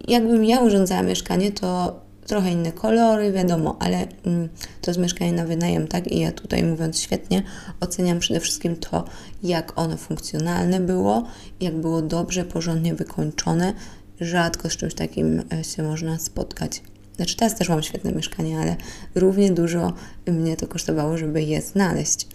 Jakbym 0.07 0.45
ja 0.45 0.59
urządzała 0.59 1.03
mieszkanie, 1.03 1.51
to 1.51 1.99
trochę 2.27 2.51
inne 2.51 2.71
kolory, 2.71 3.31
wiadomo, 3.31 3.77
ale 3.79 4.07
mm, 4.25 4.49
to 4.81 4.91
jest 4.91 4.99
mieszkanie 4.99 5.33
na 5.33 5.45
wynajem, 5.45 5.87
tak? 5.87 6.07
I 6.07 6.19
ja 6.19 6.31
tutaj 6.31 6.63
mówiąc 6.63 6.99
świetnie, 6.99 7.43
oceniam 7.79 8.19
przede 8.19 8.39
wszystkim 8.39 8.75
to, 8.75 9.05
jak 9.43 9.79
ono 9.79 9.97
funkcjonalne 9.97 10.79
było, 10.79 11.27
jak 11.61 11.75
było 11.75 12.01
dobrze, 12.01 12.45
porządnie 12.45 12.95
wykończone. 12.95 13.73
Rzadko 14.21 14.69
z 14.69 14.77
czymś 14.77 14.93
takim 14.93 15.43
e, 15.53 15.63
się 15.63 15.83
można 15.83 16.19
spotkać. 16.19 16.81
Znaczy 17.15 17.35
teraz 17.37 17.55
też 17.55 17.69
mam 17.69 17.83
świetne 17.83 18.11
mieszkanie, 18.11 18.59
ale 18.59 18.75
równie 19.15 19.51
dużo 19.51 19.93
mnie 20.27 20.57
to 20.57 20.67
kosztowało, 20.67 21.17
żeby 21.17 21.41
je 21.41 21.61
znaleźć. 21.61 22.27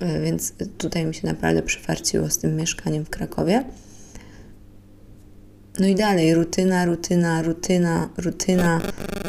E, 0.00 0.20
więc 0.20 0.52
tutaj 0.78 1.06
mi 1.06 1.14
się 1.14 1.26
naprawdę 1.26 1.62
przyfarciło 1.62 2.30
z 2.30 2.38
tym 2.38 2.56
mieszkaniem 2.56 3.04
w 3.04 3.10
Krakowie. 3.10 3.64
No 5.78 5.86
i 5.86 5.94
dalej, 5.94 6.34
rutyna, 6.34 6.84
rutyna, 6.84 7.42
rutyna, 7.42 8.08
rutyna. 8.16 8.80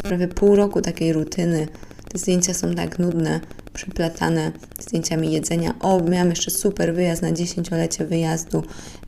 Prawie 0.04 0.28
pół 0.28 0.56
roku 0.56 0.82
takiej 0.82 1.14
rutyny. 1.14 1.68
Te 2.12 2.18
zdjęcia 2.20 2.54
są 2.54 2.76
tak 2.76 3.00
nudne, 3.00 3.40
przeplatane 3.74 4.52
zdjęciami 4.80 5.32
jedzenia. 5.32 5.74
O, 5.80 6.02
miałam 6.04 6.30
jeszcze 6.30 6.52
super 6.52 6.94
wyjazd 6.94 7.22
na 7.22 7.32
dziesięciolecie 7.32 8.06
wyjazdu 8.06 8.64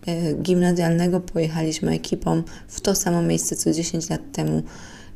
e, 0.08 0.34
gimnazjalnego. 0.34 1.20
Pojechaliśmy 1.20 1.92
ekipą 1.92 2.44
w 2.68 2.82
to 2.82 2.96
samo 2.96 3.22
miejsce 3.22 3.56
co 3.56 3.72
10 3.72 4.10
lat 4.10 4.22
temu. 4.32 4.64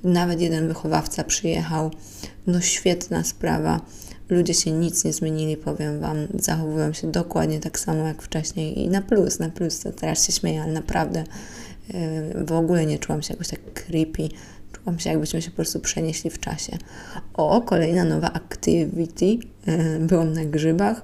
Nawet 0.03 0.41
jeden 0.41 0.67
wychowawca 0.67 1.23
przyjechał. 1.23 1.91
No 2.47 2.61
świetna 2.61 3.23
sprawa. 3.23 3.81
Ludzie 4.29 4.53
się 4.53 4.71
nic 4.71 5.03
nie 5.03 5.13
zmienili, 5.13 5.57
powiem 5.57 5.99
Wam. 5.99 6.17
Zachowują 6.39 6.93
się 6.93 7.11
dokładnie 7.11 7.59
tak 7.59 7.79
samo 7.79 8.07
jak 8.07 8.21
wcześniej 8.21 8.79
i 8.79 8.89
na 8.89 9.01
plus, 9.01 9.39
na 9.39 9.49
plus. 9.49 9.79
To 9.79 9.91
teraz 9.91 10.27
się 10.27 10.33
śmieję, 10.33 10.61
ale 10.61 10.73
naprawdę 10.73 11.23
w 12.45 12.51
ogóle 12.51 12.85
nie 12.85 12.99
czułam 12.99 13.21
się 13.21 13.33
jakoś 13.33 13.47
tak 13.47 13.73
creepy. 13.73 14.29
Czułam 14.71 14.99
się, 14.99 15.09
jakbyśmy 15.09 15.41
się 15.41 15.49
po 15.49 15.55
prostu 15.55 15.79
przenieśli 15.79 16.29
w 16.29 16.39
czasie. 16.39 16.77
O, 17.33 17.61
kolejna 17.61 18.03
nowa 18.03 18.33
activity. 18.33 19.37
E, 19.65 19.99
byłam 19.99 20.33
na 20.33 20.45
grzybach. 20.45 21.01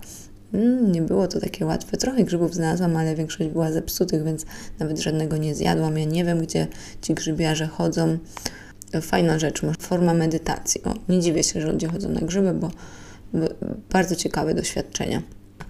Mm, 0.54 0.92
nie 0.92 1.02
było 1.02 1.28
to 1.28 1.40
takie 1.40 1.66
łatwe. 1.66 1.98
Trochę 1.98 2.24
grzybów 2.24 2.54
znalazłam, 2.54 2.98
ale 2.98 3.16
większość 3.16 3.50
była 3.50 3.72
zepsutych, 3.72 4.24
więc 4.24 4.46
nawet 4.80 5.00
żadnego 5.00 5.38
nie 5.38 5.56
zjadłam. 5.56 5.98
Ja 5.98 6.06
nie 6.06 6.26
wiem, 6.26 6.42
gdzie 6.42 6.68
ci 7.02 7.14
grzybiarze 7.14 7.68
chodzą. 7.68 8.18
Fajna 9.02 9.40
rzecz, 9.40 9.62
forma 9.80 10.14
medytacji. 10.14 10.84
O, 10.84 10.94
nie 11.10 11.20
dziwię 11.20 11.44
się, 11.44 11.62
że 11.62 11.72
ludzie 11.72 11.88
chodzą 11.88 12.10
na 12.10 12.22
grzyby, 12.22 12.54
bo, 12.54 12.72
bo 13.34 13.48
bardzo 13.90 14.16
ciekawe 14.16 14.54
doświadczenia. 14.54 15.22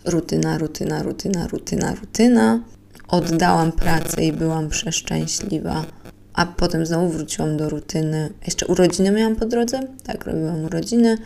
Rutyna, 0.06 0.58
rutyna, 0.58 1.04
rutyna, 1.04 1.48
rutyna, 1.48 1.96
rutyna 1.96 2.64
oddałam 3.12 3.72
pracę 3.72 4.26
i 4.26 4.34
byłam 4.34 4.70
przeszczęśliwa. 4.70 5.86
A 6.34 6.46
potem 6.46 6.86
znowu 6.86 7.10
wróciłam 7.10 7.58
do 7.58 7.70
rutyny. 7.70 8.30
Jeszcze 8.46 8.66
urodziny 8.68 9.12
miałam 9.12 9.36
po 9.36 9.46
drodze. 9.46 9.80
Tak, 10.04 10.26
robiłam 10.26 10.64
urodziny, 10.64 11.18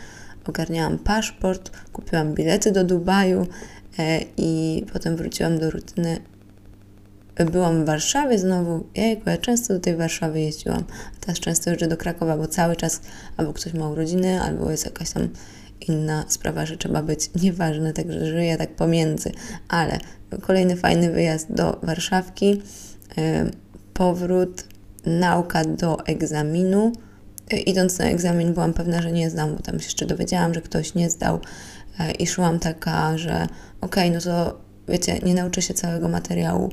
ogarniałam 0.46 0.98
paszport, 0.98 1.70
kupiłam 1.92 2.34
bilety 2.34 2.72
do 2.72 2.84
Dubaju 2.84 3.46
e, 3.98 4.20
i 4.36 4.84
potem 4.92 5.16
wróciłam 5.16 5.58
do 5.58 5.70
rutyny. 5.70 6.18
byłam 7.52 7.82
w 7.82 7.86
Warszawie 7.86 8.38
znowu. 8.38 8.86
Jejku, 8.94 9.30
ja 9.30 9.36
często 9.36 9.74
do 9.74 9.80
tej 9.80 9.96
Warszawy 9.96 10.40
jeździłam. 10.40 10.84
Teraz 11.20 11.40
często 11.40 11.70
jeżdżę 11.70 11.88
do 11.88 11.96
Krakowa, 11.96 12.36
bo 12.36 12.46
cały 12.46 12.76
czas 12.76 13.00
albo 13.36 13.52
ktoś 13.52 13.74
ma 13.74 13.88
urodziny, 13.88 14.42
albo 14.42 14.70
jest 14.70 14.84
jakaś 14.84 15.10
tam 15.10 15.28
inna 15.88 16.24
sprawa, 16.28 16.66
że 16.66 16.76
trzeba 16.76 17.02
być 17.02 17.30
nieważne, 17.42 17.92
także 17.92 18.26
żyję 18.26 18.56
tak 18.56 18.76
pomiędzy. 18.76 19.32
Ale 19.68 19.98
kolejny 20.40 20.76
fajny 20.76 21.10
wyjazd 21.10 21.52
do 21.52 21.80
Warszawki, 21.82 22.62
e, 23.18 23.50
powrót, 23.94 24.64
nauka 25.06 25.64
do 25.64 26.06
egzaminu. 26.06 26.92
E, 27.50 27.56
idąc 27.56 27.98
na 27.98 28.04
egzamin 28.04 28.54
byłam 28.54 28.72
pewna, 28.72 29.02
że 29.02 29.12
nie 29.12 29.30
zdam, 29.30 29.56
bo 29.56 29.62
tam 29.62 29.80
się 29.80 29.84
jeszcze 29.84 30.06
dowiedziałam, 30.06 30.54
że 30.54 30.60
ktoś 30.60 30.94
nie 30.94 31.10
zdał. 31.10 31.40
E, 31.98 32.12
i 32.12 32.26
szłam 32.26 32.58
taka, 32.58 33.18
że 33.18 33.46
okej, 33.80 34.08
okay, 34.08 34.10
no 34.10 34.20
to 34.20 34.60
wiecie, 34.88 35.18
nie 35.18 35.34
nauczę 35.34 35.62
się 35.62 35.74
całego 35.74 36.08
materiału 36.08 36.70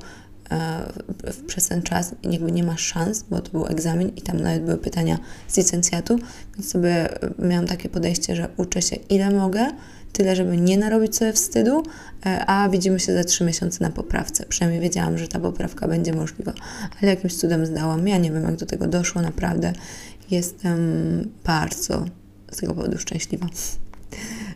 przez 1.48 1.68
ten 1.68 1.82
czas. 1.82 2.16
Jakby 2.24 2.52
nie 2.52 2.64
ma 2.64 2.78
szans, 2.78 3.24
bo 3.30 3.42
to 3.42 3.52
był 3.52 3.68
egzamin 3.68 4.10
i 4.10 4.22
tam 4.22 4.40
nawet 4.40 4.64
były 4.64 4.78
pytania 4.78 5.18
z 5.48 5.58
licencjatu, 5.58 6.20
więc 6.56 6.72
sobie 6.72 7.10
miałam 7.40 7.68
takie 7.68 7.90
podejście, 7.90 8.36
że 8.36 8.48
uczę 8.58 8.82
się 8.82 8.96
ile 8.96 9.32
mogę, 9.32 9.68
tyle, 10.14 10.36
żeby 10.36 10.58
nie 10.58 10.78
narobić 10.78 11.16
sobie 11.16 11.34
wstydu, 11.34 11.84
e, 12.26 12.46
a 12.46 12.70
widzimy 12.70 13.00
się 13.00 13.14
za 13.14 13.24
trzy 13.24 13.44
miesiące 13.44 13.84
na 13.84 13.90
poprawce. 13.90 14.46
Przynajmniej 14.46 14.82
wiedziałam, 14.82 15.18
że 15.18 15.28
ta 15.28 15.40
poprawka 15.40 15.88
będzie 15.88 16.14
możliwa, 16.14 16.54
ale 17.02 17.12
jakimś 17.12 17.36
cudem 17.36 17.66
zdałam. 17.66 18.08
Ja 18.08 18.18
nie 18.18 18.32
wiem, 18.32 18.44
jak 18.44 18.56
do 18.56 18.66
tego 18.66 18.88
doszło, 18.88 19.22
naprawdę 19.22 19.74
jestem 20.32 20.80
bardzo 21.44 22.06
z 22.52 22.58
tego 22.58 22.74
powodu 22.74 22.98
szczęśliwa. 22.98 23.48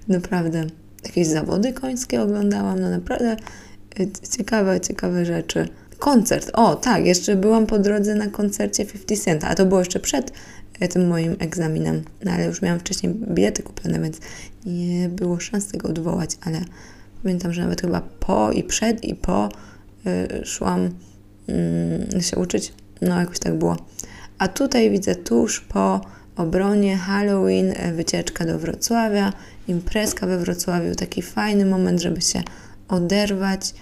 Naprawdę. 0.07 0.67
Jakieś 1.05 1.27
zawody 1.27 1.73
końskie 1.73 2.21
oglądałam, 2.21 2.79
no 2.79 2.89
naprawdę 2.89 3.37
e, 3.99 4.27
ciekawe, 4.37 4.81
ciekawe 4.81 5.25
rzeczy. 5.25 5.67
Koncert, 5.99 6.51
o 6.53 6.75
tak, 6.75 7.05
jeszcze 7.05 7.35
byłam 7.35 7.65
po 7.65 7.79
drodze 7.79 8.15
na 8.15 8.27
koncercie 8.27 8.85
50 8.85 9.23
Centa, 9.23 9.47
a 9.47 9.55
to 9.55 9.65
było 9.65 9.79
jeszcze 9.79 9.99
przed 9.99 10.31
e, 10.79 10.87
tym 10.87 11.07
moim 11.07 11.35
egzaminem, 11.39 12.03
no 12.25 12.31
ale 12.31 12.45
już 12.45 12.61
miałam 12.61 12.79
wcześniej 12.79 13.13
bilety 13.13 13.63
kupione, 13.63 13.99
więc 13.99 14.19
nie 14.67 15.09
było 15.09 15.39
szans 15.39 15.67
tego 15.67 15.89
odwołać, 15.89 16.37
ale 16.41 16.61
pamiętam, 17.23 17.53
że 17.53 17.61
nawet 17.61 17.81
chyba 17.81 18.01
po 18.01 18.51
i 18.51 18.63
przed 18.63 19.03
i 19.03 19.15
po 19.15 19.49
y, 20.07 20.45
szłam 20.45 20.89
y, 22.15 22.21
się 22.23 22.37
uczyć, 22.37 22.73
no 23.01 23.19
jakoś 23.19 23.39
tak 23.39 23.57
było. 23.57 23.77
A 24.37 24.47
tutaj 24.47 24.91
widzę 24.91 25.15
tuż 25.15 25.61
po 25.61 26.01
obronie 26.35 26.97
Halloween, 26.97 27.73
e, 27.75 27.93
wycieczka 27.93 28.45
do 28.45 28.59
Wrocławia, 28.59 29.33
imprezka 29.67 30.27
we 30.27 30.37
Wrocławiu, 30.37 30.95
taki 30.95 31.21
fajny 31.21 31.65
moment, 31.65 32.01
żeby 32.01 32.21
się 32.21 32.43
oderwać. 32.87 33.73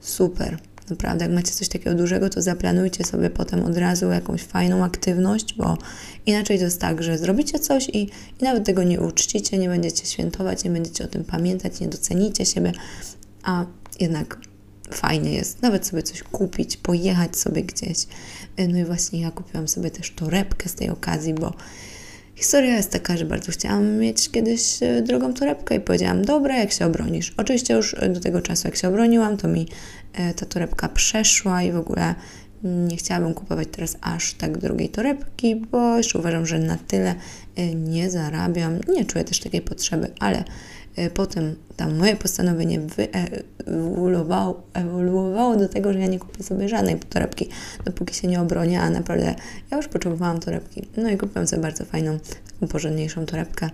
Super. 0.00 0.58
Naprawdę, 0.90 1.24
jak 1.24 1.34
macie 1.34 1.52
coś 1.52 1.68
takiego 1.68 1.96
dużego, 1.96 2.30
to 2.30 2.42
zaplanujcie 2.42 3.04
sobie 3.04 3.30
potem 3.30 3.64
od 3.64 3.76
razu 3.76 4.06
jakąś 4.06 4.42
fajną 4.42 4.84
aktywność, 4.84 5.54
bo 5.54 5.78
inaczej 6.26 6.58
to 6.58 6.64
jest 6.64 6.80
tak, 6.80 7.02
że 7.02 7.18
zrobicie 7.18 7.58
coś 7.58 7.88
i, 7.88 8.02
i 8.40 8.44
nawet 8.44 8.64
tego 8.64 8.82
nie 8.82 9.00
uczcicie, 9.00 9.58
nie 9.58 9.68
będziecie 9.68 10.06
świętować, 10.06 10.64
nie 10.64 10.70
będziecie 10.70 11.04
o 11.04 11.08
tym 11.08 11.24
pamiętać, 11.24 11.80
nie 11.80 11.88
docenicie 11.88 12.46
siebie, 12.46 12.72
a 13.42 13.66
jednak 14.00 14.38
fajnie 14.90 15.32
jest 15.32 15.62
nawet 15.62 15.86
sobie 15.86 16.02
coś 16.02 16.22
kupić, 16.22 16.76
pojechać 16.76 17.36
sobie 17.36 17.62
gdzieś. 17.62 18.06
No 18.68 18.78
i 18.78 18.84
właśnie 18.84 19.20
ja 19.20 19.30
kupiłam 19.30 19.68
sobie 19.68 19.90
też 19.90 20.10
torebkę 20.10 20.68
z 20.68 20.74
tej 20.74 20.90
okazji, 20.90 21.34
bo 21.34 21.52
Historia 22.36 22.76
jest 22.76 22.90
taka, 22.90 23.16
że 23.16 23.24
bardzo 23.24 23.52
chciałam 23.52 23.96
mieć 23.96 24.30
kiedyś 24.30 24.82
e, 24.82 25.02
drogą 25.02 25.34
torebkę 25.34 25.74
i 25.74 25.80
powiedziałam, 25.80 26.24
dobra, 26.24 26.58
jak 26.58 26.72
się 26.72 26.86
obronisz. 26.86 27.34
Oczywiście 27.36 27.74
już 27.74 27.94
e, 27.94 28.08
do 28.08 28.20
tego 28.20 28.40
czasu, 28.40 28.68
jak 28.68 28.76
się 28.76 28.88
obroniłam, 28.88 29.36
to 29.36 29.48
mi 29.48 29.68
ta 30.36 30.46
torebka 30.46 30.88
przeszła 30.88 31.62
i 31.62 31.72
w 31.72 31.76
ogóle 31.76 32.14
nie 32.62 32.96
chciałabym 32.96 33.34
kupować 33.34 33.68
teraz 33.72 33.96
aż 34.00 34.34
tak 34.34 34.58
drogiej 34.58 34.88
torebki, 34.88 35.56
bo 35.56 35.96
jeszcze 35.96 36.18
uważam, 36.18 36.46
że 36.46 36.58
na 36.58 36.76
tyle 36.76 37.14
nie 37.74 38.10
zarabiam. 38.10 38.78
Nie 38.94 39.04
czuję 39.04 39.24
też 39.24 39.40
takiej 39.40 39.60
potrzeby, 39.62 40.10
ale 40.20 40.44
E, 40.96 41.10
potem 41.10 41.56
tam 41.76 41.96
moje 41.96 42.16
postanowienie 42.16 42.80
wyewoluowało 42.80 44.62
ewoluowało 44.74 45.56
do 45.56 45.68
tego, 45.68 45.92
że 45.92 45.98
ja 45.98 46.06
nie 46.06 46.18
kupię 46.18 46.42
sobie 46.42 46.68
żadnej 46.68 46.98
torebki, 46.98 47.48
dopóki 47.84 48.14
się 48.14 48.28
nie 48.28 48.40
obronię, 48.40 48.80
a 48.80 48.90
naprawdę 48.90 49.34
ja 49.70 49.76
już 49.76 49.88
potrzebowałam 49.88 50.40
torebki. 50.40 50.88
No 50.96 51.10
i 51.10 51.16
kupiłam 51.16 51.46
sobie 51.46 51.62
bardzo 51.62 51.84
fajną, 51.84 52.18
porządniejszą 52.68 53.26
torebkę. 53.26 53.70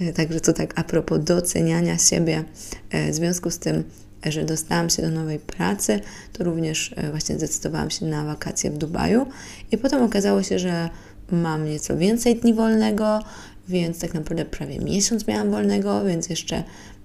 E, 0.00 0.12
także 0.12 0.40
to 0.40 0.52
tak 0.52 0.72
a 0.78 0.84
propos 0.84 1.24
doceniania 1.24 1.98
siebie, 1.98 2.44
e, 2.90 3.12
w 3.12 3.14
związku 3.14 3.50
z 3.50 3.58
tym, 3.58 3.84
że 4.24 4.44
dostałam 4.44 4.90
się 4.90 5.02
do 5.02 5.10
nowej 5.10 5.38
pracy, 5.38 6.00
to 6.32 6.44
również 6.44 6.94
właśnie 7.10 7.36
zdecydowałam 7.36 7.90
się 7.90 8.06
na 8.06 8.24
wakacje 8.24 8.70
w 8.70 8.78
Dubaju. 8.78 9.26
I 9.72 9.78
potem 9.78 10.02
okazało 10.02 10.42
się, 10.42 10.58
że 10.58 10.90
mam 11.32 11.64
nieco 11.64 11.96
więcej 11.96 12.36
dni 12.36 12.54
wolnego, 12.54 13.20
więc 13.68 13.98
tak 14.00 14.14
naprawdę 14.14 14.44
prawie 14.44 14.78
miesiąc 14.78 15.26
miałam 15.26 15.50
wolnego, 15.50 16.04
więc 16.04 16.28
jeszcze 16.28 16.64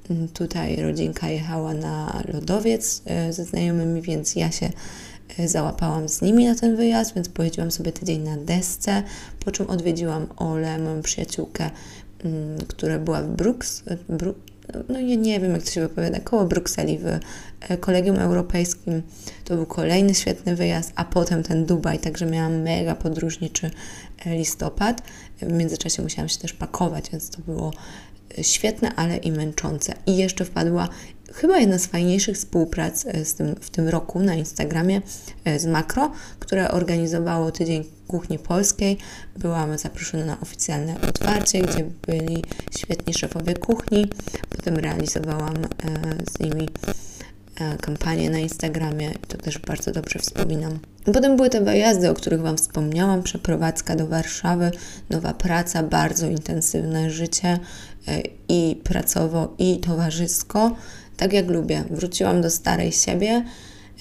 mm, 0.09 0.27
tutaj 0.27 0.75
rodzinka 0.75 1.29
jechała 1.29 1.73
na 1.73 2.23
lodowiec 2.33 3.01
e, 3.05 3.33
ze 3.33 3.45
znajomymi, 3.45 4.01
więc 4.01 4.35
ja 4.35 4.51
się 4.51 4.69
e, 5.37 5.47
załapałam 5.47 6.09
z 6.09 6.21
nimi 6.21 6.45
na 6.45 6.55
ten 6.55 6.75
wyjazd, 6.75 7.15
więc 7.15 7.29
pojeździłam 7.29 7.71
sobie 7.71 7.91
tydzień 7.91 8.21
na 8.21 8.37
desce, 8.37 9.03
po 9.45 9.51
czym 9.51 9.69
odwiedziłam 9.69 10.27
Olę, 10.37 10.77
moją 10.77 11.01
przyjaciółkę, 11.01 11.69
mm, 12.23 12.57
która 12.67 12.99
była 12.99 13.21
w 13.21 13.27
Brooks, 13.27 13.83
e, 13.87 13.97
no 14.89 14.99
ja 14.99 15.15
nie 15.15 15.39
wiem 15.39 15.51
jak 15.51 15.63
to 15.63 15.71
się 15.71 15.81
wypowiada, 15.81 16.19
koło 16.19 16.45
Brukseli 16.45 16.99
w 16.99 17.19
Kolegium 17.79 18.15
Europejskim. 18.15 19.01
To 19.45 19.55
był 19.55 19.65
kolejny 19.65 20.15
świetny 20.15 20.55
wyjazd, 20.55 20.91
a 20.95 21.05
potem 21.05 21.43
ten 21.43 21.65
Dubaj, 21.65 21.99
także 21.99 22.25
miałam 22.25 22.61
mega 22.61 22.95
podróżniczy 22.95 23.71
listopad. 24.25 25.01
W 25.41 25.51
międzyczasie 25.51 26.01
musiałam 26.03 26.29
się 26.29 26.39
też 26.39 26.53
pakować, 26.53 27.09
więc 27.11 27.29
to 27.29 27.41
było 27.41 27.73
e, 28.39 28.43
świetne, 28.43 28.95
ale 28.95 29.17
i 29.17 29.31
męczące. 29.31 29.93
I 30.07 30.17
jeszcze 30.17 30.45
wpadła 30.45 30.89
chyba 31.33 31.59
jedna 31.59 31.79
z 31.79 31.85
fajniejszych 31.85 32.35
współprac 32.35 33.05
e, 33.05 33.25
tym, 33.37 33.55
w 33.61 33.69
tym 33.69 33.87
roku 33.87 34.19
na 34.19 34.35
Instagramie 34.35 35.01
e, 35.45 35.59
z 35.59 35.65
Makro, 35.65 36.11
które 36.39 36.71
organizowało 36.71 37.51
Tydzień 37.51 37.83
Kuchni 38.07 38.39
Polskiej. 38.39 38.97
Byłam 39.37 39.77
zaproszona 39.77 40.25
na 40.25 40.41
oficjalne 40.41 41.01
otwarcie, 41.09 41.61
gdzie 41.61 41.85
byli 42.07 42.43
świetni 42.77 43.13
szefowie 43.13 43.53
kuchni. 43.53 44.07
Potem 44.49 44.75
realizowałam 44.75 45.53
z 46.31 46.39
nimi 46.39 46.67
E, 47.61 47.77
kampanię 47.77 48.29
na 48.29 48.39
Instagramie 48.39 49.11
to 49.27 49.37
też 49.37 49.59
bardzo 49.59 49.91
dobrze 49.91 50.19
wspominam. 50.19 50.79
Potem 51.13 51.35
były 51.35 51.49
te 51.49 51.61
wyjazdy, 51.61 52.09
o 52.09 52.13
których 52.13 52.41
Wam 52.41 52.57
wspomniałam, 52.57 53.23
przeprowadzka 53.23 53.95
do 53.95 54.07
Warszawy, 54.07 54.71
nowa 55.09 55.33
praca, 55.33 55.83
bardzo 55.83 56.27
intensywne 56.27 57.09
życie 57.09 57.59
e, 58.07 58.21
i 58.49 58.81
pracowo, 58.83 59.55
i 59.59 59.79
towarzysko, 59.79 60.75
tak 61.21 61.33
jak 61.33 61.49
lubię. 61.49 61.83
Wróciłam 61.89 62.41
do 62.41 62.49
starej 62.49 62.91
siebie, 62.91 63.45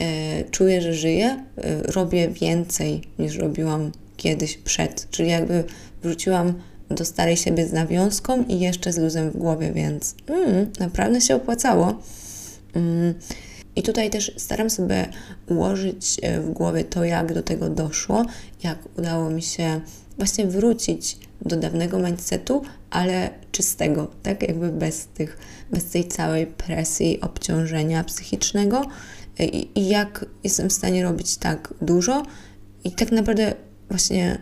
e, 0.00 0.44
czuję, 0.50 0.82
że 0.82 0.94
żyję, 0.94 1.44
robię 1.84 2.28
więcej 2.28 3.02
niż 3.18 3.36
robiłam 3.36 3.92
kiedyś 4.16 4.56
przed, 4.56 5.10
czyli 5.10 5.28
jakby 5.28 5.64
wróciłam 6.02 6.54
do 6.90 7.04
starej 7.04 7.36
siebie 7.36 7.66
z 7.66 7.72
nawiązką 7.72 8.44
i 8.44 8.60
jeszcze 8.60 8.92
z 8.92 8.98
luzem 8.98 9.30
w 9.30 9.36
głowie, 9.36 9.72
więc 9.72 10.14
mm, 10.26 10.70
naprawdę 10.78 11.20
się 11.20 11.36
opłacało. 11.36 12.02
Mm, 12.74 13.14
I 13.76 13.82
tutaj 13.82 14.10
też 14.10 14.32
staram 14.36 14.70
sobie 14.70 15.08
ułożyć 15.48 16.16
e, 16.22 16.40
w 16.40 16.50
głowie 16.50 16.84
to, 16.84 17.04
jak 17.04 17.34
do 17.34 17.42
tego 17.42 17.70
doszło, 17.70 18.26
jak 18.62 18.78
udało 18.98 19.30
mi 19.30 19.42
się 19.42 19.80
właśnie 20.20 20.46
wrócić 20.46 21.16
do 21.42 21.56
dawnego 21.56 21.98
mindsetu, 21.98 22.62
ale 22.90 23.30
czystego, 23.52 24.10
tak 24.22 24.48
jakby 24.48 24.72
bez 24.72 25.06
tych, 25.06 25.38
bez 25.70 25.84
tej 25.84 26.08
całej 26.08 26.46
presji, 26.46 27.20
obciążenia 27.20 28.04
psychicznego 28.04 28.82
i, 29.38 29.68
i 29.74 29.88
jak 29.88 30.26
jestem 30.44 30.70
w 30.70 30.72
stanie 30.72 31.02
robić 31.02 31.36
tak 31.36 31.74
dużo 31.80 32.22
i 32.84 32.92
tak 32.92 33.12
naprawdę 33.12 33.54
właśnie 33.90 34.38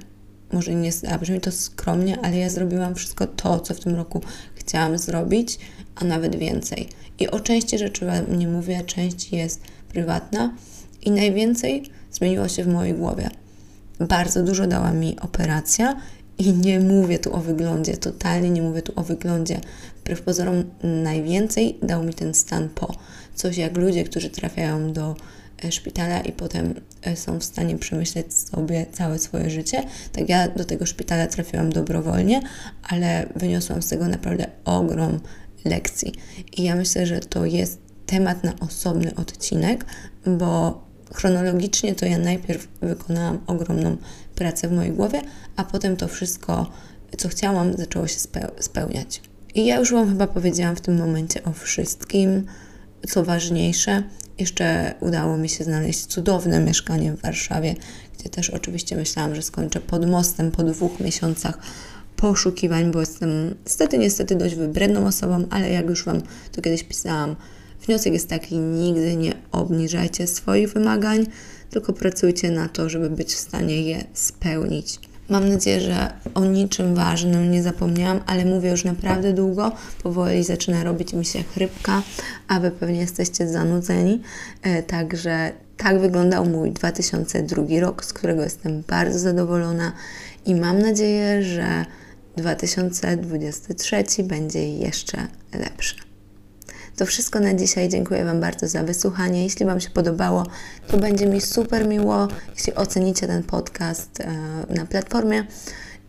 może 0.53 0.75
nie, 0.75 0.91
a 1.11 1.19
brzmi 1.19 1.41
to 1.41 1.53
skromnie, 1.53 2.19
ale 2.21 2.37
ja 2.37 2.51
zrobiłam 2.51 2.95
wszystko 2.95 3.27
to, 3.27 3.61
co 3.61 3.75
w 3.75 3.81
tym 3.81 3.95
roku 3.95 4.21
chciałam 4.55 4.99
zrobić, 4.99 5.59
a 5.95 6.05
nawet 6.05 6.37
więcej. 6.37 6.89
I 7.19 7.29
o 7.29 7.41
części 7.41 7.79
rzeczy 7.79 8.07
Wam 8.07 8.39
nie 8.39 8.49
mówię, 8.49 8.83
część 8.87 9.33
jest 9.33 9.61
prywatna 9.89 10.55
i 11.03 11.11
najwięcej 11.11 11.91
zmieniło 12.13 12.49
się 12.49 12.65
w 12.65 12.69
mojej 12.69 12.95
głowie. 12.95 13.31
Bardzo 14.01 14.43
dużo 14.43 14.67
dała 14.67 14.93
mi 14.93 15.21
operacja 15.21 15.97
i 16.39 16.53
nie 16.53 16.81
mówię 16.81 17.19
tu 17.19 17.37
o 17.37 17.41
wyglądzie, 17.41 17.97
totalnie 17.97 18.51
nie 18.51 18.63
mówię 18.63 18.83
tu 18.83 18.93
o 18.97 19.03
wyglądzie. 19.03 19.61
Wbrew 20.01 20.23
pozorom 20.23 20.65
najwięcej 20.83 21.79
dał 21.83 22.03
mi 22.03 22.15
ten 22.15 22.35
stan 22.35 22.69
po. 22.69 22.95
Coś 23.35 23.57
jak 23.57 23.77
ludzie, 23.77 24.05
którzy 24.05 24.31
trafiają 24.31 24.93
do 24.93 25.17
e, 25.65 25.73
szpitala 25.73 26.21
i 26.21 26.33
potem 26.33 26.75
e, 27.03 27.17
są 27.17 27.39
w 27.39 27.45
stanie 27.45 27.79
przemyśleć 27.79 28.35
sobie 28.35 28.87
całe 28.93 29.19
swoje 29.19 29.51
życie. 29.51 29.85
Tak 30.13 30.29
ja 30.29 30.49
do 30.49 30.65
tego 30.65 30.87
szpitala 30.87 31.27
trafiłam 31.27 31.73
dobrowolnie, 31.73 32.41
ale 32.83 33.27
wyniosłam 33.37 33.83
z 33.83 33.89
tego 33.89 34.09
naprawdę 34.09 34.47
ogrom 34.65 35.21
lekcji. 35.65 36.13
I 36.57 36.63
ja 36.63 36.77
myślę, 36.77 37.07
że 37.07 37.21
to 37.21 37.45
jest 37.45 37.79
temat 38.07 38.45
na 38.45 38.53
osobny 38.61 39.15
odcinek, 39.15 39.85
bo 40.27 40.88
chronologicznie 41.15 41.95
to 41.95 42.07
ja 42.07 42.19
najpierw 42.19 42.69
wykonałam 42.81 43.39
ogromną 43.47 43.97
pracę 44.35 44.69
w 44.69 44.73
mojej 44.73 44.93
głowie, 44.93 45.23
a 45.57 45.65
potem 45.65 45.97
to 45.97 46.09
wszystko, 46.09 46.71
co 47.19 47.29
chciałam, 47.29 47.77
zaczęło 47.77 48.07
się 48.07 48.19
spełniać. 48.61 49.23
I 49.55 49.67
ja 49.67 49.79
już 49.79 49.93
Wam 49.93 50.09
chyba 50.09 50.27
powiedziałam 50.27 50.77
w 50.77 50.81
tym 50.81 50.99
momencie 50.99 51.45
o 51.45 51.53
wszystkim, 51.53 52.47
co 53.09 53.25
ważniejsze. 53.25 54.03
Jeszcze 54.39 54.95
udało 55.01 55.37
mi 55.37 55.49
się 55.49 55.65
znaleźć 55.65 56.07
cudowne 56.07 56.61
mieszkanie 56.61 57.13
w 57.13 57.21
Warszawie, 57.21 57.75
gdzie 58.19 58.31
też 58.31 58.51
oczywiście 58.51 58.97
myślałam, 58.97 59.35
że 59.35 59.43
skończę 59.43 59.81
pod 59.81 60.07
mostem 60.07 60.51
po 60.51 60.63
dwóch 60.63 61.01
miesiącach 61.01 61.59
poszukiwań, 62.17 62.91
bo 62.91 63.01
jestem 63.01 63.55
niestety, 63.65 63.99
niestety 63.99 64.37
dość 64.37 64.55
wybredną 64.55 65.07
osobą, 65.07 65.45
ale 65.51 65.71
jak 65.71 65.89
już 65.89 66.05
Wam 66.05 66.23
to 66.53 66.63
kiedyś 66.63 66.85
pisałam, 66.85 67.37
wniosek 67.87 68.13
jest 68.13 68.29
taki, 68.29 68.59
nigdy 68.59 69.17
nie 69.17 69.33
obniżajcie 69.53 70.27
swoich 70.27 70.73
wymagań, 70.73 71.27
tylko 71.71 71.93
pracujcie 71.93 72.51
na 72.51 72.69
to, 72.69 72.89
żeby 72.89 73.11
być 73.11 73.35
w 73.35 73.39
stanie 73.39 73.83
je 73.83 74.05
spełnić. 74.13 74.99
Mam 75.29 75.49
nadzieję, 75.49 75.81
że 75.81 76.13
o 76.35 76.45
niczym 76.45 76.95
ważnym 76.95 77.51
nie 77.51 77.63
zapomniałam, 77.63 78.21
ale 78.27 78.45
mówię 78.45 78.71
już 78.71 78.85
naprawdę 78.85 79.33
długo. 79.33 79.73
Powoli 80.03 80.45
zaczyna 80.45 80.85
robić 80.85 81.13
mi 81.13 81.25
się 81.25 81.43
chrypka, 81.43 82.03
a 82.49 82.61
Wy 82.61 82.71
pewnie 82.71 82.99
jesteście 82.99 83.49
zanudzeni. 83.49 84.23
E, 84.63 84.83
także 84.83 85.53
tak 85.77 86.01
wyglądał 86.01 86.47
mój 86.47 86.71
2002 86.73 87.81
rok, 87.81 88.05
z 88.05 88.13
którego 88.13 88.43
jestem 88.43 88.83
bardzo 88.89 89.19
zadowolona 89.19 89.93
i 90.47 90.55
mam 90.55 90.79
nadzieję, 90.79 91.43
że 91.43 91.85
2023 92.37 94.23
będzie 94.23 94.69
jeszcze 94.69 95.27
lepszy. 95.55 96.08
To 96.99 97.07
wszystko 97.07 97.41
na 97.41 97.55
dzisiaj. 97.55 97.89
Dziękuję 97.89 98.25
Wam 98.25 98.41
bardzo 98.41 98.69
za 98.69 98.83
wysłuchanie. 98.83 99.43
Jeśli 99.43 99.67
Wam 99.67 99.81
się 99.81 99.91
podobało, 99.91 100.47
to 100.87 100.99
będzie 100.99 101.27
mi 101.27 101.41
super 101.41 101.89
miło, 101.89 102.29
jeśli 102.57 102.75
ocenicie 102.75 103.27
ten 103.27 103.43
podcast 103.43 104.21
e, 104.21 104.27
na 104.75 104.87
platformie, 104.87 105.47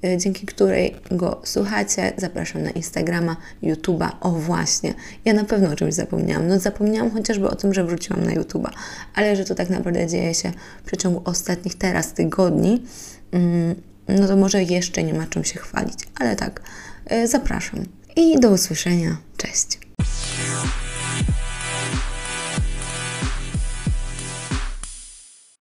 e, 0.04 0.18
dzięki 0.18 0.46
której 0.46 0.96
go 1.12 1.42
słuchacie. 1.44 2.14
Zapraszam 2.18 2.64
na 2.64 2.70
Instagrama, 2.70 3.36
YouTube'a. 3.64 4.10
O 4.22 4.32
właśnie, 4.32 4.94
ja 5.26 5.34
na 5.34 5.44
pewno 5.44 5.70
o 5.70 5.76
czymś 5.76 5.94
zapomniałam. 5.94 6.48
No 6.48 6.60
zapomniałam 6.60 7.12
chociażby 7.12 7.50
o 7.50 7.56
tym, 7.56 7.74
że 7.74 7.84
wróciłam 7.84 8.26
na 8.26 8.32
YouTube'a, 8.32 8.70
ale 9.16 9.36
że 9.36 9.46
to 9.46 9.56
tak 9.56 9.70
naprawdę 9.70 10.08
dzieje 10.08 10.34
się 10.34 10.52
w 10.84 10.88
przeciągu 10.88 11.22
ostatnich 11.26 11.76
teraz 11.76 12.14
tygodni. 12.14 12.84
Mm, 13.32 13.76
no 14.08 14.28
to 14.28 14.36
może 14.36 14.64
jeszcze 14.64 15.04
nie 15.04 15.14
ma 15.14 15.28
czym 15.28 15.44
się 15.44 15.60
chwalić, 15.60 16.00
ale 16.20 16.36
tak, 16.36 16.62
e, 17.06 17.28
zapraszam. 17.28 17.86
I 18.16 18.40
do 18.40 18.50
usłyszenia. 18.50 19.18
Cześć. 19.38 19.89
Thank. 20.02 20.89